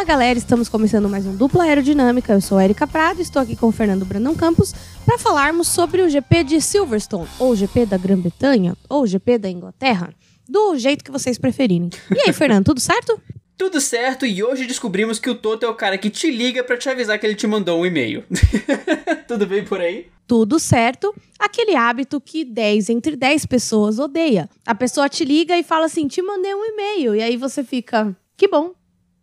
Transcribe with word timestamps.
Fala 0.00 0.08
galera, 0.08 0.38
estamos 0.38 0.66
começando 0.66 1.10
mais 1.10 1.26
um 1.26 1.36
Dupla 1.36 1.64
Aerodinâmica. 1.64 2.32
Eu 2.32 2.40
sou 2.40 2.56
a 2.56 2.64
Erika 2.64 2.86
Prado, 2.86 3.20
estou 3.20 3.42
aqui 3.42 3.54
com 3.54 3.66
o 3.66 3.70
Fernando 3.70 4.02
Brandão 4.06 4.34
Campos 4.34 4.72
para 5.04 5.18
falarmos 5.18 5.68
sobre 5.68 6.00
o 6.00 6.08
GP 6.08 6.42
de 6.42 6.60
Silverstone, 6.62 7.28
ou 7.38 7.54
GP 7.54 7.84
da 7.84 7.98
Grã-Bretanha, 7.98 8.74
ou 8.88 9.06
GP 9.06 9.36
da 9.36 9.50
Inglaterra, 9.50 10.14
do 10.48 10.78
jeito 10.78 11.04
que 11.04 11.10
vocês 11.10 11.36
preferirem. 11.36 11.90
E 12.16 12.20
aí, 12.26 12.32
Fernando, 12.32 12.64
tudo 12.64 12.80
certo? 12.80 13.20
Tudo 13.58 13.78
certo, 13.78 14.24
e 14.24 14.42
hoje 14.42 14.66
descobrimos 14.66 15.18
que 15.18 15.28
o 15.28 15.34
Toto 15.34 15.66
é 15.66 15.68
o 15.68 15.74
cara 15.74 15.98
que 15.98 16.08
te 16.08 16.30
liga 16.30 16.64
para 16.64 16.78
te 16.78 16.88
avisar 16.88 17.18
que 17.18 17.26
ele 17.26 17.34
te 17.34 17.46
mandou 17.46 17.78
um 17.78 17.84
e-mail. 17.84 18.24
Tudo 19.28 19.46
bem 19.46 19.66
por 19.66 19.82
aí? 19.82 20.06
Tudo 20.26 20.58
certo. 20.58 21.14
Aquele 21.38 21.76
hábito 21.76 22.18
que 22.22 22.42
10 22.42 22.88
entre 22.88 23.16
10 23.16 23.44
pessoas 23.44 23.98
odeia. 23.98 24.48
A 24.64 24.74
pessoa 24.74 25.10
te 25.10 25.26
liga 25.26 25.58
e 25.58 25.62
fala 25.62 25.84
assim: 25.84 26.08
te 26.08 26.22
mandei 26.22 26.54
um 26.54 26.64
e-mail. 26.64 27.14
E 27.14 27.22
aí 27.22 27.36
você 27.36 27.62
fica, 27.62 28.16
que 28.34 28.48
bom. 28.48 28.72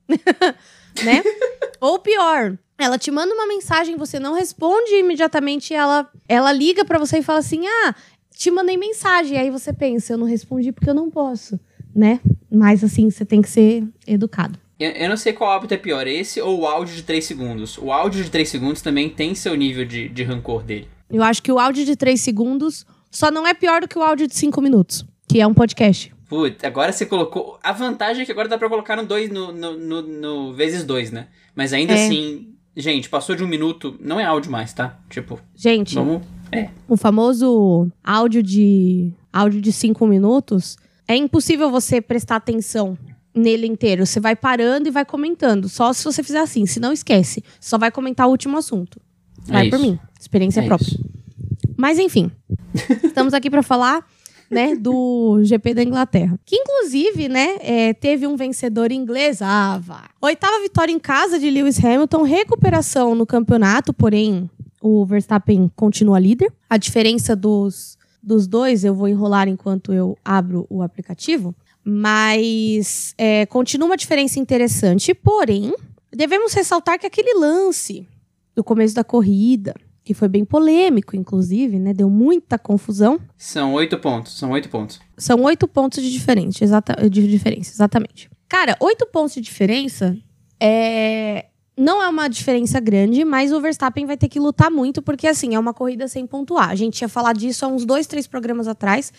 né? 1.03 1.23
Ou 1.79 1.99
pior, 1.99 2.57
ela 2.77 2.97
te 2.97 3.11
manda 3.11 3.33
uma 3.33 3.47
mensagem, 3.47 3.95
você 3.95 4.19
não 4.19 4.33
responde 4.33 4.95
imediatamente, 4.95 5.73
ela, 5.73 6.09
ela 6.27 6.51
liga 6.51 6.83
para 6.85 6.99
você 6.99 7.19
e 7.19 7.23
fala 7.23 7.39
assim: 7.39 7.67
ah, 7.67 7.95
te 8.35 8.49
mandei 8.49 8.77
mensagem. 8.77 9.37
E 9.37 9.39
aí 9.39 9.49
você 9.49 9.71
pensa: 9.71 10.13
eu 10.13 10.17
não 10.17 10.27
respondi 10.27 10.71
porque 10.71 10.89
eu 10.89 10.95
não 10.95 11.09
posso 11.09 11.59
né? 11.97 12.19
Mas 12.49 12.83
assim, 12.83 13.09
você 13.09 13.25
tem 13.25 13.41
que 13.41 13.49
ser 13.49 13.83
educado. 14.05 14.59
Eu, 14.79 14.91
eu 14.91 15.09
não 15.09 15.17
sei 15.17 15.33
qual 15.33 15.51
hábito 15.51 15.73
é 15.73 15.77
pior, 15.77 16.05
esse 16.05 16.39
ou 16.39 16.59
o 16.59 16.67
áudio 16.67 16.95
de 16.95 17.01
3 17.01 17.25
segundos. 17.25 17.77
O 17.79 17.91
áudio 17.91 18.23
de 18.23 18.29
3 18.29 18.47
segundos 18.47 18.81
também 18.83 19.09
tem 19.09 19.33
seu 19.33 19.55
nível 19.55 19.83
de, 19.83 20.07
de 20.07 20.23
rancor 20.23 20.63
dele. 20.63 20.87
Eu 21.09 21.23
acho 21.23 21.41
que 21.41 21.51
o 21.51 21.57
áudio 21.57 21.83
de 21.83 21.95
3 21.95 22.21
segundos 22.21 22.85
só 23.09 23.31
não 23.31 23.47
é 23.47 23.53
pior 23.55 23.81
do 23.81 23.87
que 23.87 23.97
o 23.97 24.03
áudio 24.03 24.27
de 24.27 24.35
5 24.35 24.61
minutos, 24.61 25.03
que 25.27 25.41
é 25.41 25.47
um 25.47 25.53
podcast. 25.53 26.13
Putz, 26.27 26.63
agora 26.63 26.91
você 26.91 27.05
colocou. 27.05 27.57
A 27.63 27.71
vantagem 27.71 28.23
é 28.23 28.25
que 28.25 28.31
agora 28.31 28.49
dá 28.49 28.57
pra 28.57 28.69
colocar 28.69 28.95
no, 28.95 29.05
dois, 29.05 29.29
no, 29.29 29.51
no, 29.51 29.77
no, 29.77 30.01
no 30.01 30.53
vezes 30.53 30.83
2, 30.83 31.11
né? 31.11 31.27
Mas 31.55 31.71
ainda 31.71 31.93
é. 31.93 32.05
assim, 32.05 32.49
gente, 32.75 33.09
passou 33.09 33.35
de 33.35 33.43
um 33.43 33.47
minuto, 33.47 33.95
não 33.99 34.19
é 34.19 34.25
áudio 34.25 34.51
mais, 34.51 34.73
tá? 34.73 34.99
Tipo. 35.09 35.39
Gente, 35.55 35.95
vamos. 35.95 36.21
É. 36.51 36.69
O 36.87 36.97
famoso 36.97 37.89
áudio 38.03 38.43
de. 38.43 39.11
áudio 39.31 39.61
de 39.61 39.71
5 39.71 40.05
minutos 40.05 40.77
é 41.07 41.15
impossível 41.15 41.71
você 41.71 42.01
prestar 42.01 42.35
atenção 42.35 42.97
nele 43.33 43.65
inteiro. 43.65 44.05
Você 44.05 44.19
vai 44.19 44.35
parando 44.35 44.89
e 44.89 44.91
vai 44.91 45.05
comentando. 45.05 45.69
Só 45.69 45.93
se 45.93 46.03
você 46.03 46.21
fizer 46.21 46.39
assim, 46.39 46.65
se 46.65 46.79
não 46.79 46.91
esquece. 46.91 47.43
Só 47.59 47.77
vai 47.77 47.89
comentar 47.89 48.27
o 48.27 48.31
último 48.31 48.57
assunto. 48.57 48.99
Vai 49.45 49.67
é 49.67 49.69
por 49.69 49.79
mim. 49.79 49.97
Experiência 50.19 50.59
é 50.59 50.65
própria. 50.65 50.87
Isso. 50.87 51.05
Mas 51.77 51.99
enfim, 51.99 52.31
estamos 53.03 53.33
aqui 53.33 53.49
para 53.49 53.63
falar 53.63 54.05
né, 54.49 54.75
do 54.75 55.39
GP 55.43 55.73
da 55.73 55.83
Inglaterra. 55.83 56.39
Que 56.45 56.55
inclusive, 56.55 57.27
né, 57.27 57.57
é, 57.61 57.93
teve 57.93 58.25
um 58.27 58.35
vencedor 58.35 58.91
inglês. 58.91 59.39
Vá. 59.39 60.09
Oitava 60.21 60.61
vitória 60.61 60.91
em 60.91 60.99
casa 60.99 61.39
de 61.39 61.49
Lewis 61.49 61.83
Hamilton, 61.83 62.23
recuperação 62.23 63.15
no 63.15 63.25
campeonato, 63.25 63.93
porém 63.93 64.49
o 64.81 65.05
Verstappen 65.05 65.71
continua 65.75 66.19
líder. 66.19 66.51
A 66.69 66.77
diferença 66.77 67.35
dos 67.35 67.97
dos 68.27 68.45
dois, 68.45 68.83
eu 68.83 68.93
vou 68.93 69.07
enrolar 69.07 69.47
enquanto 69.47 69.93
eu 69.93 70.17
abro 70.23 70.67
o 70.69 70.81
aplicativo. 70.81 71.55
Mas 71.81 73.13
é, 73.17 73.45
continua 73.45 73.87
uma 73.87 73.95
diferença 73.95 74.37
interessante, 74.37 75.13
porém, 75.13 75.73
devemos 76.11 76.53
ressaltar 76.53 76.99
que 76.99 77.07
aquele 77.07 77.39
lance 77.39 78.05
do 78.53 78.61
começo 78.65 78.93
da 78.93 79.03
corrida, 79.05 79.73
que 80.07 80.13
foi 80.13 80.29
bem 80.29 80.45
polêmico, 80.45 81.17
inclusive, 81.17 81.77
né? 81.77 81.93
Deu 81.93 82.09
muita 82.09 82.57
confusão. 82.57 83.19
São 83.37 83.73
oito 83.73 83.99
pontos, 83.99 84.39
são 84.39 84.51
oito 84.51 84.69
pontos. 84.69 85.01
São 85.17 85.43
oito 85.43 85.67
pontos 85.67 86.01
de 86.01 86.09
diferença, 86.09 86.63
exata, 86.63 87.09
de 87.09 87.27
diferença, 87.27 87.73
exatamente. 87.73 88.29
Cara, 88.47 88.77
oito 88.79 89.05
pontos 89.07 89.33
de 89.35 89.41
diferença 89.41 90.17
é, 90.61 91.47
não 91.77 92.01
é 92.01 92.07
uma 92.07 92.29
diferença 92.29 92.79
grande, 92.79 93.25
mas 93.25 93.51
o 93.51 93.59
Verstappen 93.59 94.05
vai 94.05 94.15
ter 94.15 94.29
que 94.29 94.39
lutar 94.39 94.71
muito, 94.71 95.01
porque 95.01 95.27
assim, 95.27 95.55
é 95.55 95.59
uma 95.59 95.73
corrida 95.73 96.07
sem 96.07 96.25
pontuar. 96.25 96.69
A 96.69 96.75
gente 96.75 97.01
ia 97.01 97.09
falar 97.09 97.33
disso 97.33 97.65
há 97.65 97.67
uns 97.67 97.83
dois, 97.83 98.07
três 98.07 98.25
programas 98.25 98.65
atrás, 98.65 99.11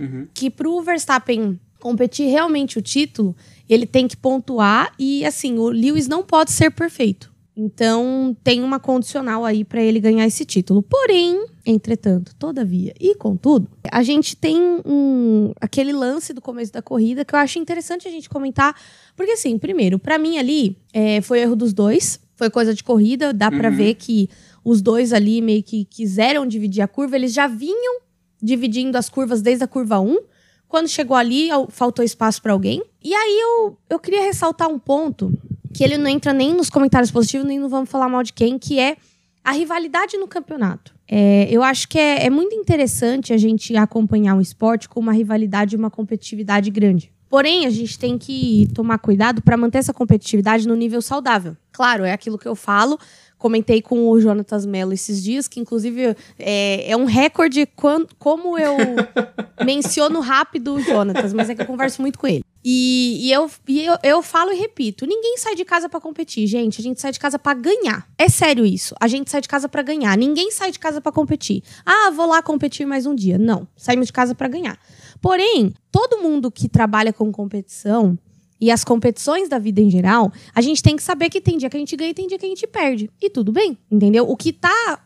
uhum. 0.00 0.26
que 0.34 0.50
pro 0.50 0.82
Verstappen 0.82 1.60
competir 1.78 2.28
realmente 2.28 2.80
o 2.80 2.82
título, 2.82 3.36
ele 3.68 3.86
tem 3.86 4.08
que 4.08 4.16
pontuar 4.16 4.92
e 4.98 5.24
assim, 5.24 5.60
o 5.60 5.68
Lewis 5.68 6.08
não 6.08 6.24
pode 6.24 6.50
ser 6.50 6.72
perfeito. 6.72 7.31
Então, 7.54 8.34
tem 8.42 8.62
uma 8.62 8.80
condicional 8.80 9.44
aí 9.44 9.62
para 9.62 9.82
ele 9.82 10.00
ganhar 10.00 10.26
esse 10.26 10.44
título. 10.44 10.82
Porém, 10.82 11.46
entretanto, 11.66 12.34
todavia 12.36 12.94
e 12.98 13.14
contudo, 13.14 13.68
a 13.90 14.02
gente 14.02 14.34
tem 14.34 14.58
um, 14.86 15.52
aquele 15.60 15.92
lance 15.92 16.32
do 16.32 16.40
começo 16.40 16.72
da 16.72 16.80
corrida 16.80 17.24
que 17.24 17.34
eu 17.34 17.38
acho 17.38 17.58
interessante 17.58 18.08
a 18.08 18.10
gente 18.10 18.28
comentar. 18.28 18.74
Porque, 19.14 19.32
assim, 19.32 19.58
primeiro, 19.58 19.98
para 19.98 20.18
mim 20.18 20.38
ali, 20.38 20.78
é, 20.94 21.20
foi 21.20 21.40
erro 21.40 21.54
dos 21.54 21.74
dois. 21.74 22.18
Foi 22.36 22.48
coisa 22.48 22.74
de 22.74 22.82
corrida. 22.82 23.34
Dá 23.34 23.50
uhum. 23.50 23.58
para 23.58 23.68
ver 23.68 23.94
que 23.94 24.30
os 24.64 24.80
dois 24.80 25.12
ali 25.12 25.42
meio 25.42 25.62
que 25.62 25.84
quiseram 25.84 26.46
dividir 26.46 26.80
a 26.80 26.88
curva. 26.88 27.16
Eles 27.16 27.34
já 27.34 27.46
vinham 27.46 28.00
dividindo 28.42 28.96
as 28.96 29.10
curvas 29.10 29.42
desde 29.42 29.62
a 29.62 29.68
curva 29.68 30.00
1. 30.00 30.18
Quando 30.66 30.88
chegou 30.88 31.14
ali, 31.14 31.50
faltou 31.68 32.02
espaço 32.02 32.40
para 32.40 32.54
alguém. 32.54 32.82
E 33.04 33.14
aí 33.14 33.40
eu, 33.40 33.76
eu 33.90 33.98
queria 33.98 34.22
ressaltar 34.22 34.68
um 34.68 34.78
ponto 34.78 35.30
que 35.72 35.82
ele 35.82 35.96
não 35.96 36.08
entra 36.08 36.32
nem 36.32 36.54
nos 36.54 36.70
comentários 36.70 37.10
positivos, 37.10 37.46
nem 37.46 37.58
no 37.58 37.68
vamos 37.68 37.90
falar 37.90 38.08
mal 38.08 38.22
de 38.22 38.32
quem, 38.32 38.58
que 38.58 38.78
é 38.78 38.96
a 39.44 39.52
rivalidade 39.52 40.16
no 40.16 40.28
campeonato. 40.28 40.94
É, 41.08 41.46
eu 41.50 41.62
acho 41.62 41.88
que 41.88 41.98
é, 41.98 42.26
é, 42.26 42.30
muito 42.30 42.54
interessante 42.54 43.32
a 43.32 43.36
gente 43.36 43.76
acompanhar 43.76 44.34
um 44.34 44.40
esporte 44.40 44.88
com 44.88 45.00
uma 45.00 45.12
rivalidade 45.12 45.74
e 45.74 45.78
uma 45.78 45.90
competitividade 45.90 46.70
grande. 46.70 47.12
Porém, 47.28 47.66
a 47.66 47.70
gente 47.70 47.98
tem 47.98 48.18
que 48.18 48.68
tomar 48.74 48.98
cuidado 48.98 49.40
para 49.40 49.56
manter 49.56 49.78
essa 49.78 49.92
competitividade 49.92 50.68
no 50.68 50.76
nível 50.76 51.00
saudável. 51.00 51.56
Claro, 51.72 52.04
é 52.04 52.12
aquilo 52.12 52.38
que 52.38 52.46
eu 52.46 52.54
falo. 52.54 52.98
Comentei 53.42 53.82
com 53.82 54.08
o 54.08 54.20
Jonatas 54.20 54.64
Mello 54.64 54.92
esses 54.92 55.20
dias, 55.20 55.48
que 55.48 55.58
inclusive 55.58 56.14
é, 56.38 56.88
é 56.88 56.96
um 56.96 57.06
recorde 57.06 57.68
como 58.16 58.56
eu 58.56 58.76
menciono 59.66 60.20
rápido 60.20 60.74
o 60.74 60.80
Jonatas, 60.80 61.32
mas 61.32 61.50
é 61.50 61.54
que 61.56 61.62
eu 61.62 61.66
converso 61.66 62.00
muito 62.00 62.20
com 62.20 62.28
ele. 62.28 62.44
E, 62.64 63.18
e, 63.20 63.32
eu, 63.32 63.50
e 63.66 63.84
eu, 63.84 63.98
eu 64.04 64.22
falo 64.22 64.52
e 64.52 64.54
repito: 64.54 65.04
ninguém 65.04 65.36
sai 65.38 65.56
de 65.56 65.64
casa 65.64 65.88
para 65.88 65.98
competir, 65.98 66.46
gente. 66.46 66.80
A 66.80 66.84
gente 66.84 67.00
sai 67.00 67.10
de 67.10 67.18
casa 67.18 67.36
para 67.36 67.58
ganhar. 67.58 68.06
É 68.16 68.28
sério 68.28 68.64
isso. 68.64 68.94
A 69.00 69.08
gente 69.08 69.28
sai 69.28 69.40
de 69.40 69.48
casa 69.48 69.68
para 69.68 69.82
ganhar. 69.82 70.16
Ninguém 70.16 70.52
sai 70.52 70.70
de 70.70 70.78
casa 70.78 71.00
para 71.00 71.10
competir. 71.10 71.64
Ah, 71.84 72.12
vou 72.12 72.26
lá 72.26 72.40
competir 72.42 72.86
mais 72.86 73.06
um 73.06 73.14
dia. 73.16 73.38
Não. 73.38 73.66
Saímos 73.76 74.06
de 74.06 74.12
casa 74.12 74.36
para 74.36 74.46
ganhar. 74.46 74.78
Porém, 75.20 75.74
todo 75.90 76.22
mundo 76.22 76.48
que 76.48 76.68
trabalha 76.68 77.12
com 77.12 77.32
competição 77.32 78.16
e 78.62 78.70
as 78.70 78.84
competições 78.84 79.48
da 79.48 79.58
vida 79.58 79.80
em 79.80 79.90
geral, 79.90 80.32
a 80.54 80.60
gente 80.60 80.80
tem 80.80 80.94
que 80.94 81.02
saber 81.02 81.28
que 81.28 81.40
tem 81.40 81.58
dia 81.58 81.68
que 81.68 81.76
a 81.76 81.80
gente 81.80 81.96
ganha 81.96 82.10
e 82.10 82.14
tem 82.14 82.28
dia 82.28 82.38
que 82.38 82.46
a 82.46 82.48
gente 82.48 82.64
perde. 82.64 83.10
E 83.20 83.28
tudo 83.28 83.50
bem, 83.50 83.76
entendeu? 83.90 84.30
O 84.30 84.36
que 84.36 84.52
tá 84.52 85.02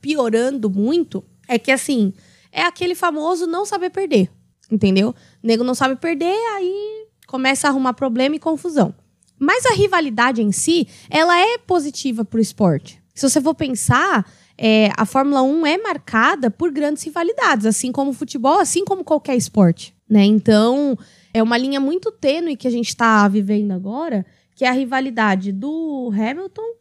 piorando 0.00 0.68
muito 0.68 1.24
é 1.46 1.56
que, 1.56 1.70
assim, 1.70 2.12
é 2.50 2.62
aquele 2.62 2.96
famoso 2.96 3.46
não 3.46 3.64
saber 3.64 3.90
perder. 3.90 4.28
Entendeu? 4.68 5.10
O 5.10 5.46
nego 5.46 5.62
não 5.62 5.72
sabe 5.72 5.94
perder, 5.94 6.34
aí 6.56 7.06
começa 7.28 7.68
a 7.68 7.70
arrumar 7.70 7.94
problema 7.94 8.34
e 8.34 8.40
confusão. 8.40 8.92
Mas 9.38 9.64
a 9.66 9.74
rivalidade 9.74 10.42
em 10.42 10.50
si, 10.50 10.88
ela 11.08 11.38
é 11.38 11.58
positiva 11.58 12.24
para 12.24 12.38
o 12.38 12.42
esporte. 12.42 13.00
Se 13.14 13.28
você 13.28 13.40
for 13.40 13.54
pensar, 13.54 14.28
é, 14.58 14.90
a 14.96 15.06
Fórmula 15.06 15.42
1 15.42 15.64
é 15.64 15.78
marcada 15.78 16.50
por 16.50 16.72
grandes 16.72 17.04
rivalidades, 17.04 17.66
assim 17.66 17.92
como 17.92 18.10
o 18.10 18.14
futebol, 18.14 18.58
assim 18.58 18.84
como 18.84 19.04
qualquer 19.04 19.36
esporte. 19.36 19.94
Né? 20.10 20.24
Então, 20.24 20.98
é 21.34 21.42
uma 21.42 21.58
linha 21.58 21.80
muito 21.80 22.12
tênue 22.12 22.56
que 22.56 22.68
a 22.68 22.70
gente 22.70 22.88
está 22.88 23.26
vivendo 23.26 23.72
agora, 23.72 24.24
que 24.54 24.64
é 24.64 24.68
a 24.68 24.72
rivalidade 24.72 25.50
do 25.50 26.12
Hamilton 26.14 26.76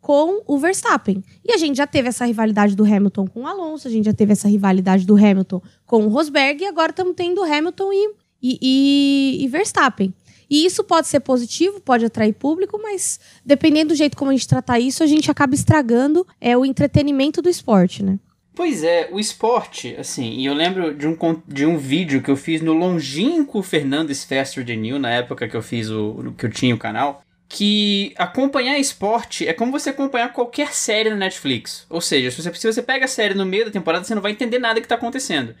com 0.00 0.42
o 0.46 0.58
Verstappen. 0.58 1.22
E 1.44 1.52
a 1.52 1.58
gente 1.58 1.76
já 1.76 1.86
teve 1.86 2.08
essa 2.08 2.24
rivalidade 2.24 2.74
do 2.74 2.84
Hamilton 2.84 3.26
com 3.26 3.42
o 3.42 3.46
Alonso, 3.46 3.86
a 3.86 3.90
gente 3.90 4.06
já 4.06 4.14
teve 4.14 4.32
essa 4.32 4.48
rivalidade 4.48 5.04
do 5.04 5.14
Hamilton 5.14 5.60
com 5.84 6.06
o 6.06 6.08
Rosberg, 6.08 6.64
e 6.64 6.66
agora 6.66 6.90
estamos 6.90 7.14
tendo 7.14 7.42
Hamilton 7.42 7.92
e, 7.92 8.14
e, 8.42 8.58
e, 8.62 9.44
e, 9.44 9.48
Verstappen. 9.48 10.14
E 10.48 10.64
isso 10.64 10.82
pode 10.82 11.06
ser 11.06 11.20
positivo, 11.20 11.78
pode 11.78 12.06
atrair 12.06 12.32
público, 12.32 12.80
mas 12.82 13.20
dependendo 13.44 13.88
do 13.88 13.94
jeito 13.94 14.16
como 14.16 14.30
a 14.30 14.34
gente 14.34 14.48
tratar 14.48 14.80
isso, 14.80 15.02
a 15.02 15.06
gente 15.06 15.30
acaba 15.30 15.54
estragando 15.54 16.26
é, 16.40 16.56
o 16.56 16.64
entretenimento 16.64 17.42
do 17.42 17.50
esporte, 17.50 18.02
né? 18.02 18.18
Pois 18.58 18.82
é, 18.82 19.08
o 19.12 19.20
esporte, 19.20 19.94
assim, 19.96 20.32
e 20.32 20.46
eu 20.46 20.52
lembro 20.52 20.92
de 20.92 21.06
um, 21.06 21.16
de 21.46 21.64
um 21.64 21.78
vídeo 21.78 22.20
que 22.20 22.28
eu 22.28 22.34
fiz 22.34 22.60
no 22.60 22.72
longínquo 22.72 23.62
Fernandes 23.62 24.24
Faster 24.24 24.66
Than 24.66 24.84
You, 24.84 24.98
na 24.98 25.10
época 25.10 25.46
que 25.46 25.56
eu 25.56 25.62
fiz 25.62 25.88
o 25.88 26.34
que 26.36 26.44
eu 26.44 26.50
tinha 26.50 26.74
o 26.74 26.78
canal, 26.78 27.22
que 27.48 28.12
acompanhar 28.18 28.76
esporte 28.76 29.46
é 29.46 29.52
como 29.52 29.70
você 29.70 29.90
acompanhar 29.90 30.32
qualquer 30.32 30.74
série 30.74 31.08
na 31.08 31.14
Netflix. 31.14 31.86
Ou 31.88 32.00
seja, 32.00 32.32
se 32.32 32.42
você, 32.42 32.52
se 32.52 32.72
você 32.72 32.82
pega 32.82 33.04
a 33.04 33.08
série 33.08 33.32
no 33.32 33.46
meio 33.46 33.66
da 33.66 33.70
temporada, 33.70 34.02
você 34.02 34.12
não 34.12 34.20
vai 34.20 34.32
entender 34.32 34.58
nada 34.58 34.80
que 34.80 34.86
está 34.86 34.96
acontecendo. 34.96 35.54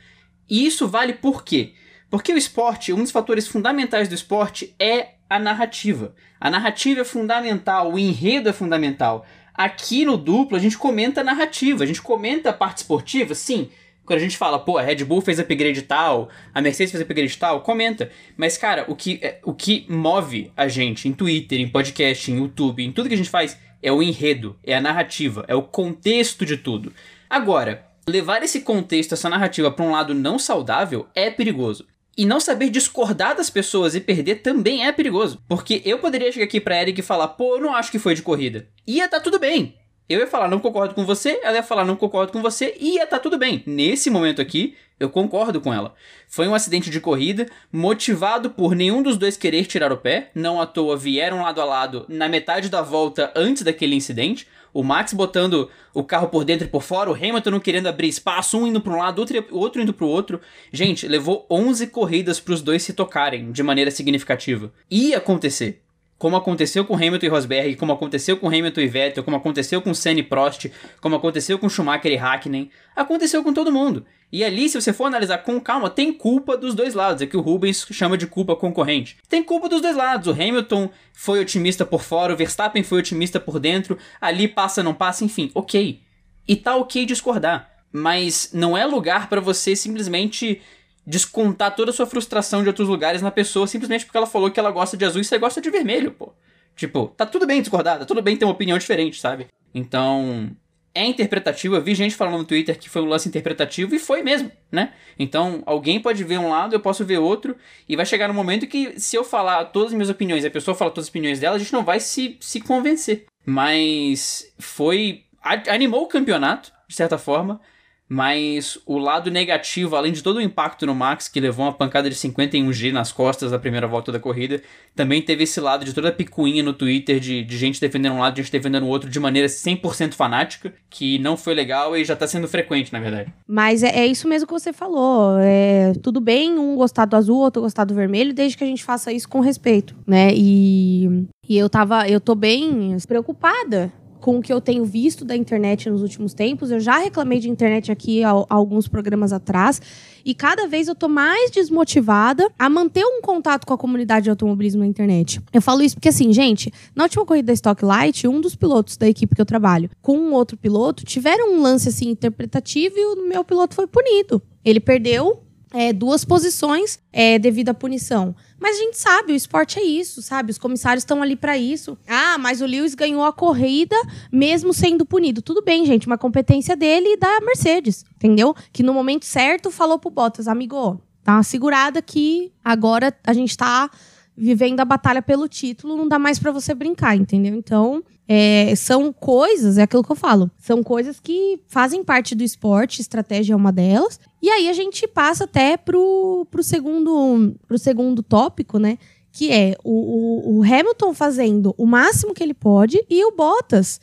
E 0.50 0.66
isso 0.66 0.88
vale 0.88 1.12
por 1.12 1.44
quê? 1.44 1.74
Porque 2.10 2.32
o 2.32 2.36
esporte, 2.36 2.92
um 2.92 3.02
dos 3.04 3.12
fatores 3.12 3.46
fundamentais 3.46 4.08
do 4.08 4.14
esporte 4.16 4.74
é 4.76 5.10
a 5.30 5.38
narrativa. 5.38 6.16
A 6.40 6.50
narrativa 6.50 7.02
é 7.02 7.04
fundamental, 7.04 7.92
o 7.92 7.98
enredo 7.98 8.48
é 8.48 8.52
fundamental. 8.52 9.24
Aqui 9.58 10.04
no 10.04 10.16
duplo 10.16 10.56
a 10.56 10.60
gente 10.60 10.78
comenta 10.78 11.20
a 11.20 11.24
narrativa, 11.24 11.82
a 11.82 11.86
gente 11.86 12.00
comenta 12.00 12.50
a 12.50 12.52
parte 12.52 12.76
esportiva, 12.76 13.34
sim, 13.34 13.68
Quando 14.04 14.20
a 14.20 14.22
gente 14.22 14.38
fala, 14.38 14.56
pô, 14.56 14.78
a 14.78 14.82
Red 14.82 15.04
Bull 15.04 15.20
fez 15.20 15.40
upgrade 15.40 15.82
tal, 15.82 16.28
a 16.54 16.62
Mercedes 16.62 16.92
fez 16.92 17.02
upgrade 17.02 17.36
tal, 17.36 17.60
comenta. 17.60 18.08
Mas, 18.36 18.56
cara, 18.56 18.84
o 18.86 18.94
que, 18.94 19.18
é, 19.20 19.40
o 19.44 19.52
que 19.52 19.84
move 19.88 20.52
a 20.56 20.68
gente 20.68 21.08
em 21.08 21.12
Twitter, 21.12 21.60
em 21.60 21.68
podcast, 21.68 22.30
em 22.30 22.38
YouTube, 22.38 22.84
em 22.84 22.92
tudo 22.92 23.08
que 23.08 23.14
a 23.14 23.18
gente 23.18 23.28
faz, 23.28 23.58
é 23.82 23.90
o 23.90 24.00
enredo, 24.00 24.56
é 24.64 24.76
a 24.76 24.80
narrativa, 24.80 25.44
é 25.48 25.56
o 25.56 25.62
contexto 25.62 26.46
de 26.46 26.56
tudo. 26.56 26.92
Agora, 27.28 27.84
levar 28.08 28.42
esse 28.44 28.60
contexto, 28.60 29.12
essa 29.12 29.28
narrativa 29.28 29.72
para 29.72 29.84
um 29.84 29.90
lado 29.90 30.14
não 30.14 30.38
saudável 30.38 31.08
é 31.16 31.30
perigoso. 31.30 31.84
E 32.18 32.26
não 32.26 32.40
saber 32.40 32.68
discordar 32.68 33.36
das 33.36 33.48
pessoas 33.48 33.94
e 33.94 34.00
perder 34.00 34.42
também 34.42 34.84
é 34.84 34.90
perigoso. 34.90 35.40
Porque 35.48 35.80
eu 35.84 36.00
poderia 36.00 36.32
chegar 36.32 36.46
aqui 36.46 36.60
pra 36.60 36.82
Eric 36.82 36.98
e 36.98 37.04
falar, 37.04 37.28
pô, 37.28 37.54
eu 37.54 37.60
não 37.60 37.76
acho 37.76 37.92
que 37.92 37.98
foi 38.00 38.16
de 38.16 38.22
corrida. 38.22 38.68
Ia 38.84 39.08
tá 39.08 39.20
tudo 39.20 39.38
bem. 39.38 39.76
Eu 40.08 40.20
ia 40.20 40.26
falar, 40.26 40.48
não 40.48 40.58
concordo 40.58 40.94
com 40.94 41.04
você, 41.04 41.38
ela 41.42 41.56
ia 41.56 41.62
falar, 41.62 41.84
não 41.84 41.94
concordo 41.94 42.32
com 42.32 42.40
você, 42.40 42.74
e 42.80 42.94
ia 42.94 43.06
tá 43.06 43.18
tudo 43.18 43.36
bem. 43.36 43.62
Nesse 43.66 44.08
momento 44.08 44.40
aqui, 44.40 44.74
eu 44.98 45.10
concordo 45.10 45.60
com 45.60 45.72
ela. 45.72 45.94
Foi 46.26 46.48
um 46.48 46.54
acidente 46.54 46.88
de 46.88 46.98
corrida, 46.98 47.46
motivado 47.70 48.48
por 48.48 48.74
nenhum 48.74 49.02
dos 49.02 49.18
dois 49.18 49.36
querer 49.36 49.66
tirar 49.66 49.92
o 49.92 49.98
pé, 49.98 50.30
não 50.34 50.62
à 50.62 50.66
toa 50.66 50.96
vieram 50.96 51.42
lado 51.42 51.60
a 51.60 51.64
lado 51.64 52.06
na 52.08 52.26
metade 52.26 52.70
da 52.70 52.80
volta 52.80 53.30
antes 53.36 53.62
daquele 53.62 53.94
incidente. 53.94 54.48
O 54.72 54.82
Max 54.82 55.12
botando 55.12 55.68
o 55.92 56.02
carro 56.02 56.28
por 56.28 56.42
dentro 56.42 56.66
e 56.66 56.70
por 56.70 56.82
fora, 56.82 57.10
o 57.10 57.14
Hamilton 57.14 57.50
não 57.50 57.60
querendo 57.60 57.86
abrir 57.86 58.08
espaço, 58.08 58.58
um 58.58 58.66
indo 58.66 58.80
para 58.80 58.94
um 58.94 58.98
lado, 58.98 59.18
outro, 59.18 59.44
outro 59.50 59.82
indo 59.82 59.92
para 59.92 60.06
o 60.06 60.08
outro. 60.08 60.40
Gente, 60.72 61.06
levou 61.06 61.46
11 61.50 61.86
corridas 61.88 62.40
para 62.40 62.54
os 62.54 62.62
dois 62.62 62.82
se 62.82 62.94
tocarem 62.94 63.52
de 63.52 63.62
maneira 63.62 63.90
significativa. 63.90 64.72
Ia 64.90 65.18
acontecer 65.18 65.82
como 66.18 66.36
aconteceu 66.36 66.84
com 66.84 66.94
Hamilton 66.94 67.26
e 67.26 67.28
Rosberg, 67.28 67.76
como 67.76 67.92
aconteceu 67.92 68.36
com 68.36 68.48
Hamilton 68.48 68.80
e 68.80 68.88
Vettel, 68.88 69.22
como 69.22 69.36
aconteceu 69.36 69.80
com 69.80 69.94
Senna 69.94 70.20
e 70.20 70.22
Prost, 70.22 70.70
como 71.00 71.14
aconteceu 71.14 71.58
com 71.58 71.68
Schumacher 71.68 72.10
e 72.10 72.18
Hakkinen, 72.18 72.70
aconteceu 72.96 73.42
com 73.44 73.52
todo 73.52 73.70
mundo. 73.70 74.04
E 74.30 74.44
ali, 74.44 74.68
se 74.68 74.78
você 74.78 74.92
for 74.92 75.04
analisar 75.04 75.38
com 75.38 75.58
calma, 75.60 75.88
tem 75.88 76.12
culpa 76.12 76.56
dos 76.56 76.74
dois 76.74 76.92
lados, 76.92 77.22
é 77.22 77.26
que 77.26 77.36
o 77.36 77.40
Rubens 77.40 77.86
chama 77.92 78.18
de 78.18 78.26
culpa 78.26 78.56
concorrente. 78.56 79.16
Tem 79.28 79.42
culpa 79.42 79.68
dos 79.68 79.80
dois 79.80 79.96
lados, 79.96 80.26
o 80.26 80.32
Hamilton 80.32 80.90
foi 81.12 81.40
otimista 81.40 81.86
por 81.86 82.02
fora, 82.02 82.34
o 82.34 82.36
Verstappen 82.36 82.82
foi 82.82 82.98
otimista 82.98 83.38
por 83.38 83.58
dentro, 83.60 83.96
ali 84.20 84.48
passa, 84.48 84.82
não 84.82 84.92
passa, 84.92 85.24
enfim, 85.24 85.50
ok. 85.54 86.02
E 86.46 86.56
tá 86.56 86.74
ok 86.76 87.06
discordar, 87.06 87.70
mas 87.92 88.50
não 88.52 88.76
é 88.76 88.84
lugar 88.84 89.28
para 89.28 89.40
você 89.40 89.76
simplesmente 89.76 90.60
descontar 91.08 91.74
toda 91.74 91.90
a 91.90 91.94
sua 91.94 92.06
frustração 92.06 92.62
de 92.62 92.68
outros 92.68 92.86
lugares 92.86 93.22
na 93.22 93.30
pessoa 93.30 93.66
simplesmente 93.66 94.04
porque 94.04 94.18
ela 94.18 94.26
falou 94.26 94.50
que 94.50 94.60
ela 94.60 94.70
gosta 94.70 94.94
de 94.94 95.06
azul 95.06 95.22
e 95.22 95.24
você 95.24 95.38
gosta 95.38 95.60
de 95.60 95.70
vermelho, 95.70 96.12
pô. 96.12 96.34
Tipo, 96.76 97.08
tá 97.16 97.24
tudo 97.24 97.46
bem 97.46 97.62
discordar, 97.62 97.98
tá 97.98 98.04
tudo 98.04 98.20
bem 98.20 98.36
ter 98.36 98.44
uma 98.44 98.52
opinião 98.52 98.76
diferente, 98.76 99.18
sabe? 99.18 99.46
Então, 99.74 100.50
é 100.94 101.06
interpretativo. 101.06 101.74
Eu 101.74 101.82
vi 101.82 101.94
gente 101.94 102.14
falando 102.14 102.38
no 102.38 102.44
Twitter 102.44 102.78
que 102.78 102.90
foi 102.90 103.00
um 103.00 103.06
lance 103.06 103.26
interpretativo 103.26 103.94
e 103.94 103.98
foi 103.98 104.22
mesmo, 104.22 104.52
né? 104.70 104.92
Então, 105.18 105.62
alguém 105.64 105.98
pode 105.98 106.22
ver 106.24 106.38
um 106.38 106.50
lado, 106.50 106.74
eu 106.74 106.80
posso 106.80 107.04
ver 107.04 107.18
outro, 107.18 107.56
e 107.88 107.96
vai 107.96 108.04
chegar 108.04 108.30
um 108.30 108.34
momento 108.34 108.66
que, 108.66 109.00
se 109.00 109.16
eu 109.16 109.24
falar 109.24 109.64
todas 109.66 109.88
as 109.88 109.94
minhas 109.94 110.10
opiniões 110.10 110.44
e 110.44 110.46
a 110.46 110.50
pessoa 110.50 110.74
falar 110.74 110.90
todas 110.90 111.06
as 111.06 111.10
opiniões 111.10 111.40
dela, 111.40 111.56
a 111.56 111.58
gente 111.58 111.72
não 111.72 111.84
vai 111.84 112.00
se, 112.00 112.36
se 112.38 112.60
convencer. 112.60 113.24
Mas 113.46 114.52
foi. 114.58 115.24
animou 115.68 116.02
o 116.02 116.08
campeonato, 116.08 116.70
de 116.86 116.94
certa 116.94 117.16
forma. 117.16 117.60
Mas 118.08 118.78
o 118.86 118.96
lado 118.96 119.30
negativo, 119.30 119.94
além 119.94 120.12
de 120.12 120.22
todo 120.22 120.36
o 120.36 120.40
impacto 120.40 120.86
no 120.86 120.94
Max, 120.94 121.28
que 121.28 121.38
levou 121.38 121.66
uma 121.66 121.72
pancada 121.72 122.08
de 122.08 122.16
51G 122.16 122.90
nas 122.90 123.12
costas 123.12 123.50
da 123.50 123.58
primeira 123.58 123.86
volta 123.86 124.10
da 124.10 124.18
corrida, 124.18 124.62
também 124.96 125.20
teve 125.20 125.44
esse 125.44 125.60
lado 125.60 125.84
de 125.84 125.92
toda 125.92 126.08
a 126.08 126.12
picuinha 126.12 126.62
no 126.62 126.72
Twitter 126.72 127.20
de, 127.20 127.44
de 127.44 127.58
gente 127.58 127.80
defendendo 127.80 128.14
um 128.14 128.20
lado 128.20 128.38
e 128.38 128.42
gente 128.42 128.50
defendendo 128.50 128.84
o 128.84 128.88
outro 128.88 129.10
de 129.10 129.20
maneira 129.20 129.46
100% 129.46 130.14
fanática, 130.14 130.72
que 130.88 131.18
não 131.18 131.36
foi 131.36 131.54
legal 131.54 131.96
e 131.96 132.04
já 132.04 132.16
tá 132.16 132.26
sendo 132.26 132.48
frequente, 132.48 132.92
na 132.92 133.00
verdade. 133.00 133.32
Mas 133.46 133.82
é, 133.82 133.88
é 133.88 134.06
isso 134.06 134.26
mesmo 134.26 134.46
que 134.46 134.52
você 134.52 134.72
falou. 134.72 135.38
É, 135.40 135.92
tudo 136.02 136.20
bem 136.20 136.58
um 136.58 136.76
gostar 136.76 137.04
do 137.04 137.14
azul, 137.14 137.38
outro 137.38 137.60
gostar 137.60 137.84
do 137.84 137.94
vermelho, 137.94 138.32
desde 138.32 138.56
que 138.56 138.64
a 138.64 138.66
gente 138.66 138.84
faça 138.84 139.12
isso 139.12 139.28
com 139.28 139.40
respeito, 139.40 139.94
né? 140.06 140.30
E, 140.34 141.26
e 141.46 141.58
eu 141.58 141.68
tava, 141.68 142.08
eu 142.08 142.20
tô 142.20 142.34
bem 142.34 142.96
preocupada 143.06 143.92
com 144.20 144.38
o 144.38 144.42
que 144.42 144.52
eu 144.52 144.60
tenho 144.60 144.84
visto 144.84 145.24
da 145.24 145.36
internet 145.36 145.88
nos 145.88 146.02
últimos 146.02 146.34
tempos. 146.34 146.70
Eu 146.70 146.80
já 146.80 146.98
reclamei 146.98 147.38
de 147.38 147.48
internet 147.48 147.90
aqui 147.90 148.22
há, 148.22 148.30
alguns 148.48 148.88
programas 148.88 149.32
atrás. 149.32 149.80
E 150.24 150.34
cada 150.34 150.66
vez 150.66 150.88
eu 150.88 150.94
tô 150.94 151.08
mais 151.08 151.50
desmotivada 151.50 152.50
a 152.58 152.68
manter 152.68 153.04
um 153.04 153.22
contato 153.22 153.66
com 153.66 153.72
a 153.72 153.78
comunidade 153.78 154.24
de 154.24 154.30
automobilismo 154.30 154.80
na 154.80 154.86
internet. 154.86 155.40
Eu 155.52 155.62
falo 155.62 155.82
isso 155.82 155.94
porque, 155.94 156.08
assim, 156.08 156.32
gente, 156.32 156.72
na 156.94 157.04
última 157.04 157.24
corrida 157.24 157.46
da 157.46 157.52
Stock 157.52 157.84
Light, 157.84 158.26
um 158.26 158.40
dos 158.40 158.54
pilotos 158.54 158.96
da 158.96 159.08
equipe 159.08 159.34
que 159.34 159.40
eu 159.40 159.46
trabalho 159.46 159.88
com 160.02 160.18
um 160.18 160.32
outro 160.32 160.56
piloto 160.56 161.04
tiveram 161.04 161.54
um 161.54 161.62
lance 161.62 161.88
assim 161.88 162.10
interpretativo 162.10 162.94
e 162.98 163.04
o 163.06 163.28
meu 163.28 163.44
piloto 163.44 163.74
foi 163.74 163.86
punido. 163.86 164.42
Ele 164.64 164.80
perdeu 164.80 165.42
é, 165.72 165.92
duas 165.92 166.24
posições 166.24 166.98
é, 167.12 167.38
devido 167.38 167.68
à 167.68 167.74
punição. 167.74 168.34
Mas 168.58 168.76
a 168.76 168.80
gente 168.80 168.98
sabe, 168.98 169.32
o 169.32 169.36
esporte 169.36 169.78
é 169.78 169.82
isso, 169.82 170.20
sabe? 170.20 170.50
Os 170.50 170.58
comissários 170.58 171.02
estão 171.02 171.22
ali 171.22 171.36
para 171.36 171.56
isso. 171.56 171.96
Ah, 172.06 172.36
mas 172.38 172.60
o 172.60 172.66
Lewis 172.66 172.94
ganhou 172.94 173.24
a 173.24 173.32
corrida 173.32 173.96
mesmo 174.32 174.72
sendo 174.72 175.06
punido. 175.06 175.40
Tudo 175.42 175.62
bem, 175.62 175.86
gente, 175.86 176.06
uma 176.06 176.18
competência 176.18 176.76
dele 176.76 177.14
e 177.14 177.16
da 177.16 177.40
Mercedes, 177.40 178.04
entendeu? 178.16 178.54
Que 178.72 178.82
no 178.82 178.92
momento 178.92 179.24
certo 179.24 179.70
falou 179.70 179.98
pro 179.98 180.10
Bottas, 180.10 180.48
amigo, 180.48 181.00
tá 181.22 181.34
uma 181.34 181.42
segurada 181.42 182.02
que 182.02 182.52
agora 182.64 183.14
a 183.24 183.32
gente 183.32 183.56
tá 183.56 183.90
vivendo 184.38 184.80
a 184.80 184.84
batalha 184.84 185.20
pelo 185.20 185.48
título, 185.48 185.96
não 185.96 186.06
dá 186.06 186.18
mais 186.18 186.38
para 186.38 186.52
você 186.52 186.72
brincar, 186.74 187.16
entendeu? 187.16 187.54
Então, 187.54 188.02
é, 188.26 188.74
são 188.76 189.12
coisas, 189.12 189.78
é 189.78 189.82
aquilo 189.82 190.04
que 190.04 190.12
eu 190.12 190.16
falo, 190.16 190.50
são 190.58 190.82
coisas 190.82 191.18
que 191.18 191.60
fazem 191.66 192.04
parte 192.04 192.34
do 192.34 192.44
esporte, 192.44 193.00
estratégia 193.00 193.52
é 193.52 193.56
uma 193.56 193.72
delas. 193.72 194.20
E 194.40 194.48
aí 194.48 194.68
a 194.68 194.72
gente 194.72 195.08
passa 195.08 195.44
até 195.44 195.76
pro, 195.76 196.46
pro, 196.50 196.62
segundo, 196.62 197.56
pro 197.66 197.78
segundo 197.78 198.22
tópico, 198.22 198.78
né? 198.78 198.96
Que 199.32 199.50
é 199.50 199.76
o, 199.82 200.54
o, 200.54 200.58
o 200.58 200.62
Hamilton 200.62 201.12
fazendo 201.12 201.74
o 201.76 201.86
máximo 201.86 202.32
que 202.32 202.42
ele 202.42 202.54
pode 202.54 203.04
e 203.10 203.24
o 203.24 203.34
Bottas 203.34 204.00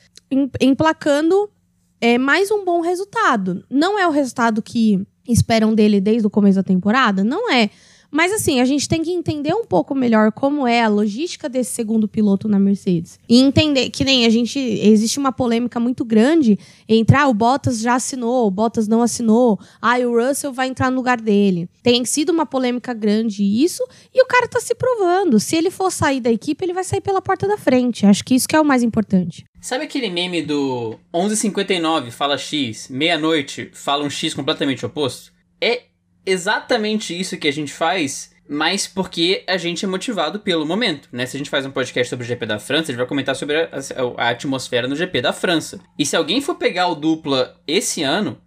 emplacando 0.60 1.50
é, 2.02 2.18
mais 2.18 2.52
um 2.52 2.66
bom 2.66 2.82
resultado. 2.82 3.64
Não 3.70 3.98
é 3.98 4.08
o 4.08 4.12
resultado 4.12 4.62
que 4.62 5.06
esperam 5.28 5.74
dele 5.74 6.02
desde 6.02 6.28
o 6.28 6.30
começo 6.30 6.58
da 6.58 6.64
temporada? 6.64 7.24
Não 7.24 7.52
é. 7.52 7.70
Mas 8.12 8.32
assim, 8.32 8.60
a 8.60 8.66
gente 8.66 8.88
tem 8.88 9.02
que 9.02 9.12
entender 9.12 9.54
um 9.54 9.66
pouco 9.66 9.94
melhor 9.94 10.32
como 10.32 10.68
é 10.68 10.84
a 10.84 10.88
logística 10.88 11.50
desse 11.50 11.72
segundo 11.72 12.08
piloto 12.08 12.48
na 12.48 12.60
Mercedes. 12.60 13.20
E 13.28 13.40
entender 13.40 13.90
que 13.90 14.04
nem 14.04 14.26
a 14.26 14.30
gente. 14.30 14.60
Existe 14.60 15.20
uma 15.20 15.32
polêmica 15.32 15.80
muito 15.80 16.06
grande 16.06 16.58
entre 16.88 17.16
ah, 17.16 17.28
o 17.28 17.34
Bottas 17.34 17.80
já 17.80 17.96
assinou, 17.96 18.48
o 18.48 18.52
Bottas 18.52 18.88
não 18.88 19.02
assinou, 19.02 19.60
ah, 19.82 19.98
o 20.00 20.18
Russell 20.18 20.54
vai 20.54 20.68
entrar 20.68 20.90
no 20.90 20.98
lugar 20.98 21.20
dele. 21.20 21.70
Tem 21.84 22.04
sido 22.06 22.30
uma 22.30 22.46
polêmica 22.46 22.94
grande 22.94 23.44
isso, 23.44 23.84
e 24.14 24.22
o 24.22 24.26
cara 24.26 24.48
tá 24.48 24.60
se 24.60 24.76
provando. 24.76 25.40
Se 25.40 25.56
ele 25.56 25.70
for 25.70 25.92
sair 25.92 26.20
da 26.20 26.32
equipe, 26.32 26.64
ele 26.64 26.74
vai 26.74 26.84
sair 26.84 27.02
pela 27.02 27.22
porta 27.22 27.48
da 27.48 27.58
frente. 27.58 28.06
Acho 28.06 28.24
que 28.24 28.36
isso 28.36 28.48
que 28.48 28.56
é 28.56 28.60
o 28.60 28.66
mais 28.66 28.84
importante. 28.84 29.46
Sabe 29.60 29.86
aquele 29.86 30.10
meme 30.10 30.44
do 30.44 30.96
11h59 31.14 32.12
fala 32.12 32.38
X, 32.38 32.88
meia-noite 32.90 33.72
fala 33.74 34.04
um 34.04 34.10
X 34.10 34.34
completamente 34.34 34.86
oposto? 34.86 35.34
É 35.60 35.84
exatamente 36.26 37.18
isso 37.18 37.38
que 37.38 37.48
a 37.48 37.54
gente 37.54 37.72
faz, 37.72 38.34
mas 38.48 38.88
porque 38.88 39.44
a 39.48 39.58
gente 39.58 39.86
é 39.86 39.88
motivado 39.88 40.40
pelo 40.40 40.66
momento, 40.66 41.10
né? 41.12 41.26
Se 41.26 41.36
a 41.36 41.40
gente 41.40 41.50
faz 41.50 41.66
um 41.66 41.72
podcast 41.72 42.10
sobre 42.10 42.26
o 42.26 42.28
GP 42.28 42.46
da 42.46 42.60
França, 42.60 42.84
a 42.84 42.88
gente 42.88 42.98
vai 42.98 43.08
comentar 43.08 43.36
sobre 43.36 43.58
a, 43.58 43.70
a, 43.70 44.28
a 44.28 44.30
atmosfera 44.30 44.88
no 44.88 44.96
GP 44.96 45.22
da 45.22 45.34
França. 45.34 45.80
E 45.98 46.06
se 46.06 46.16
alguém 46.16 46.42
for 46.42 46.56
pegar 46.56 46.88
o 46.88 46.96
dupla 46.96 47.60
esse 47.68 48.04
ano, 48.04 48.38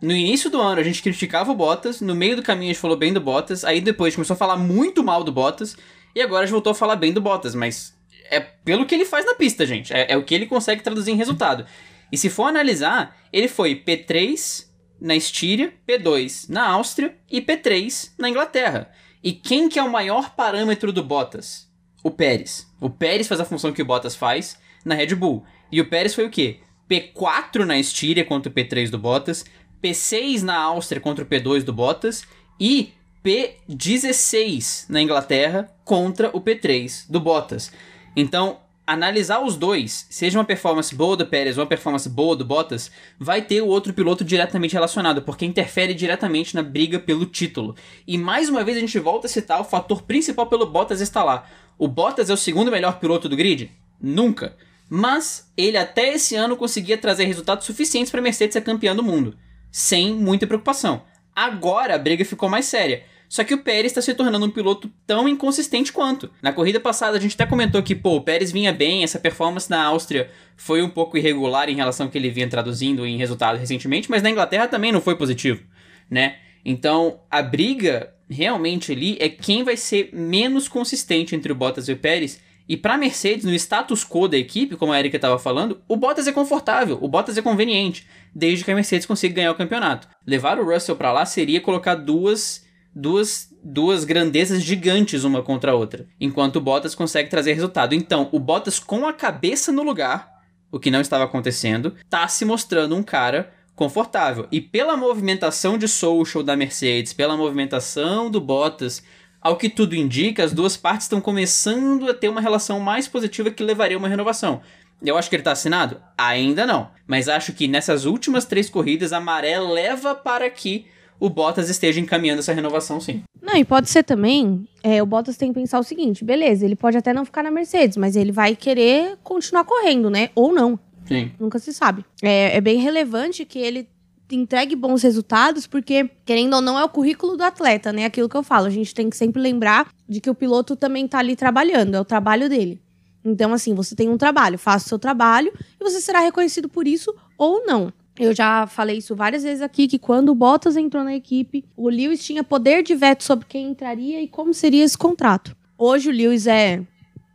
no 0.00 0.12
início 0.12 0.50
do 0.50 0.60
ano 0.60 0.80
a 0.80 0.84
gente 0.84 1.02
criticava 1.02 1.50
o 1.50 1.54
Bottas, 1.54 2.00
no 2.00 2.14
meio 2.14 2.36
do 2.36 2.42
caminho 2.42 2.70
a 2.70 2.72
gente 2.72 2.80
falou 2.80 2.96
bem 2.96 3.12
do 3.12 3.20
Bottas, 3.20 3.64
aí 3.64 3.80
depois 3.80 4.14
começou 4.14 4.34
a 4.34 4.38
falar 4.38 4.56
muito 4.56 5.02
mal 5.02 5.24
do 5.24 5.32
Bottas, 5.32 5.76
e 6.14 6.20
agora 6.20 6.42
a 6.42 6.46
gente 6.46 6.52
voltou 6.52 6.70
a 6.70 6.74
falar 6.74 6.96
bem 6.96 7.12
do 7.12 7.20
Bottas, 7.20 7.54
mas 7.54 7.94
é 8.30 8.40
pelo 8.40 8.86
que 8.86 8.94
ele 8.94 9.04
faz 9.04 9.24
na 9.24 9.34
pista, 9.34 9.66
gente. 9.66 9.92
É, 9.92 10.12
é 10.12 10.16
o 10.16 10.22
que 10.22 10.34
ele 10.34 10.46
consegue 10.46 10.82
traduzir 10.82 11.10
em 11.10 11.16
resultado. 11.16 11.64
E 12.12 12.16
se 12.16 12.30
for 12.30 12.44
analisar, 12.44 13.16
ele 13.32 13.48
foi 13.48 13.74
P3, 13.74 14.66
na 15.00 15.14
Estíria, 15.14 15.72
P2 15.86 16.48
na 16.48 16.68
Áustria 16.68 17.16
e 17.30 17.40
P3 17.40 18.10
na 18.18 18.28
Inglaterra. 18.28 18.90
E 19.22 19.32
quem 19.32 19.68
que 19.68 19.78
é 19.78 19.82
o 19.82 19.90
maior 19.90 20.34
parâmetro 20.34 20.92
do 20.92 21.02
Bottas? 21.02 21.68
O 22.02 22.10
Pérez. 22.10 22.66
O 22.80 22.88
Pérez 22.88 23.26
faz 23.26 23.40
a 23.40 23.44
função 23.44 23.72
que 23.72 23.82
o 23.82 23.84
Bottas 23.84 24.14
faz 24.14 24.58
na 24.84 24.94
Red 24.94 25.14
Bull. 25.14 25.44
E 25.70 25.80
o 25.80 25.88
Pérez 25.88 26.14
foi 26.14 26.24
o 26.24 26.30
quê? 26.30 26.60
P4 26.88 27.64
na 27.64 27.78
Estíria 27.78 28.24
contra 28.24 28.50
o 28.50 28.54
P3 28.54 28.90
do 28.90 28.98
Bottas, 28.98 29.44
P6 29.82 30.42
na 30.42 30.56
Áustria 30.56 31.00
contra 31.00 31.24
o 31.24 31.26
P2 31.26 31.62
do 31.62 31.72
Bottas 31.72 32.24
e 32.58 32.92
P16 33.24 34.86
na 34.88 35.02
Inglaterra 35.02 35.70
contra 35.84 36.30
o 36.34 36.40
P3 36.40 37.10
do 37.10 37.20
Bottas. 37.20 37.70
Então, 38.16 38.58
analisar 38.88 39.44
os 39.44 39.54
dois, 39.54 40.06
seja 40.08 40.38
uma 40.38 40.46
performance 40.46 40.94
boa 40.94 41.14
do 41.14 41.26
Pérez 41.26 41.58
ou 41.58 41.62
uma 41.62 41.68
performance 41.68 42.08
boa 42.08 42.34
do 42.34 42.42
Bottas, 42.42 42.90
vai 43.18 43.42
ter 43.42 43.60
o 43.60 43.66
outro 43.66 43.92
piloto 43.92 44.24
diretamente 44.24 44.72
relacionado, 44.72 45.20
porque 45.20 45.44
interfere 45.44 45.92
diretamente 45.92 46.54
na 46.54 46.62
briga 46.62 46.98
pelo 46.98 47.26
título. 47.26 47.76
E 48.06 48.16
mais 48.16 48.48
uma 48.48 48.64
vez 48.64 48.78
a 48.78 48.80
gente 48.80 48.98
volta 48.98 49.26
a 49.26 49.30
citar 49.30 49.60
o 49.60 49.64
fator 49.64 50.00
principal 50.02 50.46
pelo 50.46 50.64
Bottas 50.64 51.02
estar 51.02 51.22
lá. 51.22 51.46
O 51.76 51.86
Bottas 51.86 52.30
é 52.30 52.32
o 52.32 52.36
segundo 52.36 52.70
melhor 52.70 52.98
piloto 52.98 53.28
do 53.28 53.36
grid? 53.36 53.70
Nunca. 54.00 54.56
Mas 54.88 55.52
ele 55.54 55.76
até 55.76 56.14
esse 56.14 56.34
ano 56.34 56.56
conseguia 56.56 56.96
trazer 56.96 57.24
resultados 57.26 57.66
suficientes 57.66 58.10
para 58.10 58.20
a 58.20 58.22
Mercedes 58.22 58.54
ser 58.54 58.62
campeã 58.62 58.96
do 58.96 59.02
mundo. 59.02 59.36
sem 59.70 60.14
muita 60.14 60.46
preocupação. 60.46 61.02
Agora 61.36 61.94
a 61.94 61.98
briga 61.98 62.24
ficou 62.24 62.48
mais 62.48 62.64
séria. 62.64 63.04
Só 63.28 63.44
que 63.44 63.52
o 63.52 63.58
Pérez 63.58 63.92
está 63.92 64.00
se 64.00 64.14
tornando 64.14 64.46
um 64.46 64.50
piloto 64.50 64.90
tão 65.06 65.28
inconsistente 65.28 65.92
quanto. 65.92 66.30
Na 66.40 66.52
corrida 66.52 66.80
passada 66.80 67.18
a 67.18 67.20
gente 67.20 67.34
até 67.34 67.44
comentou 67.44 67.82
que, 67.82 67.94
pô, 67.94 68.16
o 68.16 68.22
Pérez 68.22 68.50
vinha 68.50 68.72
bem, 68.72 69.04
essa 69.04 69.18
performance 69.18 69.68
na 69.68 69.84
Áustria 69.84 70.30
foi 70.56 70.82
um 70.82 70.88
pouco 70.88 71.18
irregular 71.18 71.68
em 71.68 71.76
relação 71.76 72.06
ao 72.06 72.10
que 72.10 72.16
ele 72.16 72.30
vinha 72.30 72.48
traduzindo 72.48 73.06
em 73.06 73.18
resultado 73.18 73.58
recentemente, 73.58 74.10
mas 74.10 74.22
na 74.22 74.30
Inglaterra 74.30 74.66
também 74.66 74.90
não 74.90 75.00
foi 75.00 75.14
positivo, 75.14 75.62
né? 76.10 76.36
Então, 76.64 77.20
a 77.30 77.42
briga 77.42 78.14
realmente 78.30 78.92
ali 78.92 79.16
é 79.20 79.28
quem 79.28 79.62
vai 79.62 79.76
ser 79.76 80.10
menos 80.12 80.68
consistente 80.68 81.34
entre 81.34 81.52
o 81.52 81.54
Bottas 81.54 81.88
e 81.88 81.92
o 81.92 81.96
Pérez. 81.96 82.40
E 82.68 82.76
para 82.76 82.98
Mercedes, 82.98 83.44
no 83.44 83.54
status 83.54 84.04
quo 84.04 84.28
da 84.28 84.36
equipe, 84.36 84.76
como 84.76 84.92
a 84.92 84.98
Erika 84.98 85.16
estava 85.16 85.38
falando, 85.38 85.80
o 85.88 85.96
Bottas 85.96 86.26
é 86.26 86.32
confortável, 86.32 86.98
o 87.00 87.08
Bottas 87.08 87.38
é 87.38 87.42
conveniente, 87.42 88.06
desde 88.34 88.64
que 88.64 88.70
a 88.70 88.74
Mercedes 88.74 89.06
consiga 89.06 89.36
ganhar 89.36 89.52
o 89.52 89.54
campeonato. 89.54 90.06
Levar 90.26 90.58
o 90.58 90.64
Russell 90.70 90.96
para 90.96 91.12
lá 91.12 91.24
seria 91.24 91.62
colocar 91.62 91.94
duas 91.94 92.67
duas, 92.94 93.54
duas 93.62 94.04
grandezas 94.04 94.62
gigantes 94.62 95.24
uma 95.24 95.42
contra 95.42 95.72
a 95.72 95.74
outra, 95.74 96.06
enquanto 96.20 96.56
o 96.56 96.60
Bottas 96.60 96.94
consegue 96.94 97.30
trazer 97.30 97.52
resultado. 97.52 97.94
Então, 97.94 98.28
o 98.32 98.38
Bottas 98.38 98.78
com 98.78 99.06
a 99.06 99.12
cabeça 99.12 99.70
no 99.72 99.82
lugar, 99.82 100.30
o 100.70 100.78
que 100.78 100.90
não 100.90 101.00
estava 101.00 101.24
acontecendo, 101.24 101.94
tá 102.08 102.26
se 102.28 102.44
mostrando 102.44 102.96
um 102.96 103.02
cara 103.02 103.52
confortável. 103.74 104.48
E 104.50 104.60
pela 104.60 104.96
movimentação 104.96 105.78
de 105.78 105.86
social 105.86 106.42
da 106.42 106.56
Mercedes, 106.56 107.12
pela 107.12 107.36
movimentação 107.36 108.30
do 108.30 108.40
Bottas, 108.40 109.02
ao 109.40 109.56
que 109.56 109.68
tudo 109.68 109.94
indica, 109.94 110.42
as 110.42 110.52
duas 110.52 110.76
partes 110.76 111.04
estão 111.04 111.20
começando 111.20 112.10
a 112.10 112.14
ter 112.14 112.28
uma 112.28 112.40
relação 112.40 112.80
mais 112.80 113.06
positiva 113.06 113.50
que 113.50 113.62
levaria 113.62 113.96
a 113.96 114.00
uma 114.00 114.08
renovação. 114.08 114.60
Eu 115.00 115.16
acho 115.16 115.30
que 115.30 115.36
ele 115.36 115.42
está 115.42 115.52
assinado? 115.52 116.02
Ainda 116.16 116.66
não. 116.66 116.90
Mas 117.06 117.28
acho 117.28 117.52
que 117.52 117.68
nessas 117.68 118.04
últimas 118.04 118.44
três 118.44 118.68
corridas 118.68 119.12
a 119.12 119.20
maré 119.20 119.60
leva 119.60 120.12
para 120.12 120.50
que 120.50 120.86
o 121.20 121.28
Bottas 121.28 121.68
esteja 121.68 122.00
encaminhando 122.00 122.40
essa 122.40 122.52
renovação, 122.52 123.00
sim. 123.00 123.22
Não, 123.40 123.56
e 123.56 123.64
pode 123.64 123.88
ser 123.88 124.02
também, 124.02 124.68
é, 124.82 125.02
o 125.02 125.06
Bottas 125.06 125.36
tem 125.36 125.52
que 125.52 125.58
pensar 125.58 125.78
o 125.78 125.82
seguinte, 125.82 126.24
beleza, 126.24 126.64
ele 126.64 126.76
pode 126.76 126.96
até 126.96 127.12
não 127.12 127.24
ficar 127.24 127.42
na 127.42 127.50
Mercedes, 127.50 127.96
mas 127.96 128.16
ele 128.16 128.32
vai 128.32 128.54
querer 128.54 129.18
continuar 129.22 129.64
correndo, 129.64 130.10
né? 130.10 130.30
Ou 130.34 130.52
não. 130.52 130.78
Sim. 131.06 131.32
Nunca 131.38 131.58
se 131.58 131.72
sabe. 131.72 132.04
É, 132.22 132.56
é 132.56 132.60
bem 132.60 132.78
relevante 132.78 133.44
que 133.44 133.58
ele 133.58 133.88
entregue 134.30 134.76
bons 134.76 135.02
resultados, 135.02 135.66
porque, 135.66 136.10
querendo 136.24 136.54
ou 136.54 136.60
não, 136.60 136.78
é 136.78 136.84
o 136.84 136.88
currículo 136.88 137.36
do 137.36 137.42
atleta, 137.42 137.92
né? 137.92 138.04
Aquilo 138.04 138.28
que 138.28 138.36
eu 138.36 138.42
falo. 138.42 138.66
A 138.66 138.70
gente 138.70 138.94
tem 138.94 139.08
que 139.08 139.16
sempre 139.16 139.40
lembrar 139.40 139.88
de 140.06 140.20
que 140.20 140.28
o 140.28 140.34
piloto 140.34 140.76
também 140.76 141.08
tá 141.08 141.18
ali 141.18 141.34
trabalhando, 141.34 141.94
é 141.94 142.00
o 142.00 142.04
trabalho 142.04 142.48
dele. 142.48 142.80
Então, 143.24 143.52
assim, 143.52 143.74
você 143.74 143.94
tem 143.94 144.08
um 144.08 144.16
trabalho, 144.16 144.58
faça 144.58 144.86
o 144.86 144.88
seu 144.88 144.98
trabalho 144.98 145.52
e 145.80 145.84
você 145.84 146.00
será 146.00 146.20
reconhecido 146.20 146.68
por 146.68 146.86
isso 146.86 147.14
ou 147.36 147.64
não. 147.66 147.92
Eu 148.18 148.34
já 148.34 148.66
falei 148.66 148.98
isso 148.98 149.14
várias 149.14 149.44
vezes 149.44 149.62
aqui, 149.62 149.86
que 149.86 149.98
quando 149.98 150.30
o 150.30 150.34
Bottas 150.34 150.76
entrou 150.76 151.04
na 151.04 151.14
equipe, 151.14 151.64
o 151.76 151.88
Lewis 151.88 152.24
tinha 152.24 152.42
poder 152.42 152.82
de 152.82 152.94
veto 152.94 153.22
sobre 153.22 153.46
quem 153.46 153.70
entraria 153.70 154.20
e 154.20 154.26
como 154.26 154.52
seria 154.52 154.84
esse 154.84 154.98
contrato. 154.98 155.56
Hoje 155.76 156.08
o 156.08 156.12
Lewis 156.12 156.46
é 156.46 156.82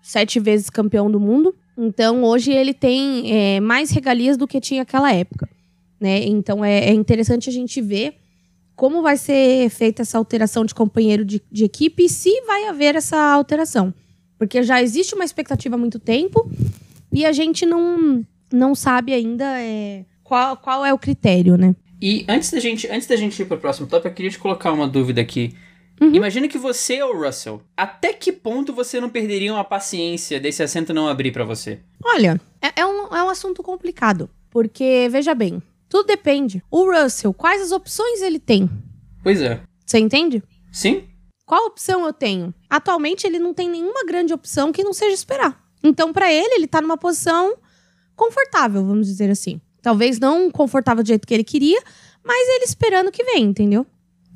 sete 0.01 0.39
vezes 0.39 0.69
campeão 0.69 1.09
do 1.09 1.19
mundo, 1.19 1.55
então 1.77 2.23
hoje 2.23 2.51
ele 2.51 2.73
tem 2.73 3.31
é, 3.33 3.59
mais 3.61 3.91
regalias 3.91 4.35
do 4.35 4.45
que 4.45 4.59
tinha 4.59 4.81
naquela 4.81 5.13
época. 5.13 5.47
Né? 5.99 6.25
Então 6.25 6.65
é, 6.65 6.89
é, 6.89 6.91
interessante 6.91 7.49
a 7.49 7.53
gente 7.53 7.81
ver 7.81 8.15
como 8.75 9.01
vai 9.01 9.15
ser 9.15 9.69
feita 9.69 10.01
essa 10.01 10.17
alteração 10.17 10.65
de 10.65 10.75
companheiro 10.75 11.23
de, 11.23 11.41
de 11.49 11.63
equipe 11.63 12.03
e 12.03 12.09
se 12.09 12.41
vai 12.41 12.67
haver 12.67 12.95
essa 12.95 13.17
alteração. 13.17 13.93
Porque 14.37 14.61
já 14.63 14.81
existe 14.81 15.15
uma 15.15 15.23
expectativa 15.23 15.75
há 15.75 15.77
muito 15.77 15.99
tempo 15.99 16.49
e 17.11 17.25
a 17.25 17.31
gente 17.31 17.65
não, 17.65 18.25
não 18.51 18.75
sabe 18.75 19.13
ainda. 19.13 19.45
É, 19.61 20.03
qual, 20.23 20.57
qual 20.57 20.85
é 20.85 20.93
o 20.93 20.97
critério, 20.97 21.57
né? 21.57 21.75
E 22.01 22.25
antes 22.27 22.51
da 22.51 22.59
gente, 22.59 22.87
antes 22.89 23.07
da 23.07 23.15
gente 23.15 23.41
ir 23.41 23.45
pro 23.45 23.57
próximo 23.57 23.87
tópico, 23.87 24.09
eu 24.09 24.13
queria 24.13 24.31
te 24.31 24.39
colocar 24.39 24.71
uma 24.71 24.87
dúvida 24.87 25.21
aqui. 25.21 25.55
Uhum. 26.01 26.13
Imagina 26.13 26.47
que 26.47 26.57
você 26.57 26.95
é 26.95 27.05
o 27.05 27.17
Russell. 27.17 27.61
Até 27.77 28.13
que 28.13 28.31
ponto 28.31 28.73
você 28.73 28.99
não 28.99 29.09
perderia 29.09 29.53
uma 29.53 29.63
paciência 29.63 30.39
desse 30.39 30.61
assento 30.63 30.93
não 30.93 31.07
abrir 31.07 31.31
para 31.31 31.45
você? 31.45 31.79
Olha, 32.03 32.39
é, 32.61 32.81
é, 32.81 32.85
um, 32.85 33.07
é 33.15 33.23
um 33.23 33.29
assunto 33.29 33.63
complicado. 33.63 34.29
Porque, 34.49 35.07
veja 35.09 35.33
bem, 35.33 35.61
tudo 35.87 36.07
depende. 36.07 36.63
O 36.69 36.91
Russell, 36.91 37.33
quais 37.33 37.61
as 37.61 37.71
opções 37.71 38.21
ele 38.21 38.39
tem? 38.39 38.69
Pois 39.23 39.41
é. 39.41 39.61
Você 39.85 39.99
entende? 39.99 40.43
Sim. 40.71 41.03
Qual 41.45 41.67
opção 41.67 42.05
eu 42.05 42.13
tenho? 42.13 42.53
Atualmente, 42.69 43.25
ele 43.25 43.39
não 43.39 43.53
tem 43.53 43.69
nenhuma 43.69 44.03
grande 44.05 44.33
opção 44.33 44.71
que 44.71 44.83
não 44.83 44.93
seja 44.93 45.13
esperar. 45.13 45.63
Então, 45.83 46.11
para 46.11 46.31
ele, 46.31 46.55
ele 46.55 46.67
tá 46.67 46.81
numa 46.81 46.97
posição 46.97 47.55
confortável, 48.15 48.85
vamos 48.85 49.07
dizer 49.07 49.29
assim. 49.29 49.61
Talvez 49.83 50.17
não 50.17 50.49
confortável 50.49 51.03
do 51.03 51.07
jeito 51.07 51.27
que 51.27 51.33
ele 51.33 51.43
queria, 51.43 51.79
mas 52.23 52.47
ele 52.55 52.63
esperando 52.63 53.11
que 53.11 53.21
vem, 53.21 53.43
entendeu? 53.43 53.85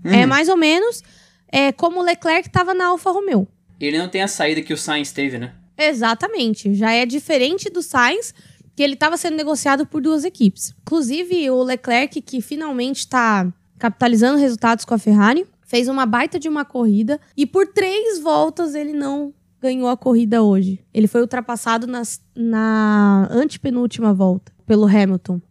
Uhum. 0.04 0.12
É 0.12 0.25
mais 0.25 0.50
ou 0.50 0.58
menos 0.58 1.01
é, 1.50 1.72
como 1.72 2.01
o 2.01 2.04
Leclerc 2.04 2.50
estava 2.50 2.74
na 2.74 2.88
Alfa 2.88 3.10
Romeo. 3.12 3.48
Ele 3.80 3.98
não 3.98 4.10
tem 4.10 4.22
a 4.22 4.27
saída 4.27 4.62
que 4.62 4.74
o 4.74 4.77
Sainz 4.77 5.13
teve, 5.13 5.38
né? 5.38 5.54
Exatamente. 5.77 6.75
Já 6.75 6.92
é 6.92 7.06
diferente 7.06 7.70
do 7.70 7.82
Sainz, 7.82 8.34
que 8.75 8.84
ele 8.84 8.96
estava 8.96 9.16
sendo 9.16 9.38
negociado 9.38 9.86
por 9.86 10.01
duas 10.01 10.25
equipes. 10.25 10.75
Inclusive, 10.82 11.50
o 11.50 11.63
Leclerc, 11.63 12.20
que 12.22 12.42
finalmente 12.42 13.00
está 13.00 13.48
capitalizando 13.80 14.38
resultados 14.38 14.84
com 14.84 14.94
a 14.94 14.98
Ferrari, 14.98 15.48
fez 15.66 15.88
uma 15.88 16.06
baita 16.06 16.38
de 16.38 16.50
uma 16.50 16.66
corrida 16.66 17.22
e 17.38 17.46
por 17.46 17.68
três 17.68 18.20
voltas 18.20 18.75
ele 18.75 18.92
não 18.92 19.34
ganhou 19.62 19.88
a 19.88 19.96
corrida 19.96 20.44
hoje. 20.44 20.84
Ele 20.94 21.08
foi 21.08 21.22
ultrapassado 21.22 21.88
nas, 21.88 22.20
na 22.36 23.30
antepenúltima 23.32 24.13
volta 24.13 24.56
pelo 24.67 24.86
Hamilton, 24.86 25.41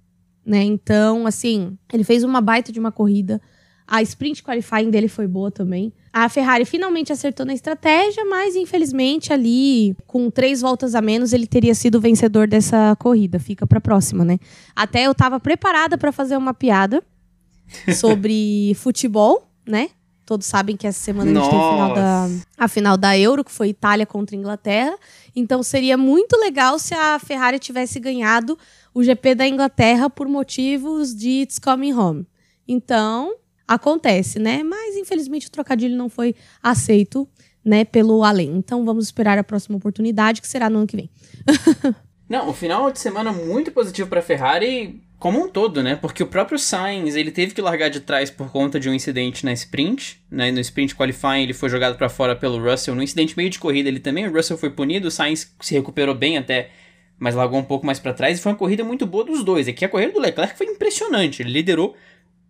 né? 0.44 0.62
Então, 0.62 1.26
assim, 1.26 1.76
ele 1.92 2.04
fez 2.04 2.23
uma 2.23 2.40
baita 2.40 2.70
de 2.70 2.78
uma 2.78 2.92
corrida. 2.92 3.40
A 3.88 4.02
sprint 4.02 4.42
qualifying 4.42 4.90
dele 4.90 5.08
foi 5.08 5.26
boa 5.26 5.50
também. 5.50 5.92
A 6.12 6.28
Ferrari 6.28 6.64
finalmente 6.64 7.12
acertou 7.12 7.46
na 7.46 7.54
estratégia, 7.54 8.25
mas 8.25 8.56
infelizmente 8.56 9.32
ali, 9.32 9.96
com 10.06 10.28
três 10.28 10.61
voltas 10.61 10.94
a 10.94 11.00
menos, 11.00 11.32
ele 11.32 11.46
teria 11.46 11.75
sido 11.75 11.96
o 11.96 12.00
vencedor 12.00 12.46
dessa 12.49 12.96
corrida. 12.96 13.38
Fica 13.38 13.66
para 13.66 13.80
próxima, 13.80 14.25
né? 14.25 14.38
Até 14.75 15.06
eu 15.06 15.12
estava 15.12 15.40
preparada 15.40 15.96
para 15.96 16.12
fazer 16.12 16.37
uma 16.37 16.52
piada 16.52 17.02
sobre 17.94 18.75
futebol, 18.75 19.49
né? 19.66 19.90
Todos 20.26 20.49
sabem 20.49 20.76
que 20.76 20.88
essa 20.88 20.99
semana 20.99 21.30
Nossa. 21.30 21.49
a 21.49 21.52
gente 21.52 21.61
tem 21.61 21.68
a 21.68 21.73
final, 21.73 21.94
da, 21.94 22.28
a 22.58 22.68
final 22.68 22.96
da 22.96 23.16
Euro, 23.16 23.44
que 23.44 23.52
foi 23.52 23.68
Itália 23.68 24.04
contra 24.04 24.35
Inglaterra. 24.35 24.99
Então 25.37 25.62
seria 25.62 25.96
muito 25.96 26.37
legal 26.37 26.80
se 26.80 26.94
a 26.94 27.16
Ferrari 27.20 27.61
tivesse 27.61 28.00
ganhado 28.00 28.58
o 28.97 29.05
GP 29.05 29.35
da 29.35 29.47
Inglaterra 29.47 30.09
por 30.09 30.26
motivos 30.26 31.15
de 31.15 31.43
It's 31.43 31.59
Coming 31.59 31.93
Home. 31.93 32.26
Então, 32.67 33.37
acontece, 33.69 34.38
né? 34.38 34.62
Mas 34.62 34.97
infelizmente 34.97 35.49
o 35.49 35.50
trocadilho 35.50 35.95
não 35.95 36.09
foi 36.09 36.35
aceito, 36.62 37.29
né, 37.62 37.85
pelo 37.85 38.25
além. 38.25 38.57
Então 38.57 38.87
vamos 38.87 39.05
esperar 39.05 39.37
a 39.37 39.45
próxima 39.45 39.76
oportunidade, 39.76 40.41
que 40.41 40.49
será 40.49 40.71
no 40.71 40.79
ano 40.79 40.87
que 40.87 40.97
vem. 40.97 41.11
não, 42.26 42.49
o 42.49 42.55
final 42.55 42.91
de 42.91 42.99
semana 42.99 43.35
muito 43.35 43.71
positivo 43.71 44.09
para 44.09 44.21
a 44.21 44.23
Ferrari 44.23 44.99
como 45.19 45.45
um 45.45 45.49
todo, 45.49 45.83
né? 45.83 45.95
Porque 45.95 46.23
o 46.23 46.26
próprio 46.26 46.59
Sainz, 46.59 47.17
ele 47.17 47.31
teve 47.31 47.53
que 47.53 47.61
largar 47.61 47.91
de 47.91 48.00
trás 48.00 48.31
por 48.31 48.50
conta 48.50 48.81
de 48.81 48.88
um 48.88 48.95
incidente 48.95 49.45
na 49.45 49.53
sprint, 49.53 50.23
né? 50.31 50.50
No 50.50 50.61
sprint 50.61 50.97
qualifying 50.97 51.43
ele 51.43 51.53
foi 51.53 51.69
jogado 51.69 51.99
para 51.99 52.09
fora 52.09 52.35
pelo 52.35 52.59
Russell, 52.62 52.95
no 52.95 53.03
incidente 53.03 53.37
meio 53.37 53.50
de 53.50 53.59
corrida 53.59 53.91
ele 53.91 54.00
também, 54.00 54.26
o 54.26 54.33
Russell 54.33 54.57
foi 54.57 54.71
punido, 54.71 55.09
o 55.09 55.11
Sainz 55.11 55.55
se 55.61 55.75
recuperou 55.75 56.15
bem 56.15 56.38
até 56.38 56.71
mas 57.18 57.35
largou 57.35 57.58
um 57.58 57.64
pouco 57.64 57.87
mais 57.87 57.99
para 57.99 58.12
trás 58.12 58.38
e 58.38 58.42
foi 58.42 58.52
uma 58.52 58.58
corrida 58.58 58.85
muito 58.85 59.06
boa 59.06 59.25
dos 59.25 59.42
dois. 59.42 59.68
Aqui 59.68 59.85
a 59.85 59.88
corrida 59.88 60.12
do 60.12 60.20
Leclerc 60.20 60.56
foi 60.56 60.66
impressionante, 60.66 61.42
ele 61.42 61.50
liderou 61.50 61.96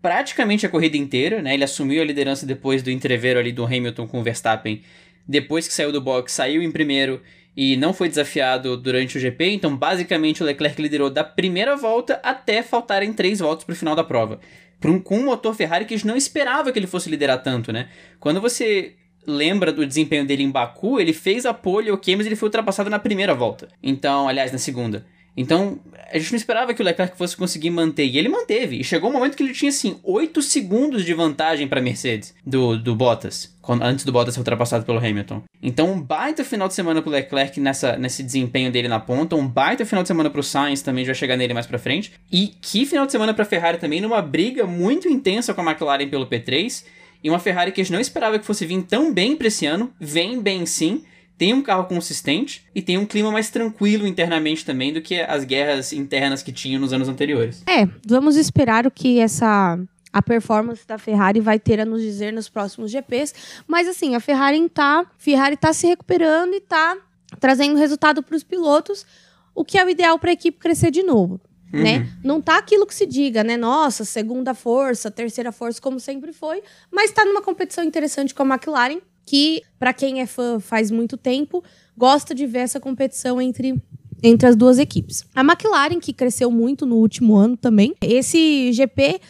praticamente 0.02 0.66
a 0.66 0.68
corrida 0.68 0.96
inteira, 0.96 1.42
né? 1.42 1.54
Ele 1.54 1.64
assumiu 1.64 2.02
a 2.02 2.04
liderança 2.04 2.46
depois 2.46 2.82
do 2.82 2.90
entreveiro 2.90 3.38
ali 3.38 3.52
do 3.52 3.64
Hamilton 3.64 4.06
com 4.06 4.20
o 4.20 4.22
Verstappen. 4.22 4.82
Depois 5.26 5.66
que 5.66 5.74
saiu 5.74 5.90
do 5.90 6.00
box, 6.00 6.32
saiu 6.32 6.62
em 6.62 6.70
primeiro 6.70 7.20
e 7.56 7.76
não 7.76 7.92
foi 7.92 8.08
desafiado 8.08 8.76
durante 8.76 9.16
o 9.16 9.20
GP, 9.20 9.50
então 9.50 9.74
basicamente 9.74 10.42
o 10.42 10.46
Leclerc 10.46 10.80
liderou 10.80 11.08
da 11.08 11.24
primeira 11.24 11.74
volta 11.74 12.20
até 12.22 12.62
faltarem 12.62 13.12
três 13.12 13.40
voltas 13.40 13.64
para 13.64 13.72
o 13.72 13.76
final 13.76 13.96
da 13.96 14.04
prova. 14.04 14.38
Um, 14.84 15.00
com 15.00 15.18
um 15.18 15.24
motor 15.24 15.54
Ferrari 15.54 15.84
que 15.84 15.94
a 15.94 15.96
gente 15.96 16.06
não 16.06 16.16
esperava 16.16 16.70
que 16.70 16.78
ele 16.78 16.86
fosse 16.86 17.10
liderar 17.10 17.42
tanto, 17.42 17.72
né? 17.72 17.88
Quando 18.20 18.40
você 18.40 18.94
lembra 19.26 19.72
do 19.72 19.86
desempenho 19.86 20.26
dele 20.26 20.42
em 20.42 20.50
Baku, 20.50 21.00
ele 21.00 21.12
fez 21.12 21.44
a 21.44 21.52
pole 21.52 21.90
ok, 21.90 22.16
mas 22.16 22.26
ele 22.26 22.36
foi 22.36 22.48
ultrapassado 22.48 22.88
na 22.88 22.98
primeira 22.98 23.34
volta. 23.34 23.68
Então, 23.82 24.28
aliás, 24.28 24.52
na 24.52 24.58
segunda. 24.58 25.04
Então, 25.36 25.78
a 26.10 26.18
gente 26.18 26.32
não 26.32 26.36
esperava 26.38 26.72
que 26.72 26.80
o 26.80 26.84
Leclerc 26.84 27.16
fosse 27.16 27.36
conseguir 27.36 27.68
manter. 27.68 28.06
E 28.06 28.16
ele 28.16 28.28
manteve. 28.28 28.80
E 28.80 28.84
chegou 28.84 29.10
um 29.10 29.12
momento 29.12 29.36
que 29.36 29.42
ele 29.42 29.52
tinha, 29.52 29.68
assim, 29.68 30.00
8 30.02 30.40
segundos 30.40 31.04
de 31.04 31.12
vantagem 31.12 31.68
para 31.68 31.80
Mercedes, 31.80 32.34
do, 32.44 32.78
do 32.78 32.96
Bottas, 32.96 33.54
quando, 33.60 33.82
antes 33.82 34.04
do 34.04 34.12
Bottas 34.12 34.32
ser 34.32 34.40
ultrapassado 34.40 34.86
pelo 34.86 34.98
Hamilton. 34.98 35.42
Então, 35.62 35.92
um 35.92 36.00
baita 36.00 36.42
final 36.42 36.68
de 36.68 36.74
semana 36.74 37.02
pro 37.02 37.10
Leclerc 37.10 37.60
nessa, 37.60 37.98
nesse 37.98 38.22
desempenho 38.22 38.72
dele 38.72 38.88
na 38.88 38.98
ponta. 38.98 39.36
Um 39.36 39.46
baita 39.46 39.84
final 39.84 40.02
de 40.02 40.08
semana 40.08 40.30
pro 40.30 40.42
Sainz 40.42 40.80
também, 40.80 41.04
já 41.04 41.12
chegar 41.12 41.36
nele 41.36 41.52
mais 41.52 41.66
pra 41.66 41.78
frente. 41.78 42.12
E 42.32 42.48
que 42.60 42.86
final 42.86 43.04
de 43.04 43.12
semana 43.12 43.34
pra 43.34 43.44
Ferrari 43.44 43.76
também, 43.76 44.00
numa 44.00 44.22
briga 44.22 44.64
muito 44.64 45.06
intensa 45.06 45.52
com 45.52 45.60
a 45.60 45.64
McLaren 45.64 46.08
pelo 46.08 46.26
P3. 46.26 46.84
E 47.26 47.28
uma 47.28 47.40
Ferrari 47.40 47.72
que 47.72 47.80
a 47.80 47.84
gente 47.84 47.92
não 47.92 47.98
esperava 47.98 48.38
que 48.38 48.46
fosse 48.46 48.64
vir 48.64 48.80
tão 48.84 49.12
bem 49.12 49.34
para 49.34 49.48
esse 49.48 49.66
ano, 49.66 49.92
vem 49.98 50.40
bem 50.40 50.64
sim, 50.64 51.02
tem 51.36 51.52
um 51.52 51.60
carro 51.60 51.82
consistente 51.86 52.64
e 52.72 52.80
tem 52.80 52.96
um 52.96 53.04
clima 53.04 53.32
mais 53.32 53.50
tranquilo 53.50 54.06
internamente 54.06 54.64
também 54.64 54.92
do 54.92 55.02
que 55.02 55.20
as 55.20 55.42
guerras 55.42 55.92
internas 55.92 56.40
que 56.40 56.52
tinham 56.52 56.80
nos 56.80 56.92
anos 56.92 57.08
anteriores. 57.08 57.64
É, 57.66 57.88
vamos 58.06 58.36
esperar 58.36 58.86
o 58.86 58.92
que 58.92 59.18
essa 59.18 59.76
a 60.12 60.22
performance 60.22 60.86
da 60.86 60.98
Ferrari 60.98 61.40
vai 61.40 61.58
ter 61.58 61.80
a 61.80 61.84
nos 61.84 62.00
dizer 62.00 62.32
nos 62.32 62.48
próximos 62.48 62.92
GPs, 62.92 63.34
mas 63.66 63.88
assim, 63.88 64.14
a 64.14 64.20
Ferrari 64.20 64.68
tá, 64.68 65.04
Ferrari 65.18 65.56
tá 65.56 65.72
se 65.72 65.88
recuperando 65.88 66.54
e 66.54 66.60
tá 66.60 66.96
trazendo 67.40 67.76
resultado 67.76 68.22
para 68.22 68.36
os 68.36 68.44
pilotos, 68.44 69.04
o 69.52 69.64
que 69.64 69.78
é 69.78 69.84
o 69.84 69.90
ideal 69.90 70.16
para 70.16 70.30
a 70.30 70.32
equipe 70.32 70.60
crescer 70.60 70.92
de 70.92 71.02
novo. 71.02 71.40
Uhum. 71.72 71.82
Né? 71.82 72.08
Não 72.22 72.40
tá 72.40 72.58
aquilo 72.58 72.86
que 72.86 72.94
se 72.94 73.06
diga, 73.06 73.42
né? 73.42 73.56
Nossa, 73.56 74.04
segunda 74.04 74.54
força, 74.54 75.10
terceira 75.10 75.50
força, 75.50 75.80
como 75.80 75.98
sempre 75.98 76.32
foi, 76.32 76.62
mas 76.90 77.10
está 77.10 77.24
numa 77.24 77.42
competição 77.42 77.82
interessante 77.84 78.34
com 78.34 78.42
a 78.42 78.46
McLaren, 78.46 79.00
que, 79.24 79.62
para 79.78 79.92
quem 79.92 80.20
é 80.20 80.26
fã 80.26 80.60
faz 80.60 80.90
muito 80.90 81.16
tempo, 81.16 81.62
gosta 81.96 82.34
de 82.34 82.46
ver 82.46 82.60
essa 82.60 82.78
competição 82.78 83.40
entre 83.40 83.74
entre 84.22 84.48
as 84.48 84.56
duas 84.56 84.78
equipes. 84.78 85.24
A 85.34 85.42
McLaren, 85.42 86.00
que 86.00 86.12
cresceu 86.12 86.50
muito 86.50 86.86
no 86.86 86.96
último 86.96 87.36
ano 87.36 87.56
também, 87.56 87.94
esse 88.00 88.72
GP 88.72 89.20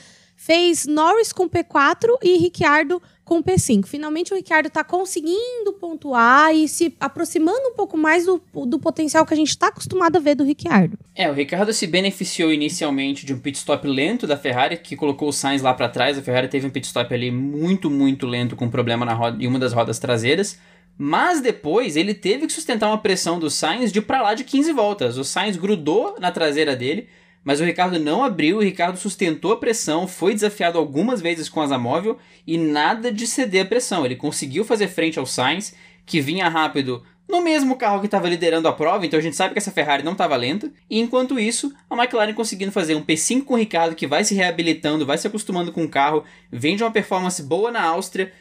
fez 0.47 0.87
Norris 0.87 1.33
com 1.33 1.49
P4 1.49 2.19
e 2.23 2.39
Ricciardo 2.39 3.03
com 3.25 3.43
P5. 3.43 3.85
Finalmente 3.87 4.33
o 4.33 4.37
Ricciardo 4.37 4.69
está 4.69 4.85
conseguindo 4.85 5.73
pontuar 5.73 6.55
e 6.55 6.69
se 6.69 6.95
aproximando 7.01 7.71
um 7.71 7.75
pouco 7.75 7.99
mais 7.99 8.27
do, 8.27 8.41
do 8.65 8.79
potencial 8.79 9.27
que 9.27 9.35
a 9.35 9.37
gente 9.37 9.49
está 9.49 9.67
acostumado 9.67 10.15
a 10.15 10.21
ver 10.21 10.37
do 10.37 10.45
Ricciardo. 10.45 10.97
É, 11.17 11.29
o 11.29 11.35
Ricardo 11.35 11.73
se 11.73 11.89
beneficiou 11.89 12.53
inicialmente 12.53 13.27
de 13.27 13.35
um 13.35 13.41
pit 13.41 13.59
stop 13.59 13.89
lento 13.89 14.25
da 14.25 14.37
Ferrari, 14.37 14.77
que 14.77 14.95
colocou 14.95 15.31
o 15.31 15.33
Sainz 15.33 15.63
lá 15.63 15.75
para 15.75 15.89
trás. 15.89 16.17
A 16.17 16.23
Ferrari 16.23 16.47
teve 16.47 16.65
um 16.65 16.71
pit 16.71 16.87
stop 16.87 17.13
ali 17.13 17.33
muito, 17.33 17.91
muito 17.91 18.25
lento, 18.25 18.55
com 18.55 18.71
problema 18.71 19.05
na 19.05 19.15
roda, 19.15 19.43
em 19.43 19.49
uma 19.49 19.59
das 19.59 19.73
rodas 19.73 19.99
traseiras. 19.99 20.61
Mas 20.97 21.41
depois 21.41 21.97
ele 21.97 22.15
teve 22.15 22.47
que 22.47 22.53
sustentar 22.53 22.87
uma 22.87 22.99
pressão 22.99 23.41
do 23.41 23.51
Sainz 23.51 23.91
de 23.91 24.01
para 24.01 24.23
lá 24.23 24.35
de 24.35 24.45
15 24.45 24.73
voltas. 24.73 25.19
O 25.19 25.25
Sainz 25.25 25.57
grudou 25.57 26.15
na 26.21 26.31
traseira 26.31 26.77
dele, 26.77 27.09
mas 27.47 27.61
o 27.61 27.65
Ricardo 27.65 28.01
não 28.01 28.25
abriu, 28.25 28.57
o 28.57 28.61
Ricardo 28.61 28.99
sustentou 28.99 29.53
a 29.53 29.57
pressão, 29.57 30.09
foi 30.09 30.35
desafiado 30.35 30.79
algumas 30.79 31.21
vezes 31.21 31.49
com 31.49 31.61
asa 31.61 31.79
móvel 31.79 32.19
e 32.45 32.59
nada 32.59 33.13
de 33.13 33.25
ceder 33.25 33.63
a 33.63 33.69
pressão. 33.69 34.05
Ele 34.05 34.17
conseguiu 34.17 34.65
fazer 34.65 34.89
frente 34.89 35.17
ao 35.17 35.25
Sainz, 35.25 35.73
que 36.05 36.21
vinha 36.21 36.49
rápido 36.49 37.05
no 37.29 37.41
mesmo 37.41 37.77
carro 37.77 38.01
que 38.01 38.07
estava 38.07 38.29
liderando 38.29 38.67
a 38.67 38.73
prova, 38.73 39.07
então 39.07 39.17
a 39.17 39.23
gente 39.23 39.37
sabe 39.37 39.53
que 39.53 39.61
essa 39.61 39.71
Ferrari 39.71 40.03
não 40.03 40.11
estava 40.11 40.35
lenta. 40.35 40.73
E 40.91 40.99
enquanto 40.99 41.39
isso, 41.39 41.73
a 41.89 41.95
McLaren 41.95 42.35
conseguindo 42.35 42.73
fazer 42.73 42.97
um 42.97 43.05
P5 43.05 43.45
com 43.45 43.55
o 43.55 43.59
Ricardo, 43.59 43.95
que 43.95 44.09
vai 44.09 44.25
se 44.25 44.35
reabilitando, 44.35 45.07
vai 45.07 45.17
se 45.17 45.29
acostumando 45.29 45.71
com 45.71 45.85
o 45.85 45.89
carro, 45.89 46.25
vem 46.51 46.75
de 46.75 46.83
uma 46.83 46.91
performance 46.91 47.41
boa 47.45 47.71
na 47.71 47.81
Áustria, 47.81 48.33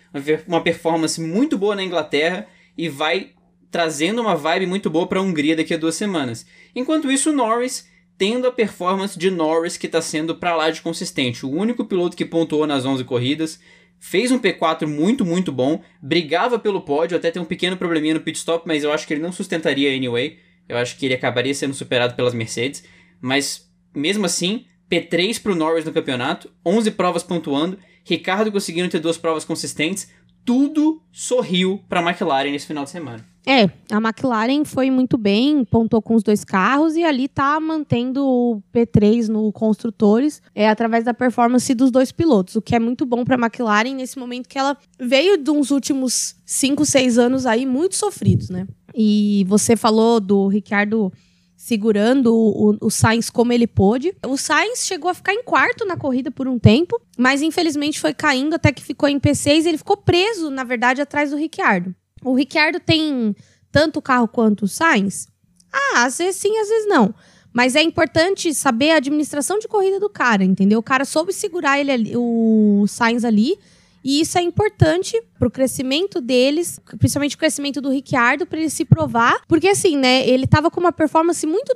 uma 0.48 0.62
performance 0.62 1.22
muito 1.22 1.60
boa 1.60 1.76
na 1.76 1.84
Inglaterra 1.84 2.48
e 2.76 2.90
vai 2.90 3.34
trazendo 3.70 4.20
uma 4.20 4.36
vibe 4.36 4.66
muito 4.66 4.90
boa 4.90 5.06
para 5.06 5.20
a 5.20 5.22
Hungria 5.22 5.56
daqui 5.56 5.76
a 5.76 5.78
duas 5.78 5.94
semanas. 5.94 6.44
Enquanto 6.76 7.12
isso, 7.12 7.30
o 7.30 7.34
Norris 7.34 7.94
tendo 8.18 8.48
a 8.48 8.52
performance 8.52 9.18
de 9.18 9.30
Norris 9.30 9.78
que 9.78 9.88
está 9.88 10.02
sendo 10.02 10.36
para 10.36 10.56
lá 10.56 10.70
de 10.70 10.82
consistente. 10.82 11.46
O 11.46 11.52
único 11.52 11.86
piloto 11.86 12.16
que 12.16 12.26
pontuou 12.26 12.66
nas 12.66 12.86
11 12.86 13.04
corridas, 13.04 13.60
fez 14.00 14.32
um 14.32 14.40
P4 14.40 14.86
muito, 14.86 15.26
muito 15.26 15.52
bom, 15.52 15.82
brigava 16.02 16.60
pelo 16.60 16.82
pódio, 16.82 17.18
até 17.18 17.32
tem 17.32 17.42
um 17.42 17.46
pequeno 17.46 17.78
probleminha 17.78 18.14
no 18.14 18.22
pit 18.22 18.38
stop, 18.38 18.68
mas 18.68 18.84
eu 18.84 18.92
acho 18.92 19.08
que 19.08 19.14
ele 19.14 19.22
não 19.22 19.32
sustentaria 19.32 19.96
anyway. 19.96 20.38
Eu 20.68 20.78
acho 20.78 20.98
que 20.98 21.06
ele 21.06 21.14
acabaria 21.14 21.54
sendo 21.54 21.74
superado 21.74 22.16
pelas 22.16 22.34
Mercedes, 22.34 22.84
mas 23.22 23.70
mesmo 23.94 24.26
assim, 24.26 24.66
P3 24.90 25.42
para 25.42 25.52
o 25.52 25.56
Norris 25.56 25.86
no 25.86 25.92
campeonato, 25.92 26.52
11 26.66 26.92
provas 26.92 27.24
pontuando, 27.24 27.78
Ricardo 28.04 28.52
conseguindo 28.52 28.90
ter 28.90 29.00
duas 29.00 29.18
provas 29.18 29.46
consistentes, 29.46 30.12
tudo 30.44 31.02
sorriu 31.12 31.84
para 31.90 32.00
a 32.00 32.04
McLaren 32.04 32.52
nesse 32.52 32.68
final 32.68 32.84
de 32.84 32.92
semana. 32.92 33.26
É, 33.46 33.70
a 33.92 33.98
McLaren 33.98 34.66
foi 34.66 34.90
muito 34.90 35.18
bem, 35.18 35.64
pontou 35.64 36.02
com 36.02 36.16
os 36.16 36.24
dois 36.24 36.44
carros 36.44 36.96
e 36.96 37.04
ali 37.04 37.28
tá 37.28 37.60
mantendo 37.60 38.26
o 38.26 38.62
P3 38.74 39.28
no 39.28 39.52
construtores 39.52 40.42
é, 40.56 40.68
através 40.68 41.06
da 41.06 41.14
performance 41.14 41.72
dos 41.76 41.92
dois 41.92 42.12
pilotos, 42.12 42.56
o 42.56 42.62
que 42.62 42.76
é 42.76 42.80
muito 42.80 43.06
bom 43.06 43.24
para 43.24 43.36
a 43.36 43.40
McLaren 43.40 43.94
nesse 43.94 44.18
momento 44.18 44.50
que 44.50 44.58
ela 44.58 44.76
veio 45.00 45.38
de 45.38 45.52
uns 45.52 45.70
últimos 45.70 46.36
5, 46.44 46.84
6 46.86 47.20
anos 47.20 47.46
aí 47.46 47.68
muito 47.68 47.96
sofridos, 47.96 48.50
né? 48.50 48.68
E 48.96 49.46
você 49.48 49.76
falou 49.76 50.20
do 50.20 50.48
Ricardo 50.48 51.12
segurando 51.56 52.34
o, 52.34 52.78
o, 52.82 52.92
Sainz 52.92 53.30
como 53.30 53.52
ele 53.52 53.68
pôde. 53.68 54.14
O 54.26 54.38
Sainz 54.38 54.86
chegou 54.86 55.10
a 55.10 55.14
ficar 55.14 55.34
em 55.34 55.44
quarto 55.44 55.86
na 55.86 55.98
corrida 55.98 56.30
por 56.30 56.48
um 56.48 56.60
tempo, 56.60 57.00
mas 57.18 57.42
infelizmente 57.42 58.00
foi 58.00 58.14
caindo 58.14 58.54
até 58.54 58.72
que 58.72 58.84
ficou 58.84 59.10
em 59.10 59.20
P6 59.20 59.66
e 59.66 59.70
ele 59.70 59.78
ficou 59.78 59.98
preso, 59.98 60.50
na 60.50 60.64
verdade, 60.64 61.02
atrás 61.02 61.32
do 61.32 61.38
Ricciardo. 61.38 61.96
O 62.26 62.34
Ricciardo 62.34 62.80
tem 62.80 63.36
tanto 63.72 64.02
carro 64.02 64.28
quanto 64.28 64.66
o 64.66 64.68
Sainz? 64.68 65.28
Ah, 65.72 66.06
às 66.06 66.18
vezes 66.18 66.38
sim, 66.38 66.58
às 66.58 66.68
vezes 66.68 66.88
não. 66.88 67.14
Mas 67.54 67.76
é 67.76 67.84
importante 67.84 68.52
saber 68.54 68.92
a 68.92 68.98
administração 68.98 69.60
de 69.60 69.68
corrida 69.68 70.00
do 70.00 70.10
cara, 70.10 70.44
entendeu? 70.44 70.80
O 70.80 70.84
cara 70.84 71.06
soube 71.06 71.32
segurar 71.32 71.80
ele 71.80 71.92
ali, 71.92 72.14
o 72.18 72.86
Sainz 72.88 73.24
ali. 73.24 73.60
E 74.04 74.22
isso 74.22 74.38
é 74.38 74.42
importante 74.42 75.22
pro 75.40 75.52
crescimento 75.52 76.20
deles, 76.20 76.80
principalmente 76.98 77.36
o 77.36 77.40
crescimento 77.40 77.80
do 77.80 77.90
Ricciardo, 77.90 78.46
para 78.46 78.60
ele 78.60 78.70
se 78.70 78.86
provar. 78.86 79.42
Porque, 79.48 79.68
assim, 79.68 79.96
né, 79.96 80.28
ele 80.28 80.48
tava 80.48 80.70
com 80.70 80.80
uma 80.80 80.92
performance 80.92 81.46
muito 81.46 81.76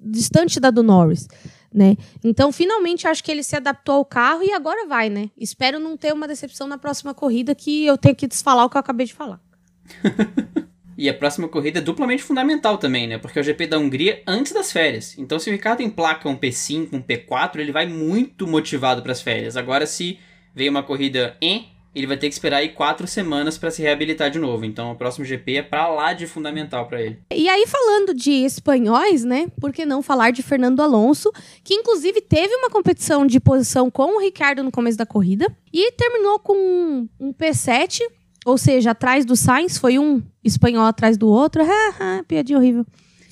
distante 0.00 0.60
da 0.60 0.70
do 0.70 0.82
Norris. 0.82 1.28
Né? 1.72 1.96
Então, 2.24 2.50
finalmente, 2.50 3.06
acho 3.06 3.22
que 3.22 3.30
ele 3.30 3.42
se 3.42 3.54
adaptou 3.54 3.96
ao 3.96 4.04
carro 4.04 4.42
e 4.42 4.52
agora 4.52 4.86
vai, 4.86 5.10
né? 5.10 5.30
Espero 5.36 5.78
não 5.78 5.96
ter 5.96 6.12
uma 6.12 6.26
decepção 6.26 6.66
na 6.66 6.78
próxima 6.78 7.12
corrida 7.12 7.54
que 7.54 7.84
eu 7.84 7.98
tenho 7.98 8.16
que 8.16 8.26
desfalar 8.26 8.64
o 8.64 8.70
que 8.70 8.76
eu 8.76 8.80
acabei 8.80 9.06
de 9.06 9.14
falar. 9.14 9.40
e 10.96 11.08
a 11.08 11.14
próxima 11.14 11.48
corrida 11.48 11.78
é 11.78 11.82
duplamente 11.82 12.22
fundamental 12.22 12.78
também, 12.78 13.06
né? 13.06 13.18
Porque 13.18 13.38
é 13.38 13.42
o 13.42 13.44
GP 13.44 13.66
da 13.66 13.78
Hungria 13.78 14.22
antes 14.26 14.52
das 14.52 14.72
férias. 14.72 15.16
Então, 15.18 15.38
se 15.38 15.48
o 15.48 15.52
Ricardo 15.52 15.82
emplaca 15.82 16.28
um 16.28 16.36
P5, 16.36 16.88
um 16.92 17.02
P4, 17.02 17.58
ele 17.58 17.72
vai 17.72 17.86
muito 17.86 18.46
motivado 18.46 19.02
para 19.02 19.12
as 19.12 19.22
férias. 19.22 19.56
Agora, 19.56 19.86
se 19.86 20.18
veio 20.54 20.70
uma 20.70 20.82
corrida 20.82 21.36
em, 21.40 21.68
ele 21.94 22.06
vai 22.06 22.16
ter 22.16 22.28
que 22.28 22.34
esperar 22.34 22.58
aí 22.58 22.68
quatro 22.68 23.06
semanas 23.06 23.56
para 23.56 23.70
se 23.70 23.82
reabilitar 23.82 24.30
de 24.30 24.38
novo. 24.38 24.64
Então, 24.64 24.92
o 24.92 24.96
próximo 24.96 25.24
GP 25.24 25.56
é 25.56 25.62
para 25.62 25.88
lá 25.88 26.12
de 26.12 26.26
fundamental 26.26 26.86
para 26.86 27.00
ele. 27.00 27.18
E 27.32 27.48
aí, 27.48 27.66
falando 27.66 28.14
de 28.14 28.30
espanhóis, 28.30 29.24
né? 29.24 29.48
Por 29.60 29.72
que 29.72 29.86
não 29.86 30.02
falar 30.02 30.30
de 30.30 30.42
Fernando 30.42 30.80
Alonso, 30.80 31.32
que 31.64 31.74
inclusive 31.74 32.20
teve 32.20 32.54
uma 32.54 32.70
competição 32.70 33.26
de 33.26 33.40
posição 33.40 33.90
com 33.90 34.16
o 34.16 34.20
Ricardo 34.20 34.62
no 34.62 34.70
começo 34.70 34.98
da 34.98 35.06
corrida 35.06 35.46
e 35.72 35.92
terminou 35.92 36.38
com 36.38 36.54
um, 36.54 37.08
um 37.18 37.32
P7 37.32 38.00
ou 38.48 38.56
seja, 38.56 38.92
atrás 38.92 39.26
do 39.26 39.36
Sainz 39.36 39.76
foi 39.76 39.98
um 39.98 40.22
espanhol 40.42 40.86
atrás 40.86 41.18
do 41.18 41.28
outro. 41.28 41.62
piadinha 42.26 42.58
horrível. 42.58 42.86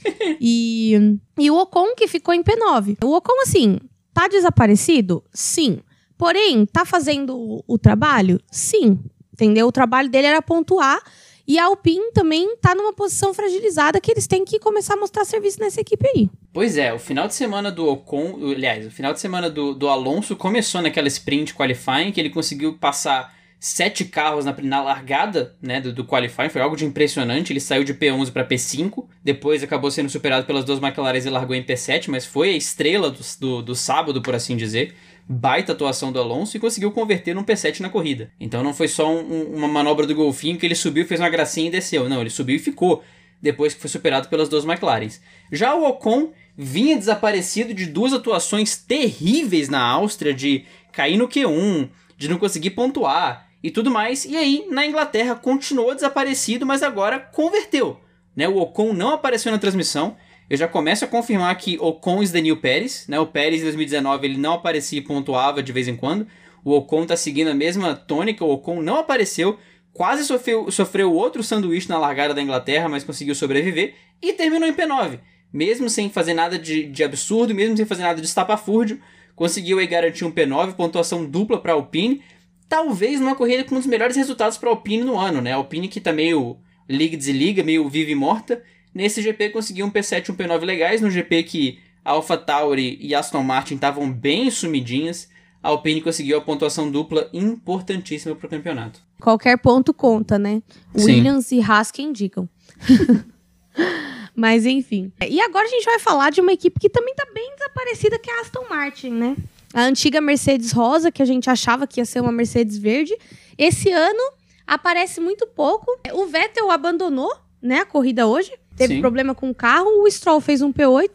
e, 0.40 1.18
e 1.38 1.50
o 1.50 1.56
Ocon 1.56 1.94
que 1.96 2.06
ficou 2.06 2.34
em 2.34 2.42
P9. 2.42 2.98
O 3.02 3.16
Ocon, 3.16 3.40
assim, 3.42 3.78
tá 4.12 4.28
desaparecido? 4.28 5.24
Sim. 5.32 5.80
Porém, 6.18 6.66
tá 6.66 6.84
fazendo 6.84 7.34
o, 7.34 7.64
o 7.66 7.78
trabalho? 7.78 8.38
Sim. 8.50 8.98
Entendeu? 9.32 9.66
O 9.66 9.72
trabalho 9.72 10.10
dele 10.10 10.26
era 10.26 10.42
pontuar. 10.42 11.02
E 11.48 11.58
a 11.58 11.66
Alpine 11.66 12.10
também 12.12 12.56
tá 12.56 12.74
numa 12.74 12.92
posição 12.92 13.32
fragilizada 13.32 14.00
que 14.00 14.10
eles 14.10 14.26
têm 14.26 14.44
que 14.44 14.58
começar 14.58 14.94
a 14.94 14.96
mostrar 14.96 15.24
serviço 15.24 15.60
nessa 15.60 15.80
equipe 15.80 16.06
aí. 16.08 16.28
Pois 16.52 16.76
é, 16.76 16.92
o 16.92 16.98
final 16.98 17.28
de 17.28 17.34
semana 17.34 17.70
do 17.70 17.86
Ocon, 17.86 18.38
aliás, 18.50 18.84
o 18.84 18.90
final 18.90 19.12
de 19.12 19.20
semana 19.20 19.48
do, 19.48 19.72
do 19.72 19.88
Alonso 19.88 20.34
começou 20.34 20.82
naquela 20.82 21.06
sprint 21.06 21.54
qualifying 21.54 22.10
que 22.10 22.20
ele 22.20 22.30
conseguiu 22.30 22.76
passar 22.76 23.35
sete 23.58 24.04
carros 24.04 24.44
na, 24.44 24.54
na 24.62 24.82
largada 24.82 25.56
né, 25.60 25.80
do, 25.80 25.92
do 25.92 26.04
qualifying, 26.04 26.48
foi 26.48 26.60
algo 26.60 26.76
de 26.76 26.84
impressionante. 26.84 27.52
Ele 27.52 27.60
saiu 27.60 27.84
de 27.84 27.94
P11 27.94 28.30
para 28.30 28.46
P5, 28.46 29.06
depois 29.24 29.62
acabou 29.62 29.90
sendo 29.90 30.10
superado 30.10 30.46
pelas 30.46 30.64
duas 30.64 30.82
McLaren 30.82 31.18
e 31.18 31.30
largou 31.30 31.56
em 31.56 31.62
P7, 31.62 32.08
mas 32.08 32.26
foi 32.26 32.50
a 32.50 32.56
estrela 32.56 33.10
do, 33.10 33.20
do, 33.40 33.62
do 33.62 33.74
sábado, 33.74 34.20
por 34.22 34.34
assim 34.34 34.56
dizer. 34.56 34.94
Baita 35.28 35.72
atuação 35.72 36.12
do 36.12 36.20
Alonso 36.20 36.56
e 36.56 36.60
conseguiu 36.60 36.92
converter 36.92 37.34
num 37.34 37.42
P7 37.42 37.80
na 37.80 37.88
corrida. 37.88 38.30
Então 38.38 38.62
não 38.62 38.72
foi 38.72 38.86
só 38.86 39.12
um, 39.12 39.54
uma 39.54 39.66
manobra 39.66 40.06
do 40.06 40.14
golfinho 40.14 40.56
que 40.56 40.64
ele 40.64 40.76
subiu, 40.76 41.06
fez 41.06 41.18
uma 41.18 41.28
gracinha 41.28 41.66
e 41.66 41.70
desceu. 41.70 42.08
Não, 42.08 42.20
ele 42.20 42.30
subiu 42.30 42.54
e 42.54 42.60
ficou, 42.60 43.02
depois 43.42 43.74
que 43.74 43.80
foi 43.80 43.90
superado 43.90 44.28
pelas 44.28 44.48
duas 44.48 44.64
McLarens. 44.64 45.20
Já 45.50 45.74
o 45.74 45.84
Ocon 45.84 46.30
vinha 46.56 46.96
desaparecido 46.96 47.74
de 47.74 47.86
duas 47.86 48.12
atuações 48.12 48.76
terríveis 48.76 49.68
na 49.68 49.80
Áustria, 49.80 50.32
de 50.32 50.64
cair 50.92 51.16
no 51.16 51.28
Q1, 51.28 51.88
de 52.16 52.28
não 52.28 52.38
conseguir 52.38 52.70
pontuar 52.70 53.45
e 53.66 53.70
tudo 53.72 53.90
mais. 53.90 54.24
E 54.24 54.36
aí, 54.36 54.64
na 54.70 54.86
Inglaterra, 54.86 55.34
continuou 55.34 55.92
desaparecido, 55.92 56.64
mas 56.64 56.84
agora 56.84 57.18
converteu. 57.18 57.98
Né? 58.36 58.48
O 58.48 58.58
Ocon 58.58 58.92
não 58.92 59.10
apareceu 59.10 59.50
na 59.50 59.58
transmissão. 59.58 60.16
Eu 60.48 60.56
já 60.56 60.68
começo 60.68 61.04
a 61.04 61.08
confirmar 61.08 61.52
que 61.58 61.76
Ocon 61.80 62.22
is 62.22 62.30
the 62.30 62.40
new 62.40 62.58
Pérez. 62.58 63.08
Né? 63.08 63.18
O 63.18 63.26
Pérez 63.26 63.62
em 63.62 63.64
2019 63.64 64.24
ele 64.24 64.38
não 64.38 64.52
aparecia 64.52 65.00
e 65.00 65.02
pontuava 65.02 65.64
de 65.64 65.72
vez 65.72 65.88
em 65.88 65.96
quando. 65.96 66.28
O 66.64 66.76
Ocon 66.76 67.02
está 67.02 67.16
seguindo 67.16 67.48
a 67.48 67.54
mesma 67.54 67.96
tônica. 67.96 68.44
O 68.44 68.52
Ocon 68.52 68.80
não 68.80 68.98
apareceu. 68.98 69.58
Quase 69.92 70.24
sofreu, 70.24 70.70
sofreu 70.70 71.12
outro 71.12 71.42
sanduíche 71.42 71.88
na 71.88 71.98
largada 71.98 72.32
da 72.32 72.40
Inglaterra, 72.42 72.88
mas 72.88 73.02
conseguiu 73.02 73.34
sobreviver. 73.34 73.96
E 74.22 74.32
terminou 74.34 74.68
em 74.68 74.74
P9. 74.74 75.18
Mesmo 75.52 75.90
sem 75.90 76.08
fazer 76.08 76.34
nada 76.34 76.56
de, 76.56 76.84
de 76.84 77.02
absurdo, 77.02 77.52
mesmo 77.52 77.76
sem 77.76 77.84
fazer 77.84 78.04
nada 78.04 78.20
de 78.20 78.28
estapafúrdio, 78.28 79.00
conseguiu 79.34 79.80
aí 79.80 79.88
garantir 79.88 80.24
um 80.24 80.30
P9, 80.30 80.74
pontuação 80.74 81.24
dupla 81.24 81.58
para 81.58 81.72
Alpine 81.72 82.22
talvez 82.68 83.20
numa 83.20 83.34
corrida 83.34 83.64
com 83.64 83.74
um 83.74 83.78
dos 83.78 83.86
melhores 83.86 84.16
resultados 84.16 84.58
para 84.58 84.68
a 84.68 84.72
Alpine 84.72 85.04
no 85.04 85.18
ano, 85.18 85.40
né? 85.40 85.52
A 85.52 85.56
Alpine 85.56 85.88
que 85.88 86.00
tá 86.00 86.12
meio 86.12 86.56
liga 86.88 87.14
e 87.14 87.18
desliga, 87.18 87.62
meio 87.62 87.88
vive 87.88 88.12
e 88.12 88.14
morta. 88.14 88.62
Nesse 88.94 89.20
GP 89.20 89.50
conseguiu 89.50 89.86
um 89.86 89.90
P7 89.90 90.28
e 90.28 90.32
um 90.32 90.36
P9 90.36 90.64
legais, 90.64 91.00
no 91.00 91.10
GP 91.10 91.42
que 91.42 91.78
Alpha 92.04 92.36
Tauri 92.36 92.96
e 93.00 93.14
Aston 93.14 93.42
Martin 93.42 93.74
estavam 93.74 94.10
bem 94.10 94.50
sumidinhas. 94.50 95.28
A 95.62 95.68
Alpine 95.68 96.00
conseguiu 96.00 96.38
a 96.38 96.40
pontuação 96.40 96.90
dupla 96.90 97.28
importantíssima 97.32 98.34
para 98.34 98.46
o 98.46 98.50
campeonato. 98.50 99.00
Qualquer 99.20 99.58
ponto 99.58 99.92
conta, 99.92 100.38
né? 100.38 100.62
Sim. 100.94 101.04
Williams 101.04 101.50
e 101.50 101.60
Haas 101.60 101.90
que 101.90 102.02
indicam. 102.02 102.48
Mas 104.34 104.66
enfim. 104.66 105.10
E 105.28 105.40
agora 105.40 105.64
a 105.64 105.70
gente 105.70 105.84
vai 105.84 105.98
falar 105.98 106.30
de 106.30 106.40
uma 106.40 106.52
equipe 106.52 106.78
que 106.78 106.90
também 106.90 107.14
tá 107.14 107.26
bem 107.34 107.54
desaparecida, 107.56 108.18
que 108.18 108.30
é 108.30 108.38
a 108.38 108.40
Aston 108.42 108.66
Martin, 108.68 109.10
né? 109.10 109.36
A 109.72 109.82
antiga 109.82 110.20
Mercedes 110.20 110.72
rosa, 110.72 111.10
que 111.10 111.22
a 111.22 111.26
gente 111.26 111.50
achava 111.50 111.86
que 111.86 112.00
ia 112.00 112.04
ser 112.04 112.20
uma 112.20 112.32
Mercedes 112.32 112.78
verde. 112.78 113.16
Esse 113.58 113.90
ano 113.90 114.32
aparece 114.66 115.20
muito 115.20 115.46
pouco. 115.46 115.86
O 116.12 116.26
Vettel 116.26 116.70
abandonou, 116.70 117.34
né, 117.60 117.80
a 117.80 117.86
corrida 117.86 118.26
hoje. 118.26 118.52
Teve 118.76 118.94
Sim. 118.96 119.00
problema 119.00 119.34
com 119.34 119.50
o 119.50 119.54
carro. 119.54 120.02
O 120.02 120.10
Stroll 120.10 120.40
fez 120.40 120.62
um 120.62 120.72
P8. 120.72 121.14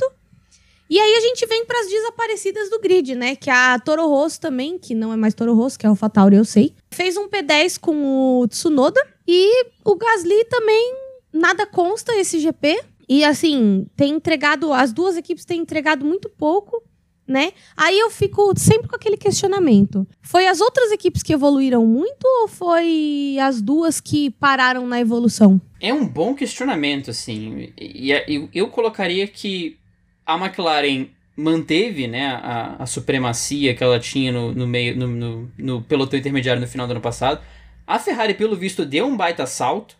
E 0.89 0.99
aí 0.99 1.15
a 1.15 1.21
gente 1.21 1.45
vem 1.45 1.65
para 1.65 1.79
as 1.79 1.87
desaparecidas 1.87 2.69
do 2.69 2.79
grid, 2.79 3.15
né? 3.15 3.35
Que 3.35 3.49
a 3.49 3.79
Toro 3.79 4.05
Rosso 4.07 4.41
também, 4.41 4.77
que 4.77 4.93
não 4.93 5.13
é 5.13 5.15
mais 5.15 5.33
Toro 5.33 5.53
Rosso, 5.53 5.79
que 5.79 5.85
é 5.85 5.89
o 5.89 5.95
Tauri, 5.95 6.35
eu 6.35 6.43
sei. 6.43 6.75
Fez 6.91 7.15
um 7.15 7.29
P10 7.29 7.79
com 7.79 8.41
o 8.41 8.47
Tsunoda. 8.47 9.01
E 9.25 9.67
o 9.85 9.95
Gasly 9.95 10.43
também 10.49 10.93
nada 11.31 11.65
consta 11.65 12.13
esse 12.15 12.39
GP. 12.39 12.83
E 13.07 13.23
assim, 13.23 13.87
tem 13.95 14.15
entregado, 14.15 14.73
as 14.73 14.91
duas 14.91 15.15
equipes 15.15 15.45
têm 15.45 15.61
entregado 15.61 16.05
muito 16.05 16.29
pouco, 16.29 16.83
né? 17.31 17.53
Aí 17.75 17.97
eu 17.97 18.11
fico 18.11 18.53
sempre 18.57 18.87
com 18.87 18.95
aquele 18.95 19.17
questionamento. 19.17 20.05
Foi 20.21 20.47
as 20.47 20.61
outras 20.61 20.91
equipes 20.91 21.23
que 21.23 21.33
evoluíram 21.33 21.85
muito 21.85 22.23
ou 22.23 22.47
foi 22.47 23.37
as 23.41 23.61
duas 23.61 23.99
que 23.99 24.29
pararam 24.31 24.85
na 24.85 24.99
evolução? 24.99 25.59
É 25.79 25.93
um 25.93 26.07
bom 26.07 26.35
questionamento, 26.35 27.09
assim. 27.09 27.73
E, 27.79 28.11
e 28.11 28.49
eu 28.53 28.67
colocaria 28.67 29.25
que 29.27 29.77
a 30.25 30.35
McLaren 30.35 31.07
manteve 31.35 32.07
né, 32.07 32.27
a, 32.27 32.75
a 32.79 32.85
supremacia 32.85 33.73
que 33.73 33.83
ela 33.83 33.99
tinha 33.99 34.31
no, 34.31 34.53
no 34.53 34.67
meio 34.67 34.95
no, 34.95 35.07
no, 35.07 35.51
no 35.57 35.81
pelotão 35.81 36.19
intermediário 36.19 36.61
no 36.61 36.67
final 36.67 36.85
do 36.85 36.91
ano 36.91 37.01
passado. 37.01 37.41
A 37.87 37.97
Ferrari, 37.97 38.33
pelo 38.33 38.55
visto, 38.55 38.85
deu 38.85 39.05
um 39.05 39.17
baita 39.17 39.45
salto. 39.45 39.95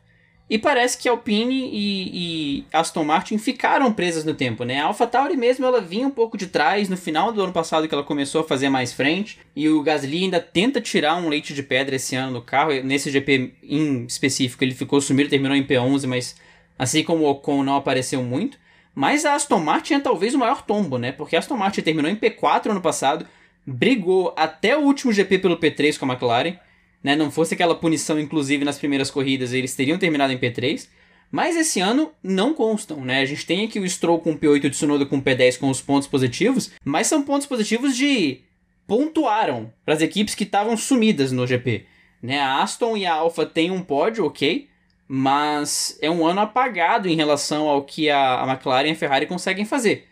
E 0.52 0.58
parece 0.58 0.98
que 0.98 1.08
Alpine 1.08 1.70
e, 1.72 2.12
e 2.14 2.66
Aston 2.74 3.06
Martin 3.06 3.38
ficaram 3.38 3.94
presas 3.94 4.26
no 4.26 4.34
tempo, 4.34 4.66
né? 4.66 4.82
A 4.82 4.88
AlphaTauri 4.88 5.38
mesmo, 5.38 5.66
ela 5.66 5.80
vinha 5.80 6.06
um 6.06 6.12
pouco 6.12 6.38
de 6.38 6.48
trás 6.48 6.90
no 6.90 6.98
final 6.98 7.32
do 7.32 7.42
ano 7.42 7.54
passado 7.54 7.88
que 7.88 7.94
ela 7.94 8.04
começou 8.04 8.42
a 8.42 8.44
fazer 8.44 8.68
mais 8.68 8.92
frente. 8.92 9.40
E 9.56 9.70
o 9.70 9.82
Gasly 9.82 10.26
ainda 10.26 10.42
tenta 10.42 10.82
tirar 10.82 11.16
um 11.16 11.30
leite 11.30 11.54
de 11.54 11.64
pedra 11.64 11.96
esse 11.96 12.18
ano 12.18 12.34
no 12.34 12.42
carro. 12.42 12.74
Nesse 12.84 13.10
GP 13.10 13.54
em 13.64 14.04
específico, 14.04 14.62
ele 14.62 14.76
ficou 14.76 15.00
sumido, 15.00 15.30
terminou 15.30 15.56
em 15.56 15.66
P11, 15.66 16.06
mas 16.06 16.36
assim 16.78 17.02
como 17.02 17.24
o 17.24 17.30
Ocon 17.30 17.64
não 17.64 17.78
apareceu 17.78 18.22
muito. 18.22 18.58
Mas 18.94 19.24
a 19.24 19.36
Aston 19.36 19.60
Martin 19.62 19.94
é 19.94 20.00
talvez 20.02 20.34
o 20.34 20.38
maior 20.38 20.64
tombo, 20.64 20.98
né? 20.98 21.14
Porque 21.14 21.38
a 21.38 21.40
Aston 21.40 21.56
Martin 21.56 21.80
terminou 21.80 22.12
em 22.12 22.16
P4 22.18 22.72
ano 22.72 22.82
passado, 22.82 23.26
brigou 23.66 24.34
até 24.36 24.78
o 24.78 24.82
último 24.82 25.14
GP 25.14 25.38
pelo 25.38 25.56
P3 25.56 25.98
com 25.98 26.04
a 26.04 26.10
McLaren, 26.10 26.58
né? 27.04 27.16
Não 27.16 27.32
fosse 27.32 27.54
aquela 27.54 27.76
punição, 27.76 28.20
inclusive, 28.20 28.66
nas 28.66 28.78
primeiras 28.78 29.10
corridas, 29.10 29.54
eles 29.54 29.76
teriam 29.76 29.98
terminado 29.98 30.34
em 30.34 30.38
P3. 30.38 30.88
Mas 31.32 31.56
esse 31.56 31.80
ano 31.80 32.12
não 32.22 32.54
constam, 32.54 33.04
né? 33.06 33.22
A 33.22 33.26
gente 33.26 33.46
tem 33.46 33.66
aqui 33.66 33.80
o 33.80 33.90
Stroll 33.90 34.20
com 34.20 34.38
P8 34.38 34.66
e 34.66 34.68
o 34.68 34.70
Tsunoda 34.70 35.06
com 35.06 35.22
P10 35.22 35.58
com 35.58 35.70
os 35.70 35.82
pontos 35.82 36.08
positivos, 36.08 36.72
mas 36.84 37.08
são 37.08 37.24
pontos 37.24 37.48
positivos 37.48 37.96
de 37.96 38.42
pontuaram 38.86 39.72
para 39.86 39.94
as 39.94 40.02
equipes 40.02 40.36
que 40.36 40.44
estavam 40.44 40.76
sumidas 40.76 41.32
no 41.32 41.48
GP. 41.48 41.86
Né? 42.22 42.40
A 42.40 42.62
Aston 42.62 42.98
e 42.98 43.06
a 43.06 43.14
Alfa 43.14 43.46
têm 43.46 43.72
um 43.72 43.82
pódio, 43.82 44.26
ok, 44.26 44.68
mas 45.08 45.98
é 46.02 46.12
um 46.12 46.26
ano 46.26 46.42
apagado 46.42 47.08
em 47.08 47.16
relação 47.16 47.70
ao 47.70 47.84
que 47.84 48.10
a, 48.10 48.42
a 48.42 48.52
McLaren 48.52 48.90
e 48.90 48.92
a 48.92 48.96
Ferrari 48.96 49.26
conseguem 49.26 49.64
fazer. 49.64 50.08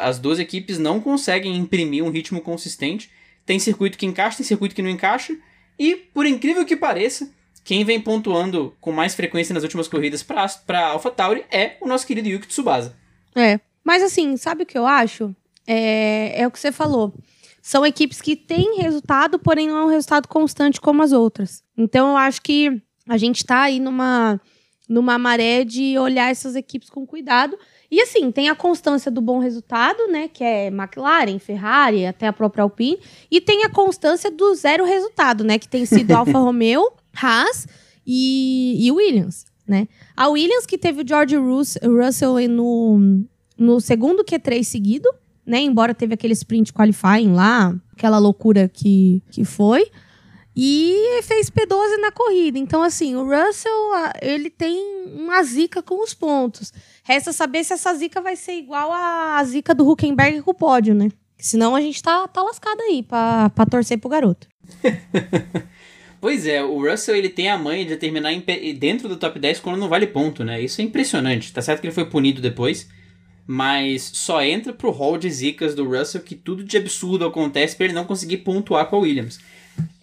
As 0.00 0.18
duas 0.18 0.38
equipes 0.38 0.78
não 0.78 1.00
conseguem 1.00 1.56
imprimir 1.56 2.04
um 2.04 2.10
ritmo 2.10 2.40
consistente. 2.40 3.10
Tem 3.44 3.58
circuito 3.58 3.98
que 3.98 4.06
encaixa, 4.06 4.38
tem 4.38 4.46
circuito 4.46 4.74
que 4.74 4.82
não 4.82 4.88
encaixa. 4.88 5.36
E, 5.82 5.96
por 5.96 6.24
incrível 6.26 6.64
que 6.64 6.76
pareça, 6.76 7.28
quem 7.64 7.84
vem 7.84 8.00
pontuando 8.00 8.72
com 8.80 8.92
mais 8.92 9.16
frequência 9.16 9.52
nas 9.52 9.64
últimas 9.64 9.88
corridas 9.88 10.22
para 10.22 10.86
AlphaTauri 10.90 11.44
é 11.50 11.76
o 11.80 11.88
nosso 11.88 12.06
querido 12.06 12.28
Yuki 12.28 12.46
Tsubasa. 12.46 12.96
É. 13.34 13.58
Mas 13.82 14.00
assim, 14.00 14.36
sabe 14.36 14.62
o 14.62 14.66
que 14.66 14.78
eu 14.78 14.86
acho? 14.86 15.34
É, 15.66 16.40
é 16.40 16.46
o 16.46 16.52
que 16.52 16.60
você 16.60 16.70
falou. 16.70 17.12
São 17.60 17.84
equipes 17.84 18.20
que 18.20 18.36
têm 18.36 18.80
resultado, 18.80 19.40
porém 19.40 19.66
não 19.66 19.76
é 19.76 19.84
um 19.86 19.88
resultado 19.88 20.28
constante 20.28 20.80
como 20.80 21.02
as 21.02 21.10
outras. 21.10 21.64
Então 21.76 22.10
eu 22.10 22.16
acho 22.16 22.40
que 22.42 22.80
a 23.08 23.16
gente 23.16 23.44
tá 23.44 23.62
aí 23.62 23.80
numa, 23.80 24.40
numa 24.88 25.18
maré 25.18 25.64
de 25.64 25.98
olhar 25.98 26.30
essas 26.30 26.54
equipes 26.54 26.88
com 26.88 27.04
cuidado. 27.04 27.58
E 27.92 28.00
assim, 28.00 28.32
tem 28.32 28.48
a 28.48 28.54
constância 28.54 29.10
do 29.10 29.20
bom 29.20 29.38
resultado, 29.38 30.06
né? 30.08 30.26
Que 30.26 30.42
é 30.42 30.68
McLaren, 30.68 31.38
Ferrari, 31.38 32.06
até 32.06 32.26
a 32.26 32.32
própria 32.32 32.62
Alpine. 32.62 32.98
E 33.30 33.38
tem 33.38 33.64
a 33.64 33.68
constância 33.68 34.30
do 34.30 34.54
zero 34.54 34.86
resultado, 34.86 35.44
né? 35.44 35.58
Que 35.58 35.68
tem 35.68 35.84
sido 35.84 36.10
Alfa 36.16 36.38
Romeo, 36.38 36.90
Haas 37.14 37.66
e, 38.06 38.78
e 38.80 38.90
Williams, 38.90 39.44
né? 39.68 39.86
A 40.16 40.26
Williams, 40.28 40.64
que 40.64 40.78
teve 40.78 41.02
o 41.02 41.06
George 41.06 41.36
Rus- 41.36 41.76
Russell 41.84 42.48
no, 42.48 43.22
no 43.58 43.78
segundo 43.78 44.24
Q3 44.24 44.64
seguido, 44.64 45.10
né? 45.44 45.60
Embora 45.60 45.92
teve 45.92 46.14
aquele 46.14 46.32
sprint 46.32 46.72
qualifying 46.72 47.34
lá, 47.34 47.74
aquela 47.92 48.16
loucura 48.18 48.70
que, 48.72 49.22
que 49.30 49.44
foi. 49.44 49.90
E 50.54 51.22
fez 51.22 51.48
P12 51.48 51.98
na 52.00 52.12
corrida. 52.12 52.58
Então, 52.58 52.82
assim, 52.82 53.16
o 53.16 53.24
Russell, 53.24 53.72
ele 54.20 54.50
tem 54.50 54.78
uma 55.06 55.42
zica 55.42 55.82
com 55.82 56.02
os 56.02 56.12
pontos. 56.12 56.72
Resta 57.02 57.32
saber 57.32 57.64
se 57.64 57.72
essa 57.72 57.94
zica 57.94 58.20
vai 58.20 58.36
ser 58.36 58.52
igual 58.52 58.92
à 58.92 59.42
zica 59.44 59.74
do 59.74 59.88
Huckenberg 59.88 60.42
com 60.42 60.50
o 60.50 60.54
pódio, 60.54 60.94
né? 60.94 61.08
Senão 61.38 61.74
a 61.74 61.80
gente 61.80 62.02
tá, 62.02 62.28
tá 62.28 62.42
lascado 62.42 62.80
aí 62.82 63.02
pra, 63.02 63.50
pra 63.50 63.66
torcer 63.66 63.98
pro 63.98 64.10
garoto. 64.10 64.46
Pois 66.22 66.46
é, 66.46 66.62
o 66.62 66.88
Russell 66.88 67.16
ele 67.16 67.28
tem 67.28 67.50
a 67.50 67.58
manha 67.58 67.84
de 67.84 67.96
terminar 67.96 68.32
dentro 68.78 69.08
do 69.08 69.16
top 69.16 69.40
10 69.40 69.58
quando 69.58 69.76
não 69.76 69.88
vale 69.88 70.06
ponto, 70.06 70.44
né? 70.44 70.62
Isso 70.62 70.80
é 70.80 70.84
impressionante. 70.84 71.52
Tá 71.52 71.60
certo 71.60 71.80
que 71.80 71.88
ele 71.88 71.92
foi 71.92 72.04
punido 72.04 72.40
depois, 72.40 72.88
mas 73.44 74.08
só 74.14 74.40
entra 74.40 74.72
pro 74.72 74.92
hall 74.92 75.18
de 75.18 75.28
zicas 75.28 75.74
do 75.74 75.84
Russell 75.84 76.20
que 76.20 76.36
tudo 76.36 76.62
de 76.62 76.76
absurdo 76.76 77.26
acontece 77.26 77.74
pra 77.74 77.86
ele 77.86 77.92
não 77.92 78.04
conseguir 78.04 78.36
pontuar 78.36 78.86
com 78.86 78.94
a 78.94 78.98
Williams. 79.00 79.40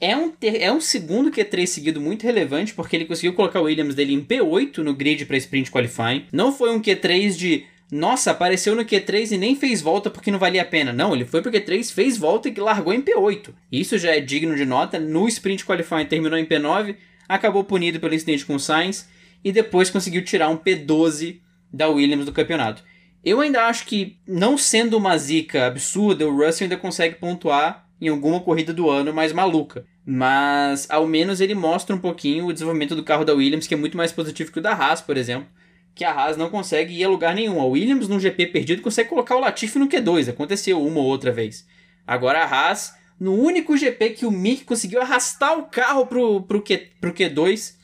É 0.01 0.15
um, 0.15 0.29
ter- 0.31 0.61
é 0.61 0.71
um 0.71 0.79
segundo 0.79 1.29
Q3 1.29 1.65
seguido 1.67 1.99
muito 1.99 2.23
relevante, 2.23 2.73
porque 2.73 2.95
ele 2.95 3.05
conseguiu 3.05 3.33
colocar 3.33 3.59
o 3.59 3.63
Williams 3.63 3.95
dele 3.95 4.13
em 4.13 4.21
P8 4.23 4.77
no 4.77 4.93
grid 4.93 5.25
para 5.25 5.35
sprint 5.37 5.69
qualifying. 5.69 6.25
Não 6.31 6.53
foi 6.53 6.71
um 6.71 6.81
Q3 6.81 7.35
de, 7.35 7.65
nossa, 7.91 8.31
apareceu 8.31 8.75
no 8.75 8.85
Q3 8.85 9.31
e 9.33 9.37
nem 9.37 9.55
fez 9.57 9.81
volta 9.81 10.09
porque 10.09 10.31
não 10.31 10.39
valia 10.39 10.61
a 10.61 10.65
pena. 10.65 10.93
Não, 10.93 11.13
ele 11.13 11.25
foi 11.25 11.41
pro 11.41 11.51
Q3, 11.51 11.91
fez 11.91 12.17
volta 12.17 12.47
e 12.47 12.53
largou 12.57 12.93
em 12.93 13.01
P8. 13.01 13.49
Isso 13.69 13.97
já 13.97 14.15
é 14.15 14.21
digno 14.21 14.55
de 14.55 14.65
nota. 14.65 14.97
No 14.99 15.27
sprint 15.27 15.65
qualifying 15.65 16.05
terminou 16.05 16.39
em 16.39 16.45
P9, 16.45 16.95
acabou 17.27 17.65
punido 17.65 17.99
pelo 17.99 18.15
incidente 18.15 18.45
com 18.45 18.55
o 18.55 18.59
Sainz 18.59 19.07
e 19.43 19.51
depois 19.51 19.89
conseguiu 19.89 20.23
tirar 20.23 20.47
um 20.49 20.57
P12 20.57 21.39
da 21.73 21.89
Williams 21.89 22.25
do 22.25 22.31
campeonato. 22.31 22.83
Eu 23.23 23.41
ainda 23.41 23.65
acho 23.65 23.85
que, 23.85 24.15
não 24.25 24.57
sendo 24.57 24.95
uma 24.97 25.17
zica 25.17 25.67
absurda, 25.67 26.25
o 26.25 26.33
Russell 26.33 26.65
ainda 26.65 26.77
consegue 26.77 27.15
pontuar 27.15 27.85
em 28.01 28.07
alguma 28.07 28.39
corrida 28.39 28.73
do 28.73 28.89
ano 28.89 29.13
mais 29.13 29.33
maluca. 29.33 29.85
Mas, 30.05 30.87
ao 30.89 31.05
menos, 31.05 31.41
ele 31.41 31.53
mostra 31.53 31.95
um 31.95 31.99
pouquinho 31.99 32.47
o 32.47 32.53
desenvolvimento 32.53 32.95
do 32.95 33.03
carro 33.03 33.25
da 33.25 33.33
Williams, 33.33 33.67
que 33.67 33.73
é 33.73 33.77
muito 33.77 33.97
mais 33.97 34.11
positivo 34.11 34.51
que 34.51 34.59
o 34.59 34.61
da 34.61 34.73
Haas, 34.73 35.01
por 35.01 35.17
exemplo. 35.17 35.47
Que 35.93 36.03
a 36.03 36.11
Haas 36.11 36.37
não 36.37 36.49
consegue 36.49 36.93
ir 36.93 37.03
a 37.03 37.09
lugar 37.09 37.35
nenhum. 37.35 37.59
A 37.59 37.65
Williams, 37.65 38.07
num 38.07 38.19
GP 38.19 38.47
perdido, 38.47 38.81
consegue 38.81 39.09
colocar 39.09 39.35
o 39.35 39.39
Latifi 39.39 39.77
no 39.77 39.87
Q2. 39.87 40.29
Aconteceu 40.29 40.83
uma 40.83 40.99
ou 40.99 41.05
outra 41.05 41.31
vez. 41.31 41.67
Agora 42.07 42.39
a 42.39 42.45
Haas, 42.45 42.93
no 43.19 43.33
único 43.33 43.77
GP 43.77 44.11
que 44.11 44.25
o 44.25 44.31
Mick 44.31 44.63
conseguiu 44.63 45.01
arrastar 45.01 45.59
o 45.59 45.63
carro 45.63 46.07
pro, 46.07 46.41
pro, 46.41 46.61
Q, 46.61 46.89
pro 47.01 47.13
Q2, 47.13 47.75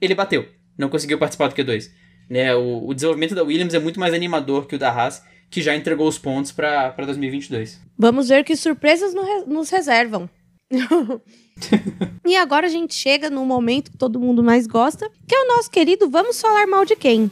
ele 0.00 0.14
bateu. 0.14 0.46
Não 0.76 0.88
conseguiu 0.88 1.18
participar 1.18 1.48
do 1.48 1.54
Q2. 1.54 1.88
Né, 2.28 2.54
o, 2.54 2.86
o 2.88 2.94
desenvolvimento 2.94 3.34
da 3.34 3.42
Williams 3.42 3.74
é 3.74 3.78
muito 3.78 4.00
mais 4.00 4.12
animador 4.12 4.66
que 4.66 4.74
o 4.74 4.78
da 4.78 4.90
Haas, 4.90 5.22
que 5.52 5.60
já 5.62 5.76
entregou 5.76 6.08
os 6.08 6.18
pontos 6.18 6.50
para 6.50 6.88
2022. 6.96 7.78
Vamos 7.98 8.30
ver 8.30 8.42
que 8.42 8.56
surpresas 8.56 9.12
no 9.12 9.22
re- 9.22 9.44
nos 9.46 9.68
reservam. 9.68 10.28
e 12.26 12.34
agora 12.34 12.66
a 12.66 12.70
gente 12.70 12.94
chega 12.94 13.28
no 13.28 13.44
momento 13.44 13.90
que 13.90 13.98
todo 13.98 14.18
mundo 14.18 14.42
mais 14.42 14.66
gosta, 14.66 15.10
que 15.28 15.34
é 15.34 15.42
o 15.42 15.48
nosso 15.48 15.70
querido 15.70 16.08
Vamos 16.08 16.40
Falar 16.40 16.66
Mal 16.66 16.86
de 16.86 16.96
Quem? 16.96 17.30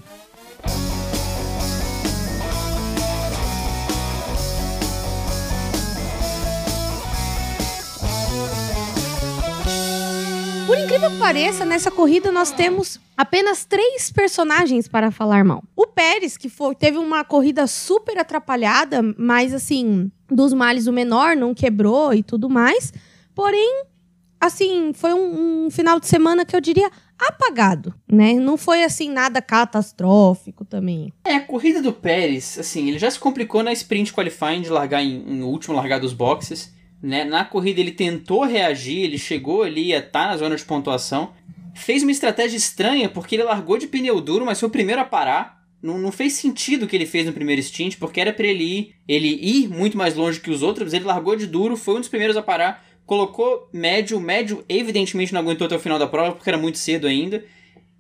Por 10.71 10.79
incrível 10.79 11.11
que 11.11 11.19
pareça, 11.19 11.65
nessa 11.65 11.91
corrida 11.91 12.31
nós 12.31 12.53
temos 12.53 13.01
apenas 13.17 13.65
três 13.65 14.09
personagens 14.13 14.87
para 14.87 15.11
falar 15.11 15.45
mal. 15.45 15.65
O 15.75 15.85
Pérez, 15.85 16.37
que 16.37 16.49
foi, 16.49 16.77
teve 16.77 16.97
uma 16.97 17.25
corrida 17.25 17.67
super 17.67 18.17
atrapalhada, 18.17 19.03
mas 19.19 19.53
assim, 19.53 20.13
dos 20.31 20.53
males 20.53 20.87
o 20.87 20.93
menor, 20.93 21.35
não 21.35 21.53
quebrou 21.55 22.15
e 22.15 22.23
tudo 22.23 22.49
mais. 22.49 22.93
Porém, 23.35 23.83
assim, 24.41 24.93
foi 24.95 25.13
um, 25.13 25.67
um 25.67 25.71
final 25.73 25.99
de 25.99 26.07
semana 26.07 26.45
que 26.45 26.55
eu 26.55 26.61
diria 26.61 26.89
apagado, 27.19 27.93
né? 28.07 28.35
Não 28.35 28.57
foi 28.57 28.85
assim 28.85 29.11
nada 29.11 29.43
catastrófico 29.43 30.65
também. 30.65 31.13
É, 31.25 31.35
a 31.35 31.45
corrida 31.45 31.83
do 31.83 31.93
Pérez, 31.93 32.57
assim, 32.61 32.87
ele 32.87 32.99
já 33.01 33.11
se 33.11 33.19
complicou 33.19 33.65
na 33.65 33.73
sprint 33.73 34.13
qualifying 34.13 34.63
de 34.63 34.69
largar 34.69 35.03
em, 35.03 35.21
em 35.27 35.43
último 35.43 35.75
largar 35.75 35.99
dos 35.99 36.13
boxes, 36.13 36.73
né? 37.03 37.25
Na 37.25 37.45
corrida 37.45 37.81
ele 37.81 37.93
tentou 37.93 38.45
reagir, 38.45 39.03
ele 39.03 39.19
chegou 39.19 39.63
ali 39.63 39.95
a 39.95 39.99
estar 39.99 40.25
tá 40.25 40.27
na 40.29 40.37
zona 40.37 40.57
de 40.57 40.65
pontuação, 40.65 41.33
fez 41.75 42.03
uma 42.03 42.13
estratégia 42.13 42.57
estranha 42.57 43.09
porque 43.09 43.37
ele 43.37 43.45
largou 43.45 43.79
de 43.79 43.87
pneu 43.87 44.21
duro, 44.21 44.45
mas 44.45 44.59
foi 44.61 44.69
o 44.69 44.73
primeiro 44.73 45.01
a 45.01 45.05
parar. 45.05 45.61
Não, 45.83 45.97
não 45.97 46.13
fez 46.13 46.35
sentido 46.35 46.83
o 46.83 46.87
que 46.87 46.95
ele 46.95 47.07
fez 47.07 47.25
no 47.25 47.33
primeiro 47.33 47.63
stint, 47.63 47.97
porque 47.97 48.21
era 48.21 48.35
para 48.35 48.47
ele 48.47 48.65
ir, 48.65 48.95
ele 49.09 49.29
ir 49.29 49.69
muito 49.69 49.97
mais 49.97 50.15
longe 50.15 50.39
que 50.39 50.51
os 50.51 50.63
outros, 50.63 50.93
ele 50.93 51.07
largou 51.07 51.35
de 51.35 51.47
duro, 51.47 51.75
foi 51.75 51.95
um 51.95 52.01
dos 52.01 52.09
primeiros 52.09 52.37
a 52.37 52.43
parar 52.43 52.85
colocou 53.11 53.69
médio, 53.73 54.21
médio 54.21 54.65
evidentemente 54.69 55.33
não 55.33 55.41
aguentou 55.41 55.67
até 55.67 55.75
o 55.75 55.81
final 55.81 55.99
da 55.99 56.07
prova 56.07 56.31
porque 56.31 56.49
era 56.49 56.57
muito 56.57 56.79
cedo 56.79 57.09
ainda. 57.09 57.45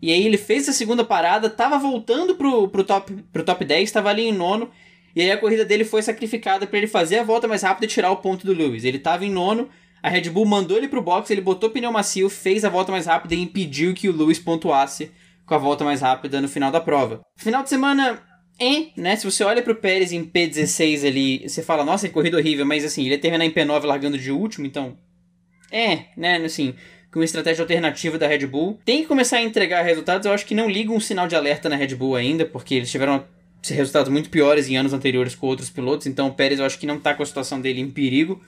E 0.01 0.13
aí 0.13 0.25
ele 0.25 0.37
fez 0.37 0.69
a 0.69 0.73
segunda 0.73 1.03
parada, 1.03 1.51
tava 1.51 1.81
voltando 1.81 2.37
pro, 2.37 2.69
pro, 2.69 2.85
top, 2.85 3.13
pro 3.33 3.43
top 3.43 3.65
10, 3.65 3.83
estava 3.83 4.09
ali 4.09 4.23
em 4.23 4.33
nono. 4.33 4.71
E 5.15 5.23
aí 5.23 5.31
a 5.31 5.39
corrida 5.39 5.65
dele 5.65 5.85
foi 5.85 6.03
sacrificada 6.03 6.67
para 6.67 6.79
ele 6.79 6.87
fazer 6.87 7.19
a 7.19 7.25
volta 7.25 7.49
mais 7.49 7.63
rápida 7.63 7.87
e 7.87 7.89
tirar 7.89 8.11
o 8.11 8.17
ponto 8.17 8.47
do 8.47 8.53
Lewis. 8.53 8.85
Ele 8.85 8.99
tava 8.99 9.25
em 9.25 9.31
nono, 9.31 9.69
a 10.03 10.09
Red 10.09 10.31
Bull 10.31 10.47
mandou 10.47 10.77
ele 10.77 10.89
pro 10.89 11.03
box, 11.03 11.31
ele 11.31 11.41
botou 11.41 11.71
pneu 11.71 11.93
macio, 11.93 12.31
fez 12.31 12.65
a 12.65 12.69
volta 12.69 12.93
mais 12.93 13.07
rápida 13.07 13.35
e 13.35 13.41
impediu 13.41 13.93
que 13.95 14.09
o 14.09 14.17
Lewis 14.17 14.39
pontuasse 14.39 15.11
com 15.45 15.55
a 15.55 15.59
volta 15.59 15.85
mais 15.85 16.01
rápida 16.01 16.41
no 16.41 16.49
final 16.49 16.71
da 16.71 16.81
prova. 16.81 17.21
Final 17.37 17.63
de 17.63 17.69
semana 17.69 18.23
é, 18.59 18.89
né? 18.95 19.17
Se 19.17 19.25
você 19.25 19.43
olha 19.43 19.63
pro 19.63 19.75
Pérez 19.75 20.13
em 20.13 20.25
P16 20.25 21.07
ali, 21.07 21.49
você 21.49 21.63
fala, 21.63 21.85
nossa, 21.85 22.07
que 22.07 22.15
corrida 22.15 22.37
horrível, 22.37 22.65
mas 22.65 22.85
assim, 22.85 23.03
ele 23.03 23.15
ia 23.15 23.19
terminar 23.19 23.45
em 23.45 23.51
P9 23.51 23.85
largando 23.85 24.19
de 24.19 24.31
último, 24.31 24.67
então. 24.67 24.97
É, 25.73 26.05
né? 26.17 26.37
Assim, 26.37 26.75
com 27.11 27.19
uma 27.19 27.25
estratégia 27.25 27.63
alternativa 27.63 28.19
da 28.19 28.29
Red 28.29 28.47
Bull. 28.47 28.79
Tem 28.85 29.03
que 29.03 29.09
começar 29.09 29.39
a 29.39 29.43
entregar 29.43 29.83
resultados, 29.83 30.27
eu 30.27 30.33
acho 30.33 30.47
que 30.47 30.55
não 30.55 30.69
liga 30.69 30.93
um 30.93 31.01
sinal 31.01 31.27
de 31.27 31.35
alerta 31.35 31.69
na 31.69 31.77
Red 31.77 31.95
Bull 31.95 32.17
ainda, 32.17 32.45
porque 32.45 32.75
eles 32.75 32.91
tiveram 32.91 33.25
resultados 33.69 34.11
muito 34.11 34.31
piores 34.31 34.69
em 34.69 34.77
anos 34.77 34.93
anteriores 34.93 35.35
com 35.35 35.47
outros 35.47 35.69
pilotos, 35.69 36.07
então 36.07 36.29
o 36.29 36.35
Pérez 36.35 36.59
eu 36.59 36.67
acho 36.67 36.79
que 36.79 36.87
não 36.87 36.99
tá 36.99 37.15
com 37.15 37.23
a 37.23 37.27
situação 37.27 37.61
dele 37.61 37.81
em 37.81 37.91
perigo. 37.91 38.41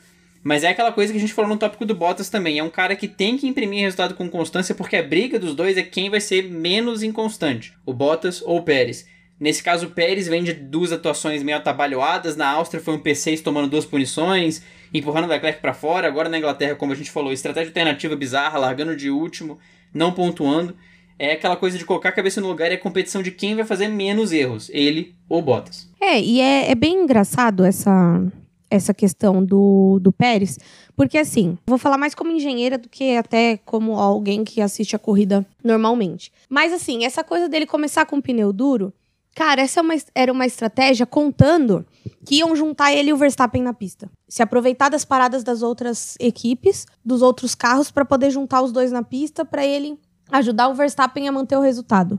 Mas 0.42 0.64
é 0.64 0.68
aquela 0.68 0.90
coisa 0.90 1.12
que 1.12 1.18
a 1.18 1.20
gente 1.20 1.32
falou 1.32 1.50
no 1.50 1.56
tópico 1.56 1.84
do 1.86 1.94
Bottas 1.94 2.28
também. 2.28 2.58
É 2.58 2.64
um 2.64 2.70
cara 2.70 2.96
que 2.96 3.06
tem 3.06 3.36
que 3.36 3.46
imprimir 3.46 3.82
resultado 3.82 4.14
com 4.14 4.28
constância, 4.28 4.74
porque 4.74 4.96
a 4.96 5.02
briga 5.02 5.38
dos 5.38 5.54
dois 5.54 5.76
é 5.76 5.82
quem 5.82 6.10
vai 6.10 6.20
ser 6.20 6.50
menos 6.50 7.02
inconstante: 7.02 7.72
o 7.86 7.92
Bottas 7.92 8.42
ou 8.42 8.58
o 8.58 8.62
Pérez. 8.62 9.06
Nesse 9.38 9.62
caso, 9.62 9.86
o 9.86 9.90
Pérez 9.90 10.28
vem 10.28 10.42
de 10.42 10.52
duas 10.52 10.92
atuações 10.92 11.42
meio 11.42 11.58
atabalhoadas. 11.58 12.36
Na 12.36 12.48
Áustria 12.48 12.82
foi 12.82 12.94
um 12.94 12.98
P6 12.98 13.42
tomando 13.42 13.68
duas 13.68 13.84
punições, 13.84 14.62
empurrando 14.92 15.24
o 15.24 15.28
Leclerc 15.28 15.60
para 15.60 15.74
fora. 15.74 16.06
Agora 16.06 16.28
na 16.28 16.38
Inglaterra, 16.38 16.74
como 16.74 16.92
a 16.92 16.96
gente 16.96 17.10
falou, 17.10 17.32
estratégia 17.32 17.68
alternativa 17.68 18.14
bizarra, 18.14 18.58
largando 18.58 18.96
de 18.96 19.10
último, 19.10 19.58
não 19.92 20.12
pontuando. 20.12 20.76
É 21.22 21.34
aquela 21.34 21.54
coisa 21.54 21.78
de 21.78 21.84
colocar 21.84 22.08
a 22.08 22.12
cabeça 22.12 22.40
no 22.40 22.48
lugar 22.48 22.72
e 22.72 22.74
a 22.74 22.78
competição 22.78 23.22
de 23.22 23.30
quem 23.30 23.54
vai 23.54 23.64
fazer 23.64 23.86
menos 23.86 24.32
erros, 24.32 24.68
ele 24.72 25.14
ou 25.28 25.40
Bottas. 25.40 25.88
É, 26.00 26.20
e 26.20 26.40
é, 26.40 26.72
é 26.72 26.74
bem 26.74 27.04
engraçado 27.04 27.64
essa, 27.64 28.20
essa 28.68 28.92
questão 28.92 29.40
do, 29.40 30.00
do 30.00 30.10
Pérez, 30.10 30.58
porque 30.96 31.16
assim, 31.16 31.56
vou 31.64 31.78
falar 31.78 31.96
mais 31.96 32.12
como 32.12 32.32
engenheira 32.32 32.76
do 32.76 32.88
que 32.88 33.16
até 33.16 33.56
como 33.58 34.00
alguém 34.00 34.42
que 34.42 34.60
assiste 34.60 34.96
a 34.96 34.98
corrida 34.98 35.46
normalmente. 35.62 36.32
Mas 36.48 36.72
assim, 36.72 37.04
essa 37.04 37.22
coisa 37.22 37.48
dele 37.48 37.66
começar 37.66 38.04
com 38.04 38.20
pneu 38.20 38.52
duro 38.52 38.92
Cara, 39.34 39.62
essa 39.62 39.80
é 39.80 39.82
uma, 39.82 39.94
era 40.14 40.32
uma 40.32 40.44
estratégia 40.44 41.06
contando 41.06 41.86
que 42.24 42.36
iam 42.36 42.54
juntar 42.54 42.92
ele 42.92 43.10
e 43.10 43.12
o 43.12 43.16
Verstappen 43.16 43.62
na 43.62 43.72
pista. 43.72 44.10
Se 44.28 44.42
aproveitar 44.42 44.90
das 44.90 45.04
paradas 45.04 45.42
das 45.42 45.62
outras 45.62 46.16
equipes, 46.20 46.86
dos 47.02 47.22
outros 47.22 47.54
carros, 47.54 47.90
para 47.90 48.04
poder 48.04 48.30
juntar 48.30 48.60
os 48.60 48.72
dois 48.72 48.92
na 48.92 49.02
pista, 49.02 49.44
para 49.44 49.64
ele 49.64 49.98
ajudar 50.32 50.68
o 50.68 50.74
Verstappen 50.74 51.28
a 51.28 51.32
manter 51.32 51.56
o 51.56 51.60
resultado. 51.60 52.18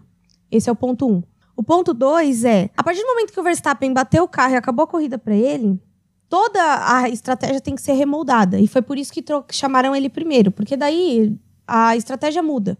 Esse 0.52 0.70
é 0.70 0.72
o 0.72 0.76
ponto 0.76 1.10
um. 1.10 1.24
O 1.56 1.64
ponto 1.64 1.94
dois 1.94 2.46
é, 2.46 2.70
a 2.78 2.84
partir 2.84 3.02
do 3.02 3.08
momento 3.08 3.34
que 3.34 3.40
o 3.40 3.44
Verstappen 3.44 3.94
bateu 3.94 4.24
o 4.24 4.28
carro 4.28 4.54
e 4.54 4.58
acabou 4.58 4.84
a 4.84 4.88
corrida 4.88 5.18
para 5.18 5.36
ele, 5.36 5.80
toda 6.30 6.60
a 6.96 7.10
estratégia 7.10 7.62
tem 7.62 7.76
que 7.76 7.82
ser 7.82 7.94
remoldada. 7.94 8.60
E 8.60 8.68
foi 8.68 8.82
por 8.82 8.98
isso 8.98 9.12
que 9.12 9.24
chamaram 9.52 9.96
ele 9.96 10.10
primeiro, 10.10 10.52
porque 10.52 10.78
daí 10.78 11.36
a 11.68 11.96
estratégia 11.96 12.42
muda. 12.42 12.78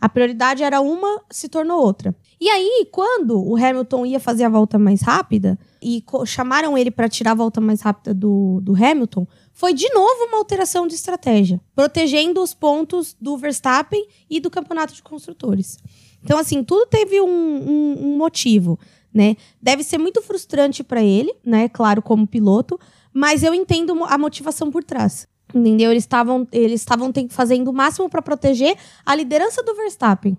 A 0.00 0.08
prioridade 0.08 0.62
era 0.62 0.80
uma, 0.80 1.22
se 1.30 1.48
tornou 1.48 1.80
outra. 1.80 2.14
E 2.40 2.48
aí, 2.48 2.86
quando 2.92 3.42
o 3.42 3.56
Hamilton 3.56 4.04
ia 4.04 4.20
fazer 4.20 4.44
a 4.44 4.48
volta 4.48 4.78
mais 4.78 5.00
rápida 5.00 5.58
e 5.82 6.04
chamaram 6.26 6.76
ele 6.76 6.90
para 6.90 7.08
tirar 7.08 7.30
a 7.30 7.34
volta 7.34 7.60
mais 7.60 7.80
rápida 7.80 8.12
do, 8.12 8.60
do 8.60 8.74
Hamilton, 8.74 9.26
foi 9.54 9.72
de 9.72 9.88
novo 9.94 10.24
uma 10.24 10.38
alteração 10.38 10.86
de 10.86 10.94
estratégia, 10.94 11.60
protegendo 11.76 12.42
os 12.42 12.52
pontos 12.52 13.16
do 13.20 13.36
Verstappen 13.38 14.04
e 14.28 14.40
do 14.40 14.50
campeonato 14.50 14.92
de 14.92 15.02
construtores. 15.02 15.78
Então, 16.22 16.36
assim, 16.36 16.64
tudo 16.64 16.86
teve 16.86 17.20
um, 17.20 17.26
um, 17.26 17.96
um 18.00 18.16
motivo, 18.18 18.78
né? 19.12 19.36
Deve 19.62 19.84
ser 19.84 19.98
muito 19.98 20.20
frustrante 20.20 20.82
para 20.82 21.02
ele, 21.02 21.32
né? 21.46 21.68
Claro, 21.68 22.02
como 22.02 22.26
piloto, 22.26 22.78
mas 23.12 23.44
eu 23.44 23.54
entendo 23.54 24.04
a 24.04 24.18
motivação 24.18 24.72
por 24.72 24.82
trás. 24.82 25.28
Entendeu? 25.54 25.92
Eles 25.92 26.02
estavam 26.02 26.48
eles 26.50 26.80
estavam 26.80 27.12
fazendo 27.30 27.68
o 27.68 27.72
máximo 27.72 28.08
para 28.08 28.20
proteger 28.20 28.76
a 29.06 29.14
liderança 29.14 29.62
do 29.62 29.74
Verstappen. 29.76 30.36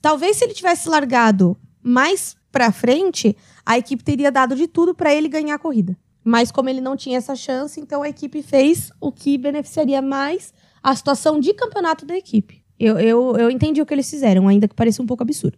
Talvez 0.00 0.36
se 0.36 0.44
ele 0.44 0.52
tivesse 0.52 0.90
largado 0.90 1.56
mais 1.82 2.36
para 2.50 2.70
frente, 2.70 3.34
a 3.64 3.78
equipe 3.78 4.04
teria 4.04 4.30
dado 4.30 4.54
de 4.54 4.66
tudo 4.66 4.94
para 4.94 5.14
ele 5.14 5.28
ganhar 5.28 5.54
a 5.54 5.58
corrida. 5.58 5.96
Mas 6.24 6.52
como 6.52 6.68
ele 6.68 6.80
não 6.80 6.96
tinha 6.96 7.18
essa 7.18 7.34
chance, 7.34 7.80
então 7.80 8.02
a 8.02 8.08
equipe 8.08 8.42
fez 8.42 8.90
o 9.00 9.10
que 9.10 9.36
beneficiaria 9.36 10.00
mais 10.00 10.52
a 10.82 10.94
situação 10.94 11.40
de 11.40 11.52
campeonato 11.52 12.04
da 12.04 12.16
equipe. 12.16 12.62
Eu, 12.78 12.98
eu, 12.98 13.36
eu 13.36 13.50
entendi 13.50 13.80
o 13.80 13.86
que 13.86 13.94
eles 13.94 14.08
fizeram, 14.08 14.48
ainda 14.48 14.66
que 14.66 14.74
pareça 14.74 15.02
um 15.02 15.06
pouco 15.06 15.22
absurdo. 15.22 15.56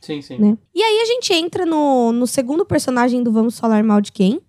Sim, 0.00 0.20
sim. 0.20 0.38
Né? 0.38 0.58
E 0.74 0.82
aí 0.82 1.00
a 1.00 1.04
gente 1.06 1.32
entra 1.32 1.64
no, 1.64 2.12
no 2.12 2.26
segundo 2.26 2.64
personagem 2.64 3.22
do 3.22 3.32
Vamos 3.32 3.58
Falar 3.58 3.82
Mal 3.82 4.00
de 4.00 4.12
Quem, 4.12 4.40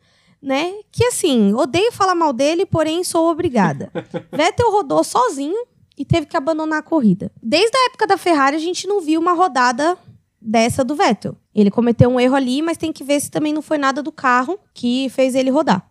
né? 0.42 0.74
Que 0.92 1.06
assim, 1.06 1.54
odeio 1.54 1.92
falar 1.92 2.14
mal 2.14 2.34
dele, 2.34 2.66
porém 2.66 3.04
sou 3.04 3.30
obrigada. 3.30 3.92
Vettel 4.32 4.72
rodou 4.72 5.04
sozinho 5.04 5.58
e 5.98 6.04
teve 6.04 6.26
que 6.26 6.36
abandonar 6.36 6.80
a 6.80 6.84
corrida. 6.84 7.32
Desde 7.42 7.76
a 7.76 7.86
época 7.86 8.06
da 8.06 8.18
Ferrari, 8.18 8.56
a 8.56 8.60
gente 8.60 8.88
não 8.88 9.02
viu 9.02 9.20
uma 9.20 9.34
rodada 9.34 9.98
dessa 10.46 10.84
do 10.84 10.96
Vettel. 10.96 11.36
Ele 11.54 11.72
cometeu 11.72 12.10
um 12.10 12.20
erro 12.20 12.36
ali, 12.36 12.62
mas 12.62 12.78
tem 12.78 12.94
que 12.94 13.04
ver 13.04 13.20
se 13.20 13.32
também 13.32 13.54
não 13.54 13.62
foi 13.62 13.78
nada 13.78 14.04
do 14.04 14.12
carro 14.12 14.60
que 14.74 15.10
fez 15.10 15.36
ele 15.36 15.50
rodar. 15.50 15.90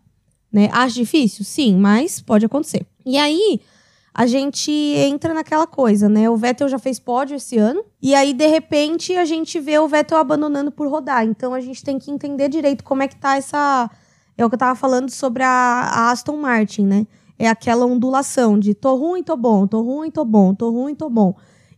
Né? 0.52 0.68
Acho 0.72 0.94
difícil? 0.94 1.44
Sim, 1.44 1.76
mas 1.76 2.20
pode 2.20 2.46
acontecer. 2.46 2.86
E 3.04 3.18
aí, 3.18 3.60
a 4.14 4.26
gente 4.26 4.70
entra 4.70 5.34
naquela 5.34 5.66
coisa, 5.66 6.08
né? 6.08 6.30
O 6.30 6.36
Vettel 6.36 6.68
já 6.68 6.78
fez 6.78 7.00
pódio 7.00 7.36
esse 7.36 7.58
ano, 7.58 7.84
e 8.00 8.14
aí, 8.14 8.32
de 8.32 8.46
repente, 8.46 9.16
a 9.16 9.24
gente 9.24 9.58
vê 9.58 9.78
o 9.78 9.88
Vettel 9.88 10.18
abandonando 10.18 10.70
por 10.70 10.88
rodar. 10.88 11.24
Então, 11.24 11.52
a 11.52 11.60
gente 11.60 11.82
tem 11.82 11.98
que 11.98 12.10
entender 12.10 12.48
direito 12.48 12.84
como 12.84 13.02
é 13.02 13.08
que 13.08 13.16
tá 13.16 13.36
essa 13.36 13.90
é 14.36 14.44
o 14.44 14.48
que 14.48 14.54
eu 14.54 14.58
tava 14.58 14.74
falando 14.74 15.10
sobre 15.10 15.42
a, 15.42 15.48
a 15.48 16.10
Aston 16.10 16.36
Martin, 16.36 16.86
né? 16.86 17.06
É 17.38 17.48
aquela 17.48 17.86
ondulação 17.86 18.58
de 18.58 18.74
tô 18.74 18.94
ruim, 18.96 19.22
tô 19.22 19.36
bom, 19.36 19.66
tô 19.66 19.80
ruim, 19.80 20.10
tô 20.10 20.24
bom, 20.24 20.54
tô 20.54 20.70
ruim, 20.70 20.94
tô 20.94 21.08
bom. 21.08 21.34